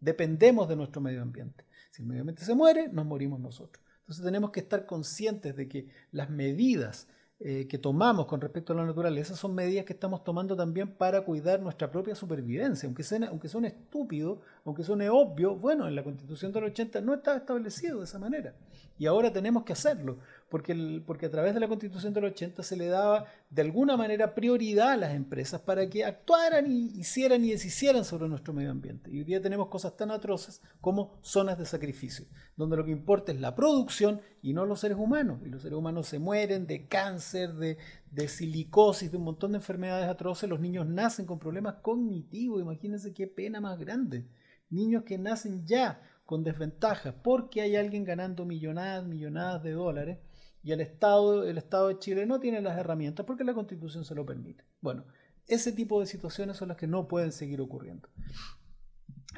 Dependemos 0.00 0.68
de 0.68 0.76
nuestro 0.76 1.00
medio 1.00 1.22
ambiente. 1.22 1.64
Si 1.90 2.02
el 2.02 2.08
medio 2.08 2.22
ambiente 2.22 2.44
se 2.44 2.54
muere, 2.54 2.88
nos 2.88 3.06
morimos 3.06 3.38
nosotros. 3.40 3.84
Entonces 4.00 4.24
tenemos 4.24 4.50
que 4.50 4.60
estar 4.60 4.86
conscientes 4.86 5.54
de 5.54 5.68
que 5.68 5.88
las 6.10 6.30
medidas 6.30 7.06
eh, 7.42 7.66
que 7.66 7.78
tomamos 7.78 8.26
con 8.26 8.38
respecto 8.38 8.74
a 8.74 8.76
la 8.76 8.84
naturaleza 8.84 9.34
son 9.34 9.54
medidas 9.54 9.86
que 9.86 9.94
estamos 9.94 10.22
tomando 10.22 10.54
también 10.54 10.92
para 10.92 11.22
cuidar 11.22 11.58
nuestra 11.62 11.90
propia 11.90 12.14
supervivencia. 12.14 12.86
Aunque 12.86 13.02
suene, 13.02 13.28
aunque 13.28 13.48
suene 13.48 13.68
estúpido, 13.68 14.42
aunque 14.66 14.84
suene 14.84 15.08
obvio, 15.08 15.56
bueno, 15.56 15.88
en 15.88 15.96
la 15.96 16.04
Constitución 16.04 16.52
del 16.52 16.64
80 16.64 17.00
no 17.00 17.14
estaba 17.14 17.38
establecido 17.38 18.00
de 18.00 18.04
esa 18.04 18.18
manera. 18.18 18.52
Y 18.98 19.06
ahora 19.06 19.32
tenemos 19.32 19.64
que 19.64 19.72
hacerlo, 19.72 20.18
porque, 20.50 21.00
porque 21.06 21.26
a 21.26 21.30
través 21.30 21.54
de 21.54 21.60
la 21.60 21.68
Constitución 21.68 22.12
del 22.12 22.24
80 22.24 22.64
se 22.64 22.76
le 22.76 22.88
daba 22.88 23.24
de 23.50 23.62
alguna 23.62 23.96
manera 23.96 24.34
prioridad 24.34 24.90
a 24.90 24.96
las 24.96 25.14
empresas 25.14 25.60
para 25.60 25.88
que 25.88 26.04
actuaran 26.04 26.66
y 26.70 26.86
hicieran 26.98 27.44
y 27.44 27.52
deshicieran 27.52 28.04
sobre 28.04 28.28
nuestro 28.28 28.52
medio 28.52 28.72
ambiente. 28.72 29.12
Y 29.12 29.18
hoy 29.18 29.24
día 29.24 29.40
tenemos 29.40 29.68
cosas 29.68 29.96
tan 29.96 30.10
atroces 30.10 30.60
como 30.80 31.20
zonas 31.22 31.56
de 31.56 31.66
sacrificio, 31.66 32.26
donde 32.56 32.76
lo 32.76 32.84
que 32.84 32.90
importa 32.90 33.30
es 33.30 33.40
la 33.40 33.54
producción 33.54 34.20
y 34.42 34.52
no 34.52 34.66
los 34.66 34.80
seres 34.80 34.98
humanos. 34.98 35.38
Y 35.46 35.50
los 35.50 35.62
seres 35.62 35.78
humanos 35.78 36.08
se 36.08 36.18
mueren 36.18 36.66
de 36.66 36.88
cáncer, 36.88 37.54
de, 37.54 37.78
de 38.10 38.26
silicosis, 38.26 39.12
de 39.12 39.18
un 39.18 39.24
montón 39.24 39.52
de 39.52 39.58
enfermedades 39.58 40.08
atroces. 40.08 40.50
Los 40.50 40.58
niños 40.58 40.84
nacen 40.84 41.26
con 41.26 41.38
problemas 41.38 41.76
cognitivos, 41.76 42.60
imagínense 42.60 43.14
qué 43.14 43.28
pena 43.28 43.60
más 43.60 43.78
grande. 43.78 44.26
Niños 44.68 45.04
que 45.04 45.16
nacen 45.16 45.64
ya 45.64 46.02
con 46.26 46.42
desventajas 46.42 47.14
porque 47.22 47.60
hay 47.60 47.76
alguien 47.76 48.02
ganando 48.02 48.44
millonadas, 48.44 49.06
millonadas 49.06 49.62
de 49.62 49.72
dólares 49.72 50.18
y 50.62 50.72
el 50.72 50.80
Estado, 50.80 51.44
el 51.44 51.58
Estado 51.58 51.88
de 51.88 51.98
Chile 51.98 52.26
no 52.26 52.40
tiene 52.40 52.60
las 52.60 52.78
herramientas 52.78 53.26
porque 53.26 53.44
la 53.44 53.54
Constitución 53.54 54.04
se 54.04 54.14
lo 54.14 54.26
permite. 54.26 54.64
Bueno, 54.80 55.04
ese 55.46 55.72
tipo 55.72 56.00
de 56.00 56.06
situaciones 56.06 56.56
son 56.56 56.68
las 56.68 56.76
que 56.76 56.86
no 56.86 57.08
pueden 57.08 57.32
seguir 57.32 57.60
ocurriendo. 57.60 58.08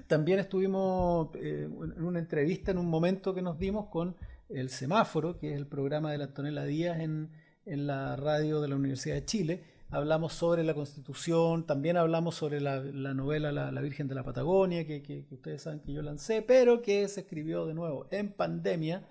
También 0.06 0.38
estuvimos 0.38 1.30
eh, 1.36 1.68
en 1.70 2.04
una 2.04 2.18
entrevista 2.18 2.70
en 2.70 2.78
un 2.78 2.88
momento 2.88 3.34
que 3.34 3.42
nos 3.42 3.58
dimos 3.58 3.88
con 3.88 4.16
el 4.48 4.70
Semáforo, 4.70 5.38
que 5.38 5.52
es 5.52 5.56
el 5.56 5.66
programa 5.66 6.12
de 6.12 6.18
la 6.18 6.24
Antonella 6.24 6.64
Díaz 6.64 7.00
en, 7.00 7.30
en 7.64 7.86
la 7.86 8.16
radio 8.16 8.60
de 8.60 8.68
la 8.68 8.76
Universidad 8.76 9.14
de 9.14 9.24
Chile, 9.24 9.64
hablamos 9.92 10.32
sobre 10.32 10.64
la 10.64 10.74
Constitución, 10.74 11.66
también 11.66 11.98
hablamos 11.98 12.34
sobre 12.34 12.60
la, 12.60 12.80
novela 12.80 13.52
la, 13.52 13.80
Virgen 13.82 14.08
de 14.08 14.14
la 14.14 14.24
Patagonia, 14.24 14.86
que, 14.86 15.26
ustedes 15.30 15.62
saben 15.62 15.80
que 15.80 15.92
yo 15.92 16.02
lancé, 16.02 16.40
pero 16.42 16.80
que 16.80 17.06
se 17.08 17.20
escribió 17.20 17.66
de 17.66 17.74
nuevo 17.74 18.08
en 18.10 18.32
pandemia. 18.32 19.06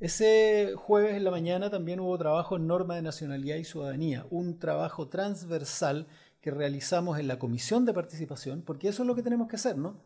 Ese 0.00 0.74
jueves 0.76 1.16
en 1.16 1.24
la 1.24 1.30
mañana 1.30 1.70
también 1.70 2.00
hubo 2.00 2.16
trabajo 2.16 2.56
en 2.56 2.66
norma 2.66 2.96
de 2.96 3.02
nacionalidad 3.02 3.56
y 3.56 3.64
ciudadanía, 3.64 4.26
un 4.30 4.58
trabajo 4.58 5.08
transversal 5.08 6.06
que 6.40 6.50
realizamos 6.50 7.18
en 7.18 7.26
la 7.26 7.38
comisión 7.38 7.84
de 7.84 7.94
participación, 7.94 8.62
porque 8.62 8.88
eso 8.88 9.02
es 9.02 9.06
lo 9.06 9.14
que 9.14 9.22
tenemos 9.22 9.48
que 9.48 9.56
hacer, 9.56 9.76
¿no? 9.76 10.00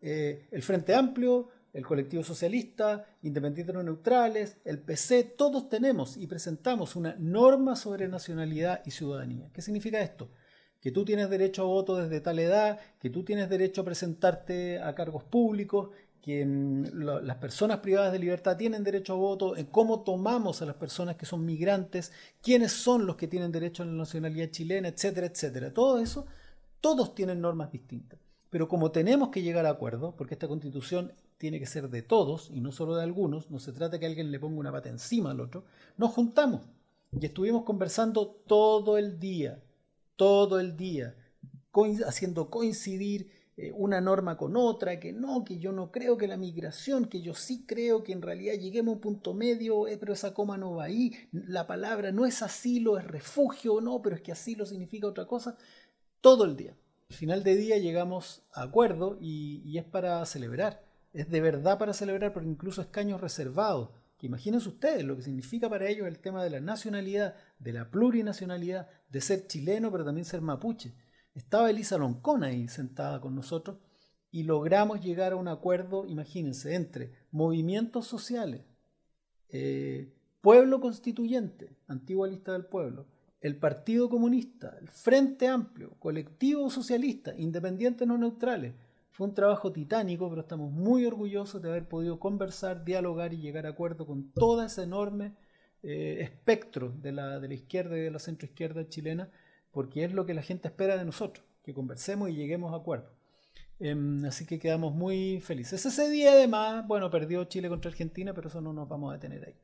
Eh, 0.00 0.48
el 0.50 0.62
Frente 0.62 0.94
Amplio 0.94 1.50
el 1.72 1.86
colectivo 1.86 2.24
socialista, 2.24 3.06
independientes 3.22 3.74
neutrales, 3.74 4.56
el 4.64 4.78
PC, 4.80 5.24
todos 5.24 5.68
tenemos 5.68 6.16
y 6.16 6.26
presentamos 6.26 6.96
una 6.96 7.14
norma 7.18 7.76
sobre 7.76 8.08
nacionalidad 8.08 8.82
y 8.84 8.90
ciudadanía. 8.90 9.50
¿Qué 9.52 9.62
significa 9.62 10.00
esto? 10.00 10.30
Que 10.80 10.90
tú 10.90 11.04
tienes 11.04 11.28
derecho 11.28 11.62
a 11.62 11.66
voto 11.66 11.96
desde 11.96 12.20
tal 12.20 12.38
edad, 12.38 12.78
que 13.00 13.10
tú 13.10 13.24
tienes 13.24 13.48
derecho 13.48 13.82
a 13.82 13.84
presentarte 13.84 14.80
a 14.80 14.94
cargos 14.94 15.24
públicos, 15.24 15.90
que 16.22 16.44
mm, 16.44 16.84
las 17.24 17.36
personas 17.36 17.78
privadas 17.78 18.12
de 18.12 18.18
libertad 18.18 18.56
tienen 18.56 18.84
derecho 18.84 19.14
a 19.14 19.16
voto, 19.16 19.56
en 19.56 19.66
cómo 19.66 20.00
tomamos 20.00 20.62
a 20.62 20.66
las 20.66 20.76
personas 20.76 21.16
que 21.16 21.26
son 21.26 21.44
migrantes, 21.44 22.12
quiénes 22.42 22.72
son 22.72 23.06
los 23.06 23.16
que 23.16 23.28
tienen 23.28 23.52
derecho 23.52 23.82
a 23.82 23.86
la 23.86 23.92
nacionalidad 23.92 24.50
chilena, 24.50 24.88
etcétera, 24.88 25.26
etcétera. 25.26 25.72
Todo 25.72 25.98
eso, 25.98 26.26
todos 26.80 27.14
tienen 27.14 27.40
normas 27.40 27.72
distintas. 27.72 28.18
Pero 28.50 28.68
como 28.68 28.90
tenemos 28.90 29.28
que 29.28 29.42
llegar 29.42 29.66
a 29.66 29.70
acuerdos, 29.70 30.14
porque 30.16 30.34
esta 30.34 30.48
constitución 30.48 31.12
tiene 31.36 31.60
que 31.60 31.66
ser 31.66 31.88
de 31.88 32.02
todos 32.02 32.50
y 32.52 32.60
no 32.60 32.72
solo 32.72 32.96
de 32.96 33.04
algunos, 33.04 33.50
no 33.50 33.58
se 33.58 33.72
trata 33.72 33.92
de 33.92 34.00
que 34.00 34.06
alguien 34.06 34.30
le 34.30 34.40
ponga 34.40 34.58
una 34.58 34.72
pata 34.72 34.88
encima 34.88 35.30
al 35.30 35.40
otro, 35.40 35.64
nos 35.96 36.12
juntamos 36.12 36.62
y 37.12 37.24
estuvimos 37.24 37.64
conversando 37.64 38.26
todo 38.46 38.98
el 38.98 39.18
día, 39.18 39.62
todo 40.16 40.60
el 40.60 40.76
día, 40.76 41.14
haciendo 42.06 42.50
coincidir 42.50 43.30
una 43.74 44.00
norma 44.00 44.36
con 44.36 44.56
otra, 44.56 45.00
que 45.00 45.12
no, 45.12 45.44
que 45.44 45.58
yo 45.58 45.72
no 45.72 45.90
creo 45.90 46.16
que 46.16 46.28
la 46.28 46.36
migración, 46.36 47.06
que 47.06 47.20
yo 47.20 47.34
sí 47.34 47.64
creo 47.66 48.04
que 48.04 48.12
en 48.12 48.22
realidad 48.22 48.54
lleguemos 48.54 48.92
a 48.92 48.94
un 48.96 49.00
punto 49.00 49.34
medio, 49.34 49.88
eh, 49.88 49.96
pero 49.98 50.12
esa 50.12 50.32
coma 50.32 50.56
no 50.56 50.76
va 50.76 50.84
ahí, 50.84 51.12
la 51.32 51.66
palabra 51.66 52.12
no 52.12 52.24
es 52.24 52.42
asilo, 52.42 52.98
es 52.98 53.04
refugio, 53.04 53.80
no, 53.80 54.00
pero 54.00 54.14
es 54.14 54.22
que 54.22 54.32
asilo 54.32 54.64
significa 54.64 55.08
otra 55.08 55.26
cosa, 55.26 55.56
todo 56.20 56.44
el 56.44 56.56
día. 56.56 56.76
Al 57.10 57.16
final 57.16 57.42
de 57.42 57.56
día 57.56 57.78
llegamos 57.78 58.42
a 58.52 58.62
acuerdo 58.62 59.16
y, 59.20 59.78
es 59.78 59.84
para 59.84 60.24
celebrar. 60.26 60.84
Es 61.12 61.30
de 61.30 61.40
verdad 61.40 61.78
para 61.78 61.94
celebrar, 61.94 62.32
porque 62.32 62.48
incluso 62.48 62.82
escaños 62.82 63.20
reservados. 63.20 63.90
Que 64.18 64.26
imagínense 64.26 64.68
ustedes 64.68 65.04
lo 65.04 65.16
que 65.16 65.22
significa 65.22 65.70
para 65.70 65.88
ellos 65.88 66.06
el 66.06 66.18
tema 66.18 66.44
de 66.44 66.50
la 66.50 66.60
nacionalidad, 66.60 67.34
de 67.58 67.72
la 67.72 67.90
plurinacionalidad, 67.90 68.88
de 69.08 69.20
ser 69.20 69.46
chileno, 69.46 69.90
pero 69.90 70.04
también 70.04 70.26
ser 70.26 70.42
mapuche. 70.42 70.92
Estaba 71.38 71.70
Elisa 71.70 71.96
Loncón 71.98 72.42
ahí 72.42 72.66
sentada 72.66 73.20
con 73.20 73.36
nosotros 73.36 73.78
y 74.32 74.42
logramos 74.42 75.00
llegar 75.00 75.32
a 75.32 75.36
un 75.36 75.46
acuerdo, 75.46 76.04
imagínense, 76.04 76.74
entre 76.74 77.12
movimientos 77.30 78.08
sociales, 78.08 78.62
eh, 79.48 80.12
pueblo 80.40 80.80
constituyente, 80.80 81.76
antigua 81.86 82.26
lista 82.26 82.52
del 82.52 82.66
pueblo, 82.66 83.06
el 83.40 83.56
Partido 83.56 84.10
Comunista, 84.10 84.76
el 84.80 84.88
Frente 84.88 85.46
Amplio, 85.46 85.94
Colectivo 86.00 86.68
Socialista, 86.70 87.32
Independientes 87.36 88.06
No 88.08 88.18
Neutrales. 88.18 88.74
Fue 89.12 89.28
un 89.28 89.34
trabajo 89.34 89.70
titánico, 89.70 90.28
pero 90.28 90.40
estamos 90.40 90.72
muy 90.72 91.06
orgullosos 91.06 91.62
de 91.62 91.68
haber 91.68 91.86
podido 91.86 92.18
conversar, 92.18 92.84
dialogar 92.84 93.32
y 93.32 93.38
llegar 93.38 93.64
a 93.64 93.70
acuerdo 93.70 94.06
con 94.06 94.32
todo 94.32 94.64
ese 94.64 94.82
enorme 94.82 95.36
eh, 95.84 96.18
espectro 96.20 96.92
de 97.00 97.12
la, 97.12 97.38
de 97.38 97.46
la 97.46 97.54
izquierda 97.54 97.96
y 97.96 98.00
de 98.00 98.10
la 98.10 98.18
centroizquierda 98.18 98.88
chilena, 98.88 99.30
porque 99.78 100.02
es 100.02 100.12
lo 100.12 100.26
que 100.26 100.34
la 100.34 100.42
gente 100.42 100.66
espera 100.66 100.96
de 100.96 101.04
nosotros, 101.04 101.46
que 101.62 101.72
conversemos 101.72 102.28
y 102.30 102.34
lleguemos 102.34 102.72
a 102.72 102.78
acuerdo. 102.78 103.12
Em, 103.78 104.24
así 104.24 104.44
que 104.44 104.58
quedamos 104.58 104.92
muy 104.92 105.40
felices. 105.40 105.86
Ese 105.86 106.10
día 106.10 106.32
además, 106.32 106.84
bueno, 106.88 107.08
perdió 107.12 107.44
Chile 107.44 107.68
contra 107.68 107.88
Argentina, 107.88 108.34
pero 108.34 108.48
eso 108.48 108.60
no 108.60 108.72
nos 108.72 108.88
vamos 108.88 109.12
a 109.12 109.18
detener 109.18 109.44
ahí. 109.46 109.54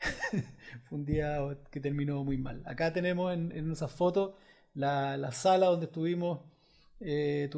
Fue 0.84 0.96
un 0.96 1.04
día 1.04 1.40
que 1.72 1.80
terminó 1.80 2.22
muy 2.22 2.38
mal. 2.38 2.62
Acá 2.66 2.92
tenemos 2.92 3.34
en, 3.34 3.50
en 3.50 3.72
esa 3.72 3.88
foto 3.88 4.36
la, 4.74 5.32
sala 5.32 5.66
donde 5.66 5.86
estuvimos 5.86 6.38
eh, 7.00 7.50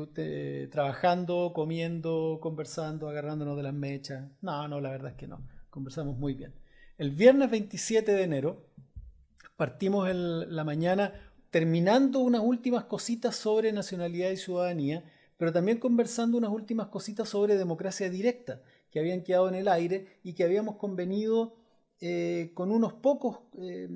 trabajando, 0.72 1.52
comiendo, 1.54 2.38
conversando, 2.40 3.10
agarrándonos 3.10 3.58
de 3.58 3.62
las 3.62 3.74
mechas. 3.74 4.24
No, 4.40 4.66
no, 4.68 4.80
la 4.80 4.88
verdad 4.88 5.10
es 5.10 5.18
que 5.18 5.26
no. 5.26 5.46
Conversamos 5.68 6.16
muy 6.16 6.32
bien. 6.32 6.54
El 6.96 7.10
viernes 7.10 7.50
27 7.50 8.10
de 8.10 8.22
enero 8.22 8.64
partimos 9.58 10.08
en 10.08 10.54
la 10.54 10.64
mañana 10.64 11.12
terminando 11.56 12.20
unas 12.20 12.42
últimas 12.42 12.84
cositas 12.84 13.34
sobre 13.34 13.72
nacionalidad 13.72 14.30
y 14.30 14.36
ciudadanía, 14.36 15.02
pero 15.38 15.54
también 15.54 15.78
conversando 15.78 16.36
unas 16.36 16.50
últimas 16.50 16.88
cositas 16.88 17.30
sobre 17.30 17.56
democracia 17.56 18.10
directa 18.10 18.60
que 18.90 18.98
habían 19.00 19.22
quedado 19.22 19.48
en 19.48 19.54
el 19.54 19.66
aire 19.66 20.18
y 20.22 20.34
que 20.34 20.44
habíamos 20.44 20.76
convenido 20.76 21.56
eh, 21.98 22.50
con 22.52 22.70
unos 22.70 22.92
pocos 22.92 23.38
eh, 23.58 23.88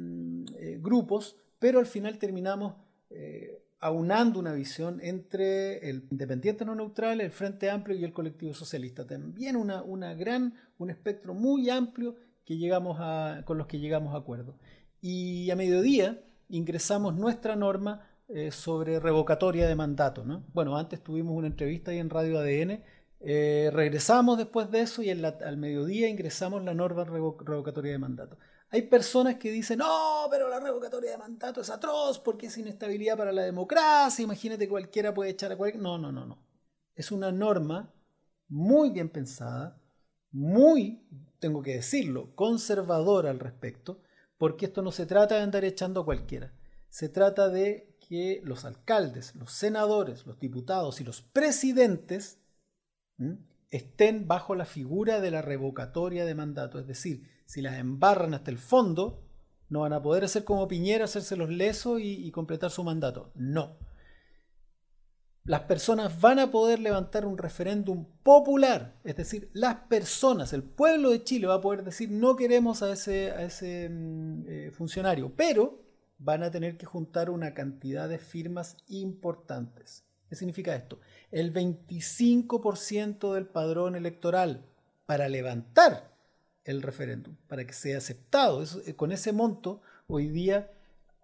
eh, 0.58 0.78
grupos, 0.80 1.36
pero 1.58 1.80
al 1.80 1.84
final 1.84 2.16
terminamos 2.16 2.76
aunando 3.78 4.40
una 4.40 4.54
visión 4.54 4.98
entre 5.02 5.90
el 5.90 6.08
independiente 6.10 6.64
no 6.64 6.74
neutral, 6.74 7.20
el 7.20 7.30
Frente 7.30 7.68
Amplio 7.68 7.94
y 7.94 8.04
el 8.04 8.14
colectivo 8.14 8.54
socialista. 8.54 9.06
También 9.06 9.56
una 9.56 10.14
gran, 10.14 10.54
un 10.78 10.88
espectro 10.88 11.34
muy 11.34 11.68
amplio 11.68 12.16
que 12.46 12.56
llegamos 12.56 12.96
a, 13.00 13.42
con 13.44 13.58
los 13.58 13.66
que 13.66 13.80
llegamos 13.80 14.14
a 14.14 14.16
acuerdo. 14.16 14.56
Y 15.02 15.50
a 15.50 15.56
mediodía 15.56 16.22
ingresamos 16.50 17.14
nuestra 17.14 17.56
norma 17.56 18.06
sobre 18.52 19.00
revocatoria 19.00 19.66
de 19.66 19.74
mandato. 19.74 20.24
¿no? 20.24 20.44
Bueno, 20.52 20.76
antes 20.76 21.02
tuvimos 21.02 21.36
una 21.36 21.48
entrevista 21.48 21.90
ahí 21.90 21.98
en 21.98 22.10
Radio 22.10 22.38
ADN 22.38 22.80
eh, 23.22 23.70
regresamos 23.72 24.38
después 24.38 24.70
de 24.70 24.80
eso 24.80 25.02
y 25.02 25.10
al 25.10 25.56
mediodía 25.58 26.08
ingresamos 26.08 26.64
la 26.64 26.72
norma 26.72 27.04
revocatoria 27.04 27.92
de 27.92 27.98
mandato. 27.98 28.38
Hay 28.70 28.82
personas 28.82 29.36
que 29.36 29.50
dicen, 29.50 29.78
no, 29.78 30.26
pero 30.30 30.48
la 30.48 30.58
revocatoria 30.58 31.12
de 31.12 31.18
mandato 31.18 31.60
es 31.60 31.68
atroz 31.70 32.18
porque 32.18 32.46
es 32.46 32.56
inestabilidad 32.56 33.18
para 33.18 33.32
la 33.32 33.42
democracia, 33.42 34.22
imagínate 34.22 34.68
cualquiera 34.68 35.12
puede 35.12 35.30
echar 35.30 35.52
a 35.52 35.56
cualquiera. 35.56 35.82
No, 35.82 35.98
no, 35.98 36.10
no, 36.10 36.24
no. 36.24 36.38
Es 36.94 37.12
una 37.12 37.30
norma 37.30 37.92
muy 38.48 38.90
bien 38.90 39.10
pensada, 39.10 39.78
muy, 40.32 41.06
tengo 41.40 41.62
que 41.62 41.74
decirlo, 41.74 42.34
conservadora 42.34 43.30
al 43.30 43.38
respecto, 43.38 44.00
porque 44.40 44.64
esto 44.64 44.80
no 44.80 44.90
se 44.90 45.04
trata 45.04 45.34
de 45.34 45.42
andar 45.42 45.66
echando 45.66 46.00
a 46.00 46.04
cualquiera. 46.06 46.50
Se 46.88 47.10
trata 47.10 47.50
de 47.50 47.94
que 48.08 48.40
los 48.42 48.64
alcaldes, 48.64 49.34
los 49.34 49.52
senadores, 49.52 50.24
los 50.24 50.40
diputados 50.40 50.98
y 51.02 51.04
los 51.04 51.20
presidentes 51.20 52.40
estén 53.68 54.26
bajo 54.26 54.54
la 54.54 54.64
figura 54.64 55.20
de 55.20 55.30
la 55.30 55.42
revocatoria 55.42 56.24
de 56.24 56.34
mandato. 56.34 56.78
Es 56.78 56.86
decir, 56.86 57.28
si 57.44 57.60
las 57.60 57.78
embarran 57.78 58.32
hasta 58.32 58.50
el 58.50 58.56
fondo, 58.56 59.22
no 59.68 59.80
van 59.80 59.92
a 59.92 60.00
poder 60.00 60.24
hacer 60.24 60.44
como 60.44 60.66
Piñera, 60.68 61.04
hacerse 61.04 61.36
los 61.36 61.50
lesos 61.50 62.00
y, 62.00 62.26
y 62.26 62.30
completar 62.30 62.70
su 62.70 62.82
mandato. 62.82 63.32
No. 63.34 63.76
Las 65.44 65.62
personas 65.62 66.20
van 66.20 66.38
a 66.38 66.50
poder 66.50 66.80
levantar 66.80 67.24
un 67.24 67.38
referéndum 67.38 68.04
popular, 68.22 68.94
es 69.04 69.16
decir, 69.16 69.50
las 69.54 69.76
personas, 69.76 70.52
el 70.52 70.62
pueblo 70.62 71.10
de 71.10 71.24
Chile 71.24 71.46
va 71.46 71.54
a 71.54 71.60
poder 71.60 71.82
decir 71.82 72.10
no 72.10 72.36
queremos 72.36 72.82
a 72.82 72.92
ese, 72.92 73.88
mm, 73.88 74.44
eh, 74.46 74.70
funcionario, 74.70 75.32
pero 75.34 75.82
van 76.18 76.42
a 76.42 76.50
tener 76.50 76.76
que 76.76 76.84
juntar 76.84 77.30
una 77.30 77.54
cantidad 77.54 78.08
de 78.08 78.18
firmas 78.18 78.76
importantes. 78.88 80.04
¿Qué 80.28 80.36
significa 80.36 80.76
esto? 80.76 81.00
El 81.32 81.52
25% 81.52 83.34
del 83.34 83.46
padrón 83.46 83.96
electoral 83.96 84.66
para 85.06 85.28
levantar 85.28 86.14
el 86.64 86.82
referéndum, 86.82 87.34
para 87.48 87.66
que 87.66 87.72
sea 87.72 87.98
aceptado. 87.98 88.62
Eh, 88.86 88.94
con 88.94 89.10
ese 89.10 89.32
monto, 89.32 89.80
hoy 90.06 90.28
día 90.28 90.70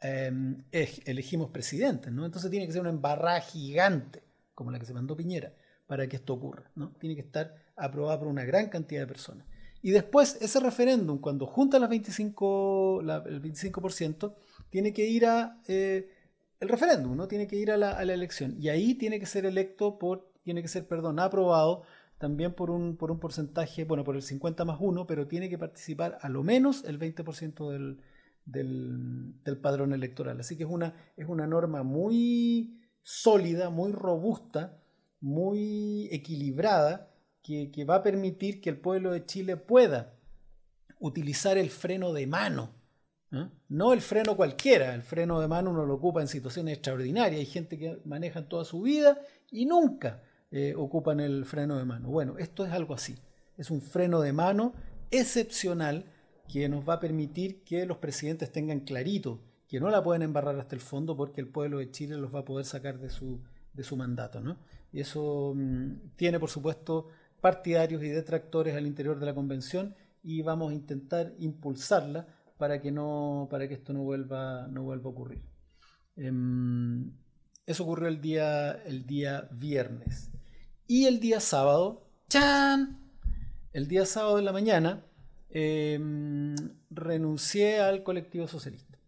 em, 0.01 0.65
elegimos 0.71 1.51
presidentes, 1.51 2.13
¿no? 2.13 2.25
Entonces 2.25 2.51
tiene 2.51 2.67
que 2.67 2.73
ser 2.73 2.83
una 2.83 2.91
embarrada 2.91 3.41
gigante, 3.41 4.23
como 4.55 4.71
la 4.71 4.79
que 4.79 4.87
se 4.87 4.95
mandó 4.95 5.17
Piñera, 5.17 5.55
para 5.87 6.07
que 6.09 6.17
esto 6.17 6.35
ocurra, 6.35 6.71
¿no? 6.75 6.93
Tiene 6.99 7.15
que 7.15 7.23
estar 7.23 7.55
aprobada 7.77 8.19
por 8.19 8.29
una 8.29 8.45
gran 8.45 8.69
cantidad 8.69 9.03
de 9.03 9.07
personas. 9.07 9.47
Y 9.83 9.91
después, 9.91 10.39
ese 10.41 10.59
referéndum, 10.61 11.21
cuando 11.21 11.47
junta 11.47 11.79
las 11.79 11.89
25, 11.91 13.03
el 13.03 13.43
25%, 13.43 14.35
tiene 14.69 14.93
que 14.93 15.07
ir 15.07 15.27
a 15.27 15.61
eh, 15.69 16.11
el 16.59 16.69
referéndum, 16.69 17.17
¿no? 17.17 17.29
Tiene 17.29 17.47
que 17.47 17.57
ir 17.57 17.71
a 17.71 17.77
la, 17.77 18.03
elección. 18.03 18.57
Y 18.59 18.69
ahí 18.69 18.95
tiene 18.95 19.21
que 19.21 19.27
ser 19.27 19.47
electo 19.47 19.99
por, 19.99 20.33
tiene 20.43 20.63
que 20.63 20.69
ser, 20.69 20.89
perdón, 20.89 21.21
aprobado 21.21 21.83
también 22.19 22.55
por 22.55 22.71
un, 22.71 22.97
por 22.97 23.11
un 23.11 23.21
porcentaje, 23.21 23.85
bueno, 23.85 24.03
por 24.03 24.17
el 24.17 24.23
50 24.23 24.65
más 24.65 24.79
1, 24.81 25.07
pero 25.07 25.29
tiene 25.29 25.51
que 25.51 25.59
participar 25.59 26.19
a 26.21 26.29
lo 26.31 26.43
menos 26.43 26.85
el 26.85 26.99
20% 26.99 27.71
del, 27.71 28.01
del, 28.47 29.35
padrón 29.61 29.93
electoral. 29.93 30.41
Así 30.41 30.57
que 30.57 30.65
es 30.65 30.71
una, 30.71 30.95
es 31.17 31.29
una 31.29 31.47
norma 31.47 31.83
muy 31.83 32.81
sólida, 33.03 33.69
muy 33.69 33.93
robusta, 33.93 34.81
muy 35.21 36.09
equilibrada, 36.11 37.13
que, 37.43 37.71
que 37.71 37.85
va 37.85 37.97
a 37.97 38.03
permitir 38.03 38.61
que 38.61 38.71
el 38.71 38.81
pueblo 38.81 39.13
de 39.13 39.27
Chile 39.27 39.57
pueda 39.57 40.15
utilizar 40.99 41.59
el 41.59 41.71
freno 41.71 42.13
de 42.13 42.27
mano 42.27 42.71
¿eh? 43.33 43.49
No 43.69 43.93
el 43.93 44.01
freno 44.01 44.37
cualquiera, 44.37 44.95
el 44.95 45.03
freno 45.03 45.41
de 45.41 45.49
mano 45.49 45.71
uno 45.71 45.85
lo 45.85 45.95
ocupa 45.95 46.21
en 46.21 46.29
situaciones 46.29 46.75
extraordinarias. 46.75 47.41
Hay 47.41 47.47
gente 47.47 47.79
que 47.79 48.01
maneja 48.05 48.49
toda 48.49 48.65
su 48.65 48.83
vida 48.83 49.21
y 49.51 49.67
nunca 49.67 50.23
eh, 50.51 50.75
ocupan 50.77 51.21
el 51.21 51.45
freno 51.45 51.77
de 51.77 51.85
mano. 51.85 52.09
Bueno, 52.09 52.39
esto 52.39 52.65
es 52.65 52.73
algo 52.73 52.95
así. 52.95 53.17
Es 53.57 53.71
un 53.71 53.81
freno 53.81 54.21
de 54.21 54.33
mano 54.33 54.75
excepcional 55.11 56.05
que 56.47 56.69
nos 56.69 56.89
va 56.89 56.95
a 56.95 57.01
permitir 57.01 57.63
que 57.65 57.87
los 57.87 57.99
presidentes 57.99 58.53
tengan 58.53 58.81
clarito 58.81 59.41
que 59.69 59.81
no 59.81 59.91
la 59.91 60.03
pueden 60.03 60.23
embarrar 60.23 60.59
hasta 60.59 60.75
el 60.75 60.81
fondo 60.81 61.17
porque 61.17 61.41
el 61.41 61.49
pueblo 61.49 61.79
de 61.79 61.91
Chile 61.91 62.17
los 62.17 62.35
va 62.35 62.41
a 62.41 62.45
poder 62.45 62.65
sacar 62.65 62.99
de 62.99 63.11
su, 63.11 63.41
de 63.73 63.83
su 63.83 63.97
mandato. 63.97 64.41
Y 64.93 65.01
eso 65.01 65.55
mm, 65.57 66.15
tiene, 66.17 66.39
por 66.39 66.51
supuesto, 66.51 67.09
partidarios 67.41 68.03
y 68.03 68.09
detractores 68.09 68.77
al 68.77 68.87
interior 68.87 69.19
de 69.19 69.27
la 69.27 69.35
convención 69.35 69.95
y 70.23 70.43
vamos 70.43 70.73
a 70.73 70.75
intentar 70.75 71.35
impulsarla 71.39 72.27
para 72.59 72.81
que 72.81 72.91
no 72.91 73.47
para 73.51 73.69
que 73.69 73.75
esto 73.75 73.93
no 73.93 74.03
vuelva 74.03 74.67
no 74.69 74.83
vuelva 74.83 75.09
a 75.09 75.13
ocurrir 75.13 75.43
em, 76.17 77.13
eso 77.67 77.85
ocurrió 77.85 78.09
el 78.09 78.21
día 78.21 78.73
el 78.73 79.07
día 79.07 79.49
viernes 79.53 80.31
y 80.89 81.05
el 81.05 81.21
día 81.21 81.39
sábado 81.39 82.09
¡chan! 82.29 82.99
el 83.73 83.87
día 83.87 84.07
sábado 84.07 84.39
en 84.39 84.47
la 84.47 84.53
mañana 84.53 85.05
em, 85.51 86.55
renuncié 86.91 87.81
al 87.81 88.03
colectivo 88.03 88.49
socialista 88.49 88.99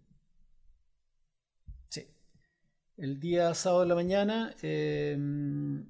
sí 1.89 2.07
el 2.97 3.21
día 3.21 3.55
sábado 3.55 3.83
en 3.83 3.89
la 3.89 3.95
mañana 3.95 4.55
em, 4.63 5.87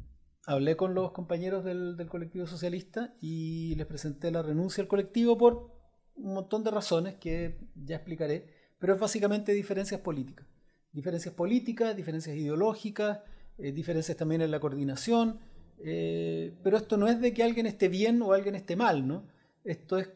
hablé 0.49 0.77
con 0.77 0.95
los 0.95 1.13
compañeros 1.13 1.63
del, 1.63 1.95
colectivo 2.09 2.47
socialista 2.47 3.15
y 3.21 3.75
les 3.75 3.87
presenté 3.87 4.31
la 4.31 4.41
renuncia 4.41 4.81
al 4.81 4.89
colectivo 4.89 5.37
por 5.37 5.71
un 6.17 6.33
montón 6.33 6.65
de 6.65 6.71
razones 6.71 7.17
que 7.17 7.59
ya 7.75 7.97
explicaré, 7.97 8.47
pero 8.79 8.95
es 8.95 9.01
básicamente 9.01 9.53
diferencias 9.53 10.01
políticas. 10.01 10.47
Diferencias 10.91 11.35
políticas, 11.35 11.95
diferencias 11.95 12.35
ideológicas, 12.35 13.21
eh, 13.59 13.73
diferencias 13.73 14.17
también 14.17 14.41
en 14.41 14.51
la 14.51 14.59
coordinación, 14.59 15.39
eh, 15.85 16.57
pero 16.65 16.79
esto 16.79 16.97
no 16.97 17.09
es 17.09 17.21
de 17.21 17.35
que 17.35 17.43
alguien 17.43 17.67
esté 17.67 17.89
bien 17.89 18.23
o 18.23 18.33
alguien 18.33 18.55
esté 18.55 18.75
mal, 18.75 19.07
¿no? 19.07 19.27
Esto 19.65 19.99
es 19.99 20.09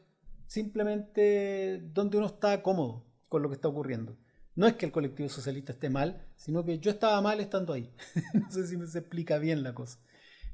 simplemente 0.52 1.80
donde 1.94 2.18
uno 2.18 2.26
está 2.26 2.62
cómodo 2.62 3.06
con 3.30 3.40
lo 3.42 3.48
que 3.48 3.54
está 3.54 3.68
ocurriendo. 3.68 4.18
No 4.54 4.66
es 4.66 4.74
que 4.74 4.84
el 4.84 4.92
colectivo 4.92 5.30
socialista 5.30 5.72
esté 5.72 5.88
mal, 5.88 6.26
sino 6.36 6.62
que 6.62 6.78
yo 6.78 6.90
estaba 6.90 7.18
mal 7.22 7.40
estando 7.40 7.72
ahí. 7.72 7.90
no 8.34 8.50
sé 8.50 8.66
si 8.66 8.76
me 8.76 8.84
explica 8.84 9.38
bien 9.38 9.62
la 9.62 9.72
cosa. 9.74 9.98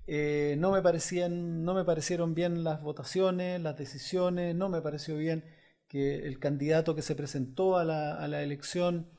Eh, 0.06 0.54
no, 0.56 0.70
me 0.70 0.82
parecían, 0.82 1.64
no 1.64 1.74
me 1.74 1.84
parecieron 1.84 2.32
bien 2.32 2.62
las 2.62 2.80
votaciones, 2.80 3.60
las 3.60 3.76
decisiones, 3.76 4.54
no 4.54 4.68
me 4.68 4.80
pareció 4.80 5.16
bien 5.16 5.44
que 5.88 6.26
el 6.28 6.38
candidato 6.38 6.94
que 6.94 7.02
se 7.02 7.16
presentó 7.16 7.76
a 7.76 7.84
la, 7.84 8.42
elección, 8.42 9.10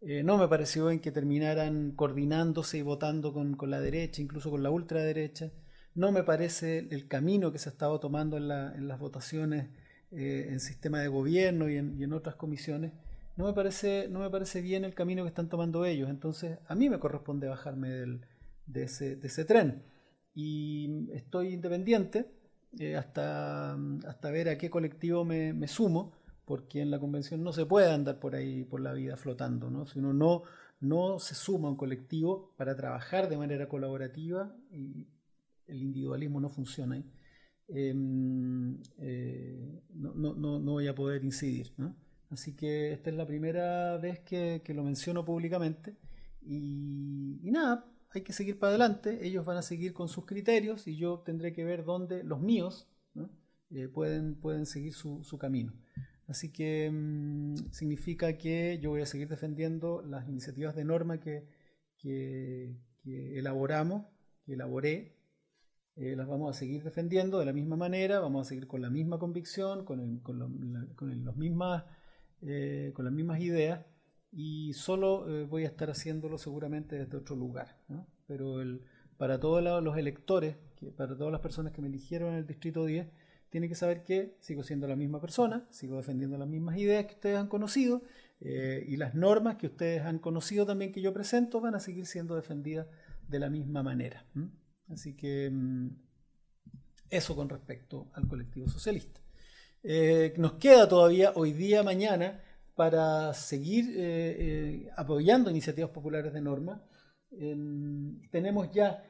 eh, 0.00 0.22
no 0.22 0.38
me 0.38 0.48
pareció 0.48 0.86
bien 0.86 1.00
que 1.00 1.12
terminaran 1.12 1.92
coordinándose 1.92 2.78
y 2.78 2.82
votando 2.82 3.34
con, 3.34 3.58
la 3.68 3.80
derecha, 3.80 4.22
incluso 4.22 4.50
con 4.50 4.62
la 4.62 4.70
ultraderecha. 4.70 5.52
No 5.94 6.10
me 6.10 6.22
parece 6.22 6.88
el 6.90 7.06
camino 7.06 7.52
que 7.52 7.58
se 7.58 7.68
ha 7.68 7.72
estado 7.72 8.00
tomando 8.00 8.38
en, 8.38 8.48
las 8.88 8.98
votaciones 8.98 9.68
eh, 10.12 10.48
en 10.50 10.60
sistema 10.60 11.00
de 11.00 11.08
gobierno 11.08 11.68
y 11.68 11.76
en, 11.76 12.12
otras 12.12 12.36
comisiones. 12.36 12.92
No 13.36 13.46
me, 13.46 13.54
parece, 13.54 14.08
no 14.10 14.20
me 14.20 14.30
parece 14.30 14.60
bien 14.60 14.84
el 14.84 14.94
camino 14.94 15.22
que 15.22 15.28
están 15.28 15.48
tomando 15.48 15.84
ellos. 15.86 16.10
Entonces, 16.10 16.58
a 16.66 16.74
mí 16.74 16.90
me 16.90 16.98
corresponde 16.98 17.48
bajarme 17.48 17.88
de, 18.66 18.82
ese, 18.82 19.16
de 19.16 19.26
ese 19.26 19.44
tren 19.44 19.82
y 20.34 21.10
estoy 21.12 21.54
independiente 21.54 22.26
eh, 22.78 22.96
hasta, 22.96 23.74
hasta 24.06 24.30
ver 24.30 24.48
a 24.48 24.56
qué 24.56 24.70
colectivo 24.70 25.24
me, 25.24 25.68
sumo, 25.68 26.12
porque 26.44 26.80
en 26.80 26.90
la 26.90 26.98
convención 26.98 27.42
no 27.42 27.52
se 27.52 27.66
puede 27.66 27.90
andar 27.90 28.18
por 28.18 28.34
ahí 28.34 28.64
por 28.64 28.80
la 28.80 28.92
vida 28.94 29.16
flotando, 29.16 29.70
¿no? 29.70 29.86
si 29.86 29.98
uno 29.98 30.12
no, 30.12 30.42
no 30.80 31.18
se 31.18 31.34
suma 31.34 31.68
a 31.68 31.70
un 31.70 31.76
colectivo 31.76 32.52
para 32.56 32.74
trabajar 32.74 33.28
de 33.28 33.36
manera 33.36 33.68
colaborativa 33.68 34.54
y 34.70 35.06
el 35.66 35.82
individualismo 35.82 36.40
no 36.40 36.48
funciona 36.48 36.96
ahí. 36.96 37.04
Eh, 37.74 37.92
no, 39.94 40.14
no, 40.14 40.34
no, 40.34 40.72
voy 40.72 40.88
a 40.88 40.94
poder 40.94 41.24
incidir. 41.24 41.72
Así 42.30 42.54
que 42.54 42.92
esta 42.92 43.10
es 43.10 43.16
la 43.16 43.26
primera 43.26 43.98
vez 43.98 44.20
que, 44.20 44.62
que 44.64 44.74
lo 44.74 44.84
menciono 44.84 45.24
públicamente. 45.24 45.96
Y, 46.42 47.40
y, 47.42 47.50
nada, 47.50 47.86
hay 48.10 48.22
que 48.22 48.32
seguir 48.32 48.58
para 48.58 48.70
adelante, 48.70 49.26
ellos 49.26 49.44
van 49.44 49.56
a 49.56 49.62
seguir 49.62 49.92
con 49.92 50.08
sus 50.08 50.26
criterios 50.26 50.86
y 50.86 50.96
yo 50.96 51.20
tendré 51.20 51.52
que 51.52 51.64
ver 51.64 51.84
dónde 51.84 52.24
los 52.24 52.40
míos 52.40 52.88
eh, 53.74 53.88
pueden, 53.88 54.34
pueden 54.34 54.66
seguir 54.66 54.92
su, 54.92 55.38
camino. 55.38 55.72
Así 56.26 56.52
que 56.52 56.90
mm, 56.92 57.54
significa 57.70 58.36
que 58.36 58.78
yo 58.82 58.90
voy 58.90 59.00
a 59.00 59.06
seguir 59.06 59.28
defendiendo 59.28 60.02
las 60.02 60.28
iniciativas 60.28 60.76
de 60.76 60.84
norma 60.84 61.20
que, 61.20 61.48
elaboramos, 63.04 64.06
que 64.44 64.54
elaboré, 64.54 65.16
eh, 65.96 66.16
las 66.16 66.26
vamos 66.26 66.54
a 66.54 66.58
seguir 66.58 66.82
defendiendo 66.82 67.38
de 67.38 67.46
la 67.46 67.52
misma 67.52 67.76
manera, 67.76 68.20
vamos 68.20 68.46
a 68.46 68.48
seguir 68.48 68.66
con 68.66 68.80
la 68.80 68.90
misma 68.90 69.18
convicción, 69.18 69.84
con, 69.84 70.18
con, 70.20 70.38
los 70.38 71.36
mismas, 71.36 71.84
eh, 72.40 72.92
con 72.94 73.04
las 73.04 73.14
mismas 73.14 73.40
ideas 73.40 73.84
y 74.32 74.72
solo 74.72 75.28
eh, 75.28 75.44
voy 75.44 75.64
a 75.64 75.68
estar 75.68 75.90
haciéndolo 75.90 76.38
seguramente 76.38 76.96
desde 76.96 77.16
otro 77.16 77.36
lugar. 77.36 77.76
Pero 78.26 78.62
el, 78.62 78.80
para 79.18 79.38
todos 79.38 79.62
los 79.82 79.96
electores, 79.98 80.56
para 80.96 81.16
todas 81.16 81.30
las 81.30 81.40
personas 81.40 81.72
que 81.72 81.82
me 81.82 81.88
eligieron 81.88 82.32
en 82.32 82.38
el 82.38 82.46
Distrito 82.46 82.86
10, 82.86 83.06
tiene 83.50 83.68
que 83.68 83.74
saber 83.74 84.02
que 84.02 84.34
sigo 84.40 84.62
siendo 84.62 84.88
la 84.88 84.96
misma 84.96 85.20
persona, 85.20 85.66
sigo 85.68 85.98
defendiendo 85.98 86.38
las 86.38 86.48
mismas 86.48 86.78
ideas 86.78 87.04
que 87.04 87.12
ustedes 87.12 87.36
han 87.36 87.48
conocido 87.48 88.02
eh, 88.40 88.82
y 88.88 88.96
las 88.96 89.14
normas 89.14 89.56
que 89.56 89.66
ustedes 89.66 90.02
han 90.02 90.18
conocido 90.18 90.64
también 90.64 90.90
que 90.90 91.02
yo 91.02 91.12
presento 91.12 91.60
van 91.60 91.74
a 91.74 91.80
seguir 91.80 92.06
siendo 92.06 92.34
defendidas 92.34 92.86
de 93.28 93.38
la 93.38 93.50
misma 93.50 93.82
manera. 93.82 94.24
Así 94.88 95.14
que 95.14 95.50
mm, 95.50 95.88
eso 97.10 97.36
con 97.36 97.48
respecto 97.48 98.10
al 98.14 98.26
colectivo 98.26 98.68
socialista. 98.68 99.20
Eh, 99.82 100.32
nos 100.36 100.54
queda 100.54 100.88
todavía 100.88 101.32
hoy 101.34 101.52
día, 101.52 101.82
mañana, 101.82 102.40
para 102.74 103.34
seguir 103.34 103.90
eh, 103.90 104.36
eh, 104.38 104.90
apoyando 104.96 105.50
iniciativas 105.50 105.90
populares 105.90 106.32
de 106.32 106.40
norma. 106.40 106.82
tenemos 108.30 108.70
ya 108.72 109.02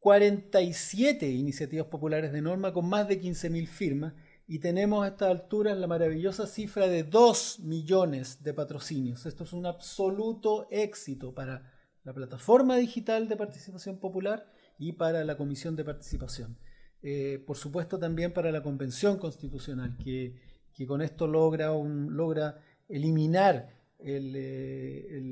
47 0.00 1.28
iniciativas 1.30 1.86
populares 1.86 2.32
de 2.32 2.42
norma 2.42 2.72
con 2.72 2.88
más 2.88 3.08
de 3.08 3.20
15.000 3.20 3.66
firmas 3.66 4.14
y 4.46 4.58
tenemos 4.58 5.04
a 5.04 5.08
estas 5.08 5.30
alturas 5.30 5.78
la 5.78 5.86
maravillosa 5.86 6.46
cifra 6.46 6.88
de 6.88 7.04
2 7.04 7.60
millones 7.60 8.42
de 8.42 8.52
patrocinios. 8.52 9.24
Esto 9.24 9.44
es 9.44 9.52
un 9.54 9.64
absoluto 9.64 10.68
éxito 10.70 11.34
para 11.34 11.72
la 12.02 12.12
plataforma 12.12 12.76
digital 12.76 13.28
de 13.28 13.36
participación 13.36 13.98
popular 13.98 14.46
y 14.78 14.92
para 14.92 15.24
la 15.24 15.36
comisión 15.36 15.76
de 15.76 15.84
participación. 15.84 16.56
Eh, 17.02 17.42
por 17.46 17.56
supuesto 17.56 17.98
también 17.98 18.32
para 18.32 18.50
la 18.50 18.62
convención 18.62 19.18
constitucional 19.18 19.96
que, 20.02 20.34
que 20.72 20.86
con 20.86 21.02
esto 21.02 21.26
logra, 21.26 21.72
un, 21.72 22.16
logra 22.16 22.58
eliminar 22.88 23.74
eh, 24.06 25.22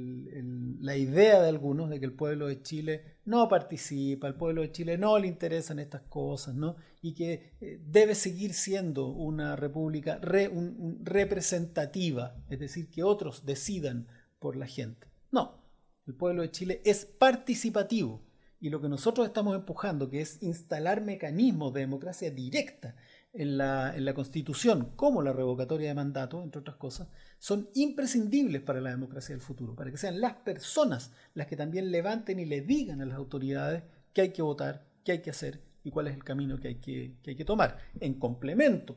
la 0.80 0.96
idea 0.96 1.42
de 1.42 1.48
algunos 1.48 1.90
de 1.90 1.98
que 1.98 2.06
el 2.06 2.14
pueblo 2.14 2.46
de 2.46 2.62
Chile 2.62 3.18
no 3.24 3.48
participa, 3.48 4.26
al 4.26 4.36
pueblo 4.36 4.62
de 4.62 4.72
Chile 4.72 4.96
no 4.96 5.18
le 5.18 5.28
interesan 5.28 5.78
estas 5.78 6.02
cosas, 6.02 6.54
¿no? 6.54 6.76
y 7.02 7.14
que 7.14 7.52
eh, 7.60 7.80
debe 7.84 8.14
seguir 8.14 8.54
siendo 8.54 9.08
una 9.08 9.56
república 9.56 10.18
representativa, 10.20 12.36
es 12.48 12.60
decir, 12.60 12.88
que 12.88 13.02
otros 13.02 13.44
decidan 13.44 14.06
por 14.38 14.56
la 14.56 14.66
gente. 14.66 15.06
No, 15.30 15.60
el 16.06 16.14
pueblo 16.14 16.40
de 16.42 16.50
Chile 16.50 16.80
es 16.84 17.04
participativo 17.04 18.22
y 18.62 18.70
lo 18.70 18.80
que 18.80 18.88
nosotros 18.88 19.26
estamos 19.26 19.56
empujando, 19.56 20.08
que 20.08 20.20
es 20.20 20.40
instalar 20.40 21.02
mecanismos 21.02 21.74
de 21.74 21.80
democracia 21.80 22.30
directa 22.30 22.94
en 23.32 23.58
la, 23.58 23.92
en 23.96 24.04
la 24.04 24.14
Constitución, 24.14 24.92
como 24.94 25.20
la 25.20 25.32
revocatoria 25.32 25.88
de 25.88 25.96
mandato, 25.96 26.40
entre 26.44 26.60
otras 26.60 26.76
cosas, 26.76 27.08
son 27.40 27.68
imprescindibles 27.74 28.62
para 28.62 28.80
la 28.80 28.90
democracia 28.90 29.34
del 29.34 29.42
futuro, 29.42 29.74
para 29.74 29.90
que 29.90 29.96
sean 29.96 30.20
las 30.20 30.34
personas 30.34 31.10
las 31.34 31.48
que 31.48 31.56
también 31.56 31.90
levanten 31.90 32.38
y 32.38 32.44
le 32.44 32.60
digan 32.60 33.00
a 33.00 33.04
las 33.04 33.16
autoridades 33.16 33.82
qué 34.12 34.20
hay 34.20 34.32
que 34.32 34.42
votar, 34.42 34.86
qué 35.02 35.10
hay 35.10 35.22
que 35.22 35.30
hacer 35.30 35.60
y 35.82 35.90
cuál 35.90 36.06
es 36.06 36.14
el 36.14 36.22
camino 36.22 36.60
que 36.60 36.68
hay 36.68 36.76
que, 36.76 37.16
hay 37.26 37.34
que 37.34 37.44
tomar, 37.44 37.78
en 37.98 38.14
complemento, 38.14 38.96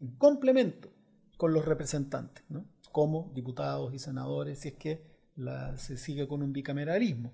en 0.00 0.12
complemento 0.12 0.92
con 1.36 1.52
los 1.52 1.64
representantes, 1.64 2.44
como 2.92 3.32
diputados 3.34 3.92
y 3.92 3.98
senadores, 3.98 4.60
si 4.60 4.68
es 4.68 4.74
que 4.74 5.02
se 5.76 5.96
sigue 5.96 6.28
con 6.28 6.40
un 6.40 6.52
bicameralismo. 6.52 7.32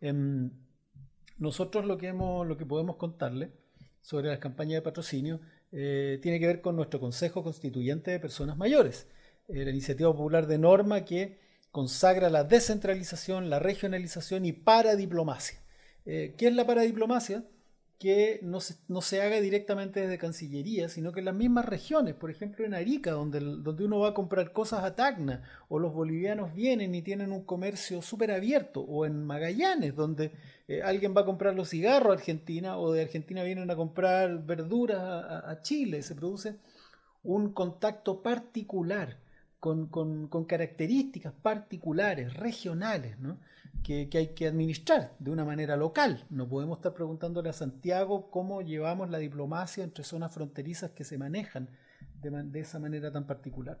Em, 0.00 0.50
nosotros 1.38 1.84
lo 1.84 1.98
que, 1.98 2.08
hemos, 2.08 2.46
lo 2.46 2.56
que 2.56 2.66
podemos 2.66 2.96
contarle 2.96 3.52
sobre 4.00 4.28
las 4.28 4.38
campañas 4.38 4.74
de 4.74 4.82
patrocinio 4.82 5.40
eh, 5.72 6.18
tiene 6.22 6.38
que 6.38 6.46
ver 6.46 6.60
con 6.60 6.76
nuestro 6.76 7.00
Consejo 7.00 7.42
Constituyente 7.42 8.10
de 8.10 8.20
Personas 8.20 8.56
Mayores. 8.56 9.08
Eh, 9.48 9.64
la 9.64 9.70
iniciativa 9.70 10.10
popular 10.12 10.46
de 10.46 10.58
norma 10.58 11.04
que 11.04 11.38
consagra 11.70 12.30
la 12.30 12.44
descentralización, 12.44 13.50
la 13.50 13.58
regionalización 13.58 14.46
y 14.46 14.52
paradiplomacia. 14.52 15.60
Eh, 16.06 16.34
¿Qué 16.38 16.46
es 16.46 16.54
la 16.54 16.66
paradiplomacia? 16.66 17.44
Que 17.98 18.40
no 18.42 18.60
se, 18.60 18.76
no 18.88 19.00
se, 19.00 19.22
haga 19.22 19.40
directamente 19.40 20.00
desde 20.00 20.18
Cancillería, 20.18 20.88
sino 20.88 21.12
que 21.12 21.20
en 21.20 21.26
las 21.26 21.34
mismas 21.34 21.64
regiones, 21.64 22.14
por 22.14 22.30
ejemplo 22.30 22.66
en 22.66 22.74
Arica, 22.74 23.12
donde, 23.12 23.40
donde 23.40 23.84
uno 23.84 24.00
va 24.00 24.10
a 24.10 24.14
comprar 24.14 24.52
cosas 24.52 24.84
a 24.84 24.94
Tacna, 24.94 25.42
o 25.68 25.78
los 25.78 25.94
bolivianos 25.94 26.54
vienen 26.54 26.94
y 26.94 27.00
tienen 27.00 27.32
un 27.32 27.44
comercio 27.44 28.02
súper 28.02 28.32
abierto, 28.32 28.82
o 28.82 29.06
en 29.06 29.24
Magallanes, 29.24 29.96
donde 29.96 30.32
eh, 30.68 30.82
alguien 30.82 31.16
va 31.16 31.22
a 31.22 31.24
comprar 31.24 31.54
los 31.54 31.70
cigarros 31.70 32.10
a 32.10 32.18
Argentina, 32.18 32.78
o 32.78 32.92
de 32.92 33.02
Argentina 33.02 33.42
vienen 33.42 33.70
a 33.70 33.76
comprar 33.76 34.44
verduras 34.44 35.00
a, 35.00 35.50
a 35.50 35.62
Chile, 35.62 36.02
se 36.02 36.14
produce 36.14 36.56
un 37.22 37.52
contacto 37.52 38.22
particular 38.22 39.16
con, 39.60 40.46
características 40.46 41.32
particulares, 41.32 42.34
regionales, 42.34 43.16
que, 43.82 44.08
hay 44.14 44.34
que 44.34 44.46
administrar 44.46 45.14
de 45.18 45.30
una 45.30 45.44
manera 45.44 45.76
local. 45.76 46.24
No 46.30 46.48
podemos 46.48 46.78
estar 46.78 46.94
preguntándole 46.94 47.48
a 47.48 47.52
Santiago 47.52 48.30
cómo 48.30 48.62
llevamos 48.62 49.10
la 49.10 49.18
diplomacia 49.18 49.84
entre 49.84 50.04
zonas 50.04 50.32
fronterizas 50.32 50.90
que 50.90 51.04
se 51.04 51.18
manejan 51.18 51.68
de, 52.20 52.60
esa 52.60 52.78
manera 52.78 53.12
tan 53.12 53.26
particular. 53.26 53.80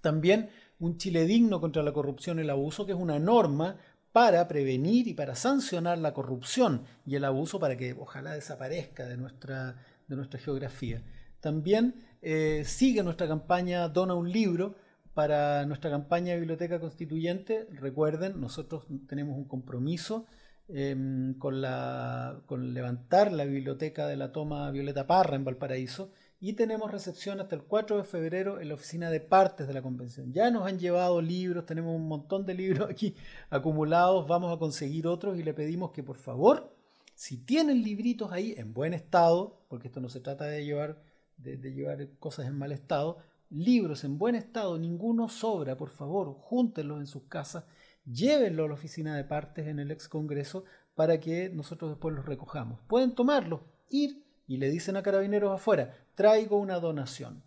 También 0.00 0.50
un 0.78 0.96
Chile 0.96 1.26
digno 1.26 1.60
contra 1.60 1.82
la 1.82 1.92
corrupción 1.92 2.38
y 2.38 2.42
el 2.42 2.50
abuso, 2.50 2.86
que 2.86 2.92
es 2.92 2.98
una 2.98 3.18
norma 3.18 3.76
para 4.12 4.48
prevenir 4.48 5.06
y 5.08 5.14
para 5.14 5.34
sancionar 5.34 5.98
la 5.98 6.14
corrupción 6.14 6.84
y 7.04 7.16
el 7.16 7.24
abuso 7.24 7.60
para 7.60 7.76
que 7.76 7.94
ojalá 7.98 8.32
desaparezca 8.32 9.06
de 9.06 9.16
nuestra, 9.16 9.76
de 10.06 10.16
nuestra 10.16 10.40
geografía. 10.40 11.02
También 11.40 11.94
eh, 12.22 12.62
sigue 12.64 13.02
nuestra 13.02 13.28
campaña 13.28 13.88
Dona 13.88 14.14
un 14.14 14.30
libro 14.30 14.74
para 15.14 15.66
nuestra 15.66 15.90
campaña 15.90 16.32
de 16.32 16.38
Biblioteca 16.38 16.80
Constituyente. 16.80 17.66
Recuerden, 17.72 18.40
nosotros 18.40 18.84
tenemos 19.08 19.36
un 19.36 19.46
compromiso 19.46 20.26
em, 20.68 21.34
con, 21.34 21.60
la, 21.60 22.40
con 22.46 22.72
levantar 22.72 23.32
la 23.32 23.44
biblioteca 23.44 24.06
de 24.06 24.16
la 24.16 24.32
toma 24.32 24.70
Violeta 24.70 25.06
Parra 25.06 25.36
en 25.36 25.44
Valparaíso 25.44 26.12
y 26.40 26.52
tenemos 26.52 26.92
recepción 26.92 27.40
hasta 27.40 27.56
el 27.56 27.62
4 27.62 27.96
de 27.96 28.04
febrero 28.04 28.60
en 28.60 28.68
la 28.68 28.74
oficina 28.74 29.10
de 29.10 29.20
partes 29.20 29.66
de 29.66 29.74
la 29.74 29.82
convención. 29.82 30.32
Ya 30.32 30.50
nos 30.50 30.66
han 30.66 30.78
llevado 30.78 31.20
libros, 31.20 31.66
tenemos 31.66 31.96
un 31.96 32.06
montón 32.06 32.46
de 32.46 32.54
libros 32.54 32.88
aquí 32.88 33.16
acumulados, 33.50 34.28
vamos 34.28 34.54
a 34.54 34.58
conseguir 34.58 35.06
otros 35.08 35.36
y 35.38 35.42
le 35.42 35.54
pedimos 35.54 35.90
que 35.90 36.04
por 36.04 36.16
favor, 36.16 36.72
si 37.14 37.38
tienen 37.38 37.82
libritos 37.82 38.30
ahí 38.30 38.54
en 38.56 38.72
buen 38.72 38.94
estado, 38.94 39.64
porque 39.68 39.88
esto 39.88 40.00
no 40.00 40.08
se 40.08 40.20
trata 40.20 40.44
de 40.44 40.64
llevar, 40.64 41.02
de, 41.38 41.56
llevar 41.72 42.06
cosas 42.18 42.46
en 42.46 42.58
mal 42.58 42.72
estado, 42.72 43.18
libros 43.50 44.04
en 44.04 44.18
buen 44.18 44.34
estado, 44.34 44.78
ninguno 44.78 45.28
sobra, 45.28 45.76
por 45.76 45.90
favor, 45.90 46.34
júntenlos 46.34 47.00
en 47.00 47.06
sus 47.06 47.24
casas, 47.24 47.64
llévenlos 48.04 48.64
a 48.64 48.68
la 48.68 48.74
oficina 48.74 49.16
de 49.16 49.24
partes 49.24 49.66
en 49.66 49.78
el 49.78 49.90
ex 49.90 50.08
congreso 50.08 50.64
para 50.94 51.20
que 51.20 51.48
nosotros 51.48 51.92
después 51.92 52.14
los 52.14 52.26
recojamos. 52.26 52.80
Pueden 52.88 53.14
tomarlos, 53.14 53.60
ir 53.88 54.24
y 54.46 54.56
le 54.56 54.70
dicen 54.70 54.96
a 54.96 55.02
carabineros 55.02 55.54
afuera, 55.54 55.94
traigo 56.14 56.58
una 56.58 56.80
donación. 56.80 57.42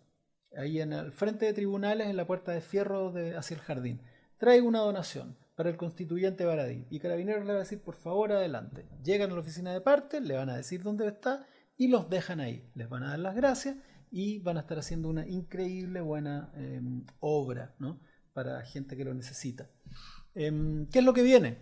Ahí 0.56 0.80
en 0.80 0.92
el 0.92 1.12
frente 1.12 1.46
de 1.46 1.52
tribunales, 1.52 2.08
en 2.08 2.16
la 2.16 2.26
puerta 2.26 2.52
de 2.52 2.60
fierro 2.60 3.10
de, 3.10 3.36
hacia 3.36 3.54
el 3.54 3.60
jardín, 3.60 4.02
traigo 4.38 4.68
una 4.68 4.80
donación 4.80 5.36
para 5.54 5.70
el 5.70 5.76
constituyente 5.76 6.44
Baradí. 6.44 6.86
Y 6.90 6.98
carabineros 6.98 7.44
le 7.44 7.52
va 7.52 7.58
a 7.58 7.62
decir, 7.62 7.80
por 7.80 7.96
favor, 7.96 8.32
adelante. 8.32 8.86
Llegan 9.02 9.30
a 9.30 9.34
la 9.34 9.40
oficina 9.40 9.72
de 9.72 9.80
parte, 9.80 10.20
le 10.20 10.36
van 10.36 10.50
a 10.50 10.56
decir 10.56 10.82
dónde 10.82 11.06
está 11.06 11.46
y 11.82 11.88
los 11.88 12.08
dejan 12.08 12.38
ahí. 12.38 12.70
Les 12.74 12.88
van 12.88 13.02
a 13.02 13.08
dar 13.08 13.18
las 13.18 13.34
gracias 13.34 13.76
y 14.12 14.38
van 14.38 14.56
a 14.56 14.60
estar 14.60 14.78
haciendo 14.78 15.08
una 15.08 15.26
increíble 15.26 16.00
buena 16.00 16.52
em, 16.54 17.04
obra 17.18 17.74
¿no? 17.80 17.98
para 18.32 18.62
gente 18.62 18.96
que 18.96 19.04
lo 19.04 19.12
necesita. 19.14 19.68
Em, 20.34 20.86
¿Qué 20.86 21.00
es 21.00 21.04
lo 21.04 21.12
que 21.12 21.22
viene? 21.22 21.58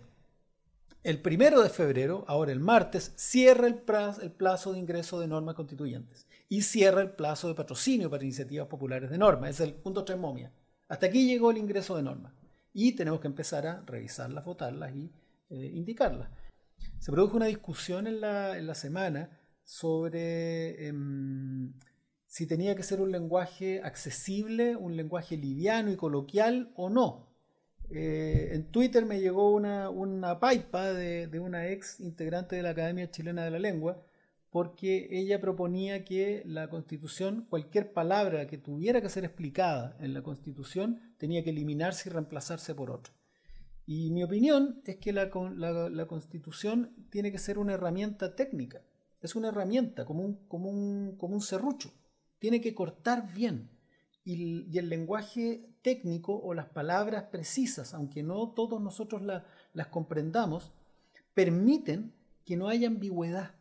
El 1.03 1.19
primero 1.23 1.63
de 1.63 1.69
febrero, 1.69 2.23
ahora 2.27 2.51
el 2.51 2.59
martes, 2.59 3.13
cierra 3.15 3.65
el 3.65 3.79
plazo, 3.79 4.73
de 4.73 4.79
ingreso 4.79 5.19
de 5.19 5.27
normas 5.27 5.55
constituyentes 5.55 6.27
y 6.47 6.61
cierra 6.61 7.01
el 7.01 7.09
plazo 7.09 7.47
de 7.47 7.55
patrocinio 7.55 8.07
para 8.11 8.23
iniciativas 8.23 8.67
populares 8.67 9.09
de 9.09 9.17
normas. 9.17 9.49
Es 9.49 9.61
el 9.61 9.73
punto 9.73 10.05
3 10.05 10.19
momia. 10.19 10.53
Hasta 10.87 11.07
aquí 11.07 11.25
llegó 11.25 11.49
el 11.49 11.57
ingreso 11.57 11.95
de 11.95 12.03
normas 12.03 12.33
y 12.73 12.91
tenemos 12.91 13.19
que 13.21 13.27
empezar 13.27 13.65
a 13.65 13.81
revisarlas, 13.87 14.45
votarlas 14.45 14.95
y 14.95 15.11
eh, 15.49 15.71
indicarlas. 15.73 16.29
Se 16.99 17.11
produjo 17.11 17.37
una 17.37 17.47
discusión 17.47 18.05
en 18.05 18.21
la, 18.21 18.75
semana 18.75 19.40
sobre 19.71 20.85
em, 20.85 21.71
si 22.27 22.45
tenía 22.45 22.75
que 22.75 22.83
ser 22.83 22.99
un 22.99 23.09
lenguaje 23.09 23.81
accesible, 23.81 24.75
un 24.75 24.97
lenguaje 24.97 25.37
liviano 25.37 25.89
y 25.91 25.95
coloquial 25.95 26.73
o 26.75 26.89
no. 26.89 27.29
Eh, 27.89 28.49
en 28.51 28.69
Twitter 28.69 29.05
me 29.05 29.21
llegó 29.21 29.53
una, 29.53 29.89
una 29.89 30.41
paipa 30.41 30.91
de, 30.91 31.39
una 31.39 31.69
ex 31.69 32.01
integrante 32.01 32.57
de 32.57 32.63
la 32.63 32.71
Academia 32.71 33.11
Chilena 33.11 33.45
de 33.45 33.51
la 33.51 33.59
Lengua, 33.59 34.03
porque 34.49 35.07
ella 35.09 35.39
proponía 35.39 36.03
que 36.03 36.43
la 36.45 36.69
Constitución, 36.69 37.45
cualquier 37.49 37.93
palabra 37.93 38.47
que 38.47 38.57
tuviera 38.57 39.01
que 39.01 39.07
ser 39.07 39.23
explicada 39.23 39.95
en 40.01 40.13
la 40.13 40.21
Constitución, 40.21 40.99
tenía 41.17 41.45
que 41.45 41.51
eliminarse 41.51 42.09
y 42.09 42.11
reemplazarse 42.11 42.75
por 42.75 42.91
otra. 42.91 43.13
Y 43.85 44.11
mi 44.11 44.23
opinión 44.23 44.81
es 44.83 44.97
que 44.97 45.13
la, 45.13 45.29
la, 45.29 46.05
Constitución 46.07 46.93
tiene 47.09 47.31
que 47.31 47.39
ser 47.39 47.57
una 47.57 47.73
herramienta 47.73 48.35
técnica, 48.35 48.81
es 49.21 49.35
una 49.35 49.49
herramienta, 49.49 50.05
como 50.05 50.23
un, 50.23 50.35
como 50.47 50.69
un, 50.69 51.15
como 51.17 51.35
un 51.35 51.41
serrucho, 51.41 51.91
tiene 52.39 52.59
que 52.59 52.73
cortar 52.73 53.31
bien. 53.33 53.69
Y, 54.23 54.77
el 54.77 54.89
lenguaje 54.89 55.67
técnico 55.81 56.39
o 56.39 56.53
las 56.53 56.69
palabras 56.69 57.25
precisas, 57.31 57.93
aunque 57.93 58.23
no 58.23 58.49
todos 58.51 58.81
nosotros 58.81 59.21
las 59.73 59.87
comprendamos, 59.87 60.71
permiten 61.33 62.13
que 62.45 62.57
no 62.57 62.67
haya 62.67 62.87
ambigüedad, 62.87 63.55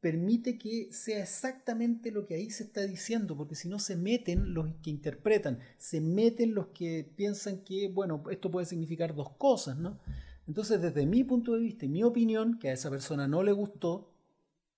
permite 0.00 0.58
que 0.58 0.92
sea 0.92 1.22
exactamente 1.22 2.10
lo 2.10 2.26
que 2.26 2.34
ahí 2.34 2.50
se 2.50 2.64
está 2.64 2.82
diciendo, 2.82 3.36
porque 3.36 3.54
si 3.54 3.68
no 3.68 3.78
se 3.78 3.96
meten 3.96 4.54
los 4.54 4.66
que 4.82 4.90
interpretan, 4.90 5.58
se 5.76 6.00
meten 6.00 6.54
los 6.54 6.68
que 6.68 7.10
piensan 7.16 7.64
que, 7.64 7.88
bueno, 7.88 8.22
esto 8.30 8.50
puede 8.50 8.66
significar 8.66 9.14
dos 9.14 9.30
cosas, 9.36 9.76
¿no? 9.76 9.98
Entonces, 10.46 10.80
desde 10.80 11.04
mi 11.04 11.24
punto 11.24 11.52
de 11.52 11.60
vista 11.60 11.84
y 11.84 11.88
mi 11.88 12.02
opinión, 12.02 12.58
que 12.58 12.70
a 12.70 12.72
esa 12.72 12.88
persona 12.88 13.28
no 13.28 13.42
le 13.42 13.52
gustó, 13.52 14.14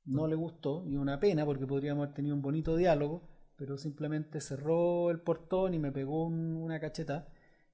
no 0.05 0.27
le 0.27 0.35
gustó, 0.35 0.85
y 0.87 0.97
una 0.97 1.21
pena 1.21 1.45
porque 1.45 1.67
podríamos 1.67 2.05
haber 2.05 2.15
tenido 2.15 2.35
un 2.35 2.43
bonito 2.43 2.77
diálogo, 2.77 3.29
pero 3.57 3.77
simplemente 3.77 4.41
cerró 4.41 5.11
el 5.11 5.21
portón 5.21 5.75
y 5.75 5.79
me 5.79 5.93
pegó 5.93 6.27
una 6.27 6.81
cacheta. 6.81 7.29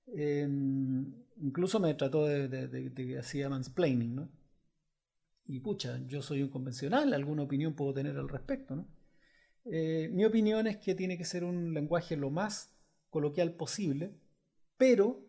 Em, 0.09 1.15
incluso 1.37 1.81
me 1.81 1.95
trató 1.95 2.27
de, 2.27 2.93
que 2.95 3.19
hacía 3.19 3.49
mansplaining, 3.49 4.17
¿no? 4.17 4.29
Y 5.47 5.61
pucha, 5.61 6.01
yo 6.09 6.23
soy 6.23 6.43
un 6.43 6.49
convencional, 6.49 7.15
alguna 7.15 7.43
opinión 7.43 7.75
puedo 7.75 7.95
tener 7.95 8.17
al 8.17 8.29
respecto, 8.29 8.75
¿no? 8.75 8.89
Eh, 9.65 10.09
mi 10.13 10.25
opinión 10.25 10.67
es 10.67 10.77
que 10.79 10.95
tiene 10.95 11.19
que 11.19 11.25
ser 11.25 11.45
un 11.45 11.73
lenguaje 11.73 12.17
lo 12.17 12.31
más 12.31 12.77
coloquial 13.11 13.55
posible, 13.55 14.17
pero 14.77 15.25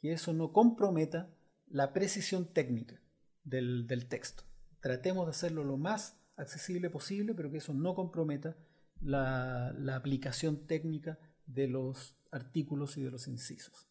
que 0.00 0.12
eso 0.12 0.32
no 0.32 0.52
comprometa 0.52 1.34
la 1.68 1.92
precisión 1.92 2.52
técnica 2.52 3.00
del, 3.44 3.86
del 3.86 4.08
texto. 4.08 4.44
Tratemos 4.80 5.26
de 5.26 5.30
hacerlo 5.30 5.64
lo 5.64 5.78
más 5.78 6.21
accesible 6.36 6.90
posible, 6.90 7.34
pero 7.34 7.50
que 7.50 7.58
eso 7.58 7.74
no 7.74 7.94
comprometa 7.94 8.56
la, 9.00 9.74
aplicación 9.94 10.66
técnica 10.66 11.18
de 11.46 11.68
los 11.68 12.16
artículos 12.30 12.96
y 12.96 13.02
de 13.02 13.10
los 13.10 13.28
incisos. 13.28 13.88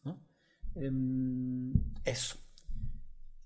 Em, 0.74 1.72
eso. 2.04 2.38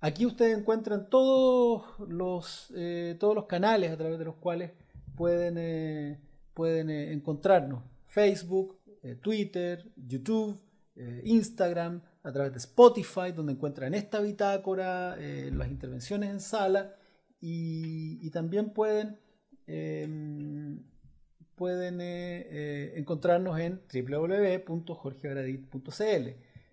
Aquí 0.00 0.26
ustedes 0.26 0.58
encuentran 0.58 1.08
todos 1.10 1.98
los, 2.08 2.72
eh, 2.76 3.16
todos 3.18 3.34
los 3.34 3.46
canales 3.46 3.90
a 3.90 3.96
través 3.96 4.18
de 4.18 4.26
los 4.26 4.36
cuales 4.36 4.72
pueden, 5.16 5.56
eh, 5.58 6.20
pueden 6.54 6.90
eh, 6.90 7.12
encontrarnos. 7.12 7.82
Facebook, 8.04 8.78
Twitter, 9.20 9.92
YouTube, 9.94 10.58
Instagram, 11.22 12.02
a 12.24 12.32
través 12.32 12.52
de 12.52 12.58
Spotify, 12.58 13.30
donde 13.34 13.52
encuentran 13.52 13.94
esta 13.94 14.20
bitácora, 14.20 15.16
las 15.16 15.68
intervenciones 15.68 16.30
en 16.30 16.40
sala 16.40 16.96
y, 17.48 18.28
también 18.30 18.70
pueden 18.70 19.20
em, 19.66 20.82
pueden 21.54 22.00
eh, 22.00 22.46
eh, 22.50 22.94
encontrarnos 22.96 23.56
en 23.58 23.80
www.jorgebradit.cl. 23.92 26.28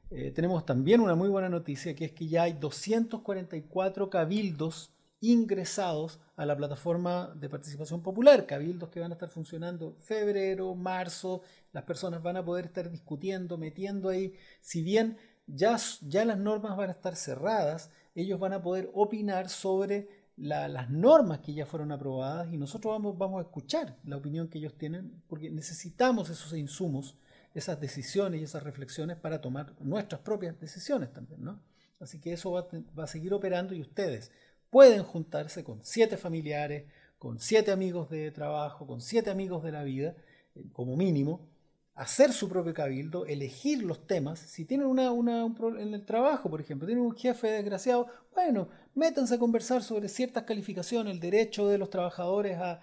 Eh, 0.09 0.31
tenemos 0.31 0.65
también 0.65 0.99
una 0.99 1.13
muy 1.15 1.29
buena 1.29 1.47
noticia, 1.49 1.95
que 1.95 2.05
es 2.05 2.11
que 2.11 2.27
ya 2.27 2.43
hay 2.43 2.53
244 2.53 4.09
cabildos 4.09 4.91
ingresados 5.21 6.19
a 6.35 6.45
la 6.45 6.57
plataforma 6.57 7.33
de 7.35 7.49
participación 7.49 8.03
popular, 8.03 8.45
cabildos 8.45 8.89
que 8.89 8.99
van 8.99 9.11
a 9.11 9.15
estar 9.15 9.29
funcionando 9.29 9.95
febrero, 9.99 10.75
marzo, 10.75 11.41
las 11.71 11.85
personas 11.85 12.21
van 12.21 12.35
a 12.37 12.43
poder 12.43 12.65
estar 12.65 12.91
discutiendo, 12.91 13.57
metiendo 13.57 14.09
ahí, 14.09 14.33
si 14.59 14.83
bien 14.83 15.15
ya, 15.47 15.77
ya 16.01 16.25
las 16.25 16.37
normas 16.37 16.75
van 16.75 16.89
a 16.89 16.93
estar 16.93 17.15
cerradas, 17.15 17.89
ellos 18.15 18.39
van 18.39 18.53
a 18.53 18.61
poder 18.61 18.91
opinar 18.93 19.49
sobre 19.49 20.22
las 20.35 20.89
normas 20.89 21.39
que 21.39 21.53
ya 21.53 21.65
fueron 21.65 21.91
aprobadas 21.91 22.51
y 22.51 22.57
nosotros 22.57 22.93
vamos, 22.93 23.17
vamos 23.17 23.39
a 23.39 23.43
escuchar 23.43 23.97
la 24.03 24.17
opinión 24.17 24.47
que 24.47 24.57
ellos 24.57 24.77
tienen 24.77 25.21
porque 25.27 25.49
necesitamos 25.49 26.29
esos 26.29 26.53
insumos, 26.53 27.17
esas 27.53 27.79
decisiones 27.79 28.41
y 28.41 28.43
esas 28.43 28.63
reflexiones 28.63 29.17
para 29.17 29.41
tomar 29.41 29.73
nuestras 29.79 30.21
propias 30.21 30.59
decisiones 30.59 31.13
también. 31.13 31.43
¿no? 31.43 31.59
Así 31.99 32.19
que 32.19 32.33
eso 32.33 32.51
va, 32.51 32.67
va 32.97 33.03
a 33.03 33.07
seguir 33.07 33.33
operando 33.33 33.75
y 33.75 33.81
ustedes 33.81 34.31
pueden 34.69 35.03
juntarse 35.03 35.63
con 35.63 35.83
siete 35.83 36.17
familiares, 36.17 36.85
con 37.19 37.39
siete 37.39 37.71
amigos 37.71 38.09
de 38.09 38.31
trabajo, 38.31 38.87
con 38.87 39.01
siete 39.01 39.29
amigos 39.29 39.63
de 39.63 39.71
la 39.71 39.83
vida, 39.83 40.15
eh, 40.55 40.65
como 40.73 40.97
mínimo, 40.97 41.47
hacer 41.95 42.33
su 42.33 42.49
propio 42.49 42.73
cabildo, 42.73 43.25
elegir 43.25 43.83
los 43.83 44.07
temas. 44.07 44.39
Si 44.39 44.65
tienen 44.65 44.87
una, 44.87 45.11
una 45.11 45.45
en 45.45 45.93
el 45.93 46.05
trabajo, 46.05 46.49
por 46.49 46.61
ejemplo, 46.61 46.87
tienen 46.87 47.05
un 47.05 47.15
jefe 47.15 47.47
desgraciado, 47.51 48.07
bueno, 48.33 48.69
métanse 48.95 49.35
a 49.35 49.39
conversar 49.39 49.83
sobre 49.83 50.09
ciertas 50.09 50.43
calificaciones, 50.43 51.13
el 51.13 51.19
derecho 51.19 51.67
de 51.67 51.77
los 51.77 51.89
trabajadores 51.89 52.57
a, 52.59 52.81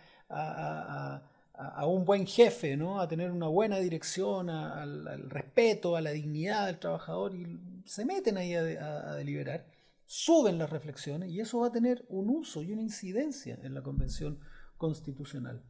a, 1.60 1.86
un 1.86 2.04
buen 2.04 2.26
jefe, 2.26 2.76
¿no? 2.76 3.00
a 3.00 3.08
tener 3.08 3.30
una 3.30 3.48
buena 3.48 3.78
dirección, 3.78 4.48
al, 4.48 5.28
respeto, 5.28 5.96
a 5.96 6.00
la 6.00 6.10
dignidad 6.10 6.66
del 6.66 6.78
trabajador 6.78 7.34
y 7.34 7.58
se 7.84 8.04
meten 8.04 8.38
ahí 8.38 8.54
a, 8.54 9.14
deliberar, 9.14 9.66
suben 10.06 10.58
las 10.58 10.70
reflexiones 10.70 11.30
y 11.30 11.40
eso 11.40 11.60
va 11.60 11.68
a 11.68 11.72
tener 11.72 12.04
un 12.08 12.30
uso 12.30 12.62
y 12.62 12.72
una 12.72 12.82
incidencia 12.82 13.58
en 13.62 13.74
la 13.74 13.82
Convención 13.82 14.40
Constitucional. 14.76 15.62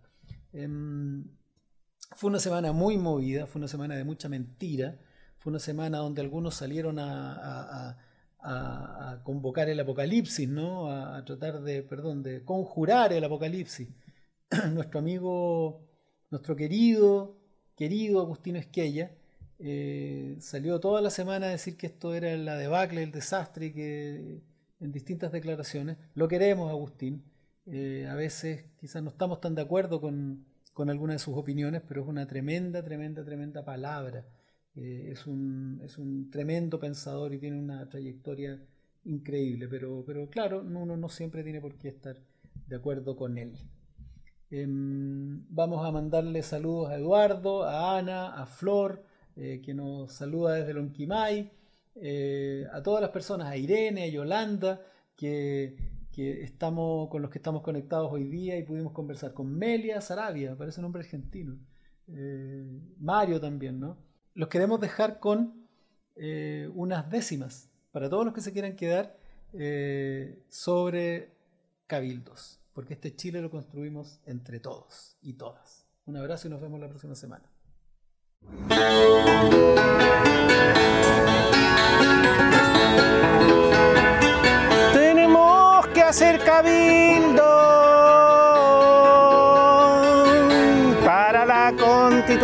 Em, 0.52 1.24
fue 2.12 2.28
una 2.28 2.38
semana 2.38 2.72
muy 2.72 2.98
movida, 2.98 3.46
fue 3.46 3.60
una 3.60 3.68
semana 3.68 3.96
de 3.96 4.04
mucha 4.04 4.28
mentira, 4.28 4.98
fue 5.38 5.50
una 5.50 5.58
semana 5.58 5.98
donde 5.98 6.20
algunos 6.20 6.54
salieron 6.54 6.98
a, 6.98 7.96
convocar 9.22 9.68
el 9.68 9.78
apocalipsis, 9.80 10.48
¿no? 10.48 10.90
a, 10.90 11.24
tratar 11.24 11.60
de, 11.62 11.82
perdón, 11.82 12.22
de 12.22 12.42
conjurar 12.44 13.12
el 13.12 13.24
apocalipsis. 13.24 13.88
nuestro 14.72 14.98
amigo, 15.00 15.82
nuestro 16.30 16.56
querido, 16.56 17.36
querido 17.76 18.20
Agustino 18.20 18.58
Esquella, 18.58 19.12
eh, 19.58 20.36
salió 20.40 20.80
toda 20.80 21.02
la 21.02 21.10
semana 21.10 21.46
a 21.46 21.50
decir 21.50 21.76
que 21.76 21.86
esto 21.86 22.14
era 22.14 22.34
la 22.36 22.56
debacle, 22.56 23.02
el 23.02 23.12
desastre, 23.12 23.72
que 23.72 24.42
en 24.80 24.92
distintas 24.92 25.32
declaraciones, 25.32 25.98
lo 26.14 26.28
queremos 26.28 26.70
Agustín, 26.70 27.22
eh, 27.66 28.08
a 28.10 28.14
veces 28.14 28.64
quizás 28.80 29.02
no 29.02 29.10
estamos 29.10 29.40
tan 29.40 29.54
de 29.54 29.62
acuerdo 29.62 30.00
con, 30.00 30.46
con 30.72 30.90
algunas 30.90 31.16
de 31.16 31.18
sus 31.24 31.36
opiniones, 31.36 31.82
pero 31.86 32.02
es 32.02 32.08
una 32.08 32.26
tremenda, 32.26 32.82
tremenda, 32.82 33.24
tremenda 33.24 33.64
palabra. 33.64 34.26
Eh, 34.74 35.10
es, 35.12 35.26
un, 35.26 35.80
es, 35.84 35.98
un, 35.98 36.30
tremendo 36.30 36.78
pensador 36.78 37.34
y 37.34 37.38
tiene 37.38 37.58
una 37.58 37.88
trayectoria 37.88 38.60
increíble, 39.04 39.68
pero, 39.68 40.04
pero 40.06 40.28
claro, 40.30 40.62
uno 40.62 40.96
no 40.96 41.08
siempre 41.08 41.42
tiene 41.42 41.60
por 41.60 41.76
qué 41.76 41.88
estar 41.88 42.16
de 42.66 42.76
acuerdo 42.76 43.16
con 43.16 43.36
él. 43.36 43.58
Em, 44.50 45.44
vamos 45.48 45.84
a 45.86 45.92
mandarle 45.92 46.42
saludos 46.42 46.90
a 46.90 46.96
Eduardo, 46.96 47.64
a 47.64 47.98
Ana, 47.98 48.34
a 48.34 48.46
Flor, 48.46 49.04
eh, 49.36 49.60
que 49.64 49.74
nos 49.74 50.12
saluda 50.12 50.54
desde 50.54 50.74
Lonquimay, 50.74 51.52
eh, 51.96 52.66
a 52.72 52.82
todas 52.82 53.00
las 53.00 53.10
personas, 53.10 53.48
a 53.48 53.56
Irene, 53.56 54.04
a 54.04 54.08
Yolanda, 54.08 54.80
que, 55.16 55.76
estamos, 56.16 57.08
con 57.08 57.22
los 57.22 57.30
que 57.30 57.38
estamos 57.38 57.62
conectados 57.62 58.12
hoy 58.12 58.24
día 58.24 58.58
y 58.58 58.62
pudimos 58.62 58.92
conversar 58.92 59.32
con 59.32 59.56
Melia 59.56 60.00
Sarabia, 60.00 60.56
parece 60.56 60.80
un 60.80 60.84
nombre 60.84 61.02
argentino, 61.02 61.58
eh, 62.08 62.66
Mario 62.98 63.40
también, 63.40 63.80
¿no? 63.80 63.96
Los 64.34 64.48
queremos 64.48 64.80
dejar 64.80 65.18
con 65.18 65.60
unas 66.74 67.08
décimas 67.08 67.70
para 67.92 68.10
todos 68.10 68.26
los 68.26 68.34
que 68.34 68.42
se 68.42 68.52
quieran 68.52 68.76
quedar 68.76 69.16
sobre 70.50 71.32
cabildos 71.86 72.60
porque 72.72 72.94
este 72.94 73.14
Chile 73.14 73.42
lo 73.42 73.50
construimos 73.50 74.20
entre 74.24 74.60
todos 74.60 75.16
y 75.22 75.34
todas. 75.34 75.86
Un 76.06 76.16
abrazo 76.16 76.48
y 76.48 76.50
nos 76.50 76.60
vemos 76.60 76.80
la 76.80 76.88
próxima 76.88 77.14
semana. 77.14 77.44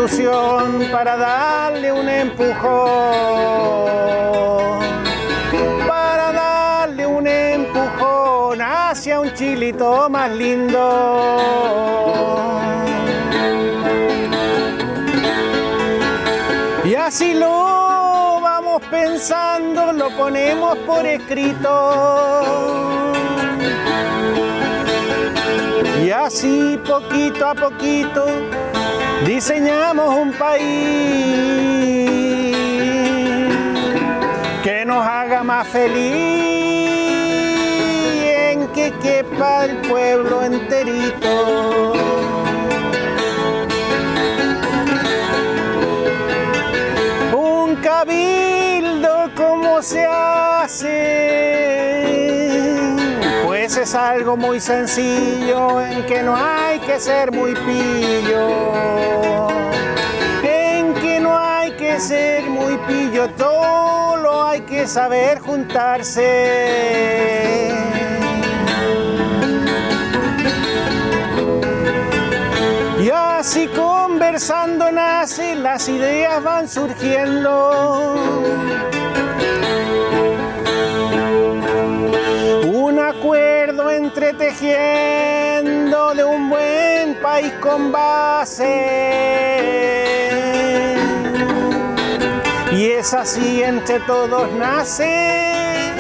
Constitución, 0.07 0.89
para 0.93 1.17
darle 1.17 1.93
un 1.93 2.09
empujón 2.09 3.47
un 9.21 9.33
chilito 9.35 10.09
más 10.11 10.31
lindo. 10.33 11.79
Y 16.85 16.95
así 16.95 17.35
lo 17.35 18.41
vamos 18.41 18.83
pensando, 18.91 19.93
lo 19.93 20.11
ponemos 20.17 20.77
por 20.79 21.07
escrito. 21.07 23.13
Y 26.05 26.11
así 26.11 26.81
poquito 26.85 27.47
a 27.47 27.55
poquito 27.55 28.27
diseñamos 29.25 30.15
un 30.15 30.33
país 30.33 30.65
que 34.63 34.85
nos 34.85 35.07
haga 35.07 35.43
más 35.43 35.67
feliz 35.69 36.57
que 38.77 38.93
quepa 39.03 39.65
el 39.65 39.77
pueblo 39.89 40.43
enterito. 40.43 41.93
Un 47.35 47.77
cabildo 47.77 49.31
como 49.35 49.83
se 49.83 50.05
hace, 50.07 51.96
es 53.87 53.95
algo 53.95 54.37
muy 54.37 54.59
sencillo 54.59 55.81
en 55.81 56.05
que 56.07 56.21
no 56.21 56.35
hay 56.35 56.81
que 56.81 56.99
ser 56.99 57.31
muy 57.31 57.55
pillo. 57.55 59.47
En 60.43 60.93
que 60.95 61.21
no 61.21 61.39
hay 61.39 61.71
que 61.77 62.01
ser 62.01 62.43
muy 62.51 62.77
pillo, 62.79 63.31
todo 63.31 64.17
lo 64.17 64.43
hay 64.43 64.63
que 64.63 64.89
saber 64.89 65.39
juntarse. 65.39 66.27
así 73.39 73.69
conversando 73.69 74.91
nacen, 74.91 75.63
las 75.63 75.89
ideas 75.89 76.43
van 76.43 76.67
surgiendo. 76.69 78.17
Entretejiendo 84.17 86.15
de 86.15 86.25
un 86.25 86.49
buen 86.49 87.21
país 87.21 87.53
con 87.61 87.93
base. 87.93 88.65
Y 92.73 92.87
es 92.93 93.13
así 93.13 93.63
entre 93.63 94.01
todos 94.01 94.51
nace, 94.53 95.93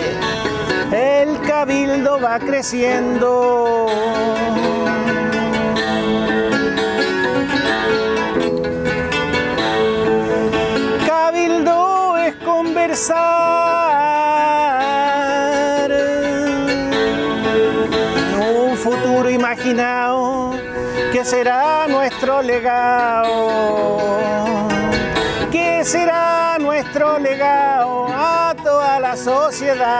el 0.93 1.39
cabildo 1.43 2.19
va 2.19 2.39
creciendo. 2.39 3.87
Legado, 22.57 23.99
que 25.53 25.85
será 25.85 26.57
nuestro 26.59 27.19
legado 27.19 28.07
a 28.09 28.55
toda 28.63 28.99
la 28.99 29.15
sociedad. 29.15 29.93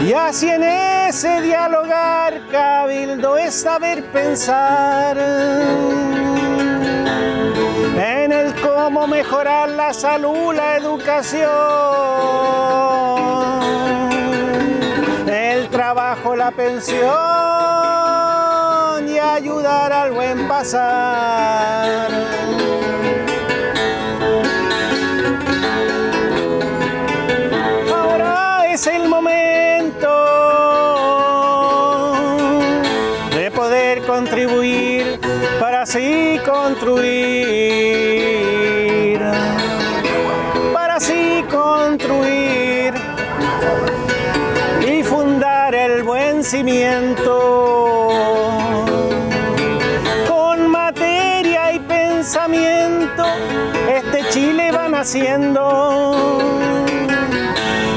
Y 0.00 0.14
así 0.14 0.48
en 0.48 0.62
ese 0.62 1.42
dialogar, 1.42 2.40
cabildo 2.50 3.36
es 3.36 3.60
saber 3.60 4.02
pensar 4.12 5.18
en 7.98 8.32
el 8.32 8.54
cómo 8.62 9.06
mejorar 9.06 9.68
la 9.68 9.92
salud, 9.92 10.54
la 10.54 10.76
educación, 10.78 11.50
el 15.28 15.68
trabajo, 15.68 16.34
la 16.34 16.50
pensión 16.50 17.61
ayudar 19.22 19.92
al 19.92 20.12
buen 20.12 20.48
pasar. 20.48 22.10
Ahora 27.94 28.66
es 28.72 28.86
el 28.86 29.08
momento 29.08 30.08
de 33.34 33.50
poder 33.50 34.02
contribuir 34.02 35.20
para 35.60 35.82
así 35.82 36.38
construir, 36.44 37.60
para 40.72 40.96
así 40.96 41.44
construir 41.50 42.94
y 44.86 45.02
fundar 45.02 45.74
el 45.74 46.02
buen 46.02 46.44
cimiento. 46.44 47.61
haciendo, 55.02 56.38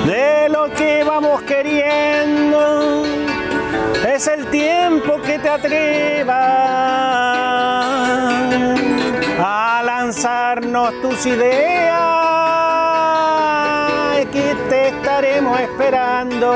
de 0.08 0.50
lo 0.50 0.72
que 0.74 1.04
vamos 1.04 1.44
queriendo. 1.44 3.04
Es 4.08 4.28
el 4.28 4.48
tiempo 4.48 5.22
que 5.22 5.38
te 5.38 5.50
atrevas 5.50 6.36
a 9.40 9.84
lanzarnos 9.86 11.00
tus 11.04 11.28
ideas, 11.28 11.96
que 14.32 14.56
te 14.68 14.88
estaremos 14.88 15.60
esperando. 15.60 16.56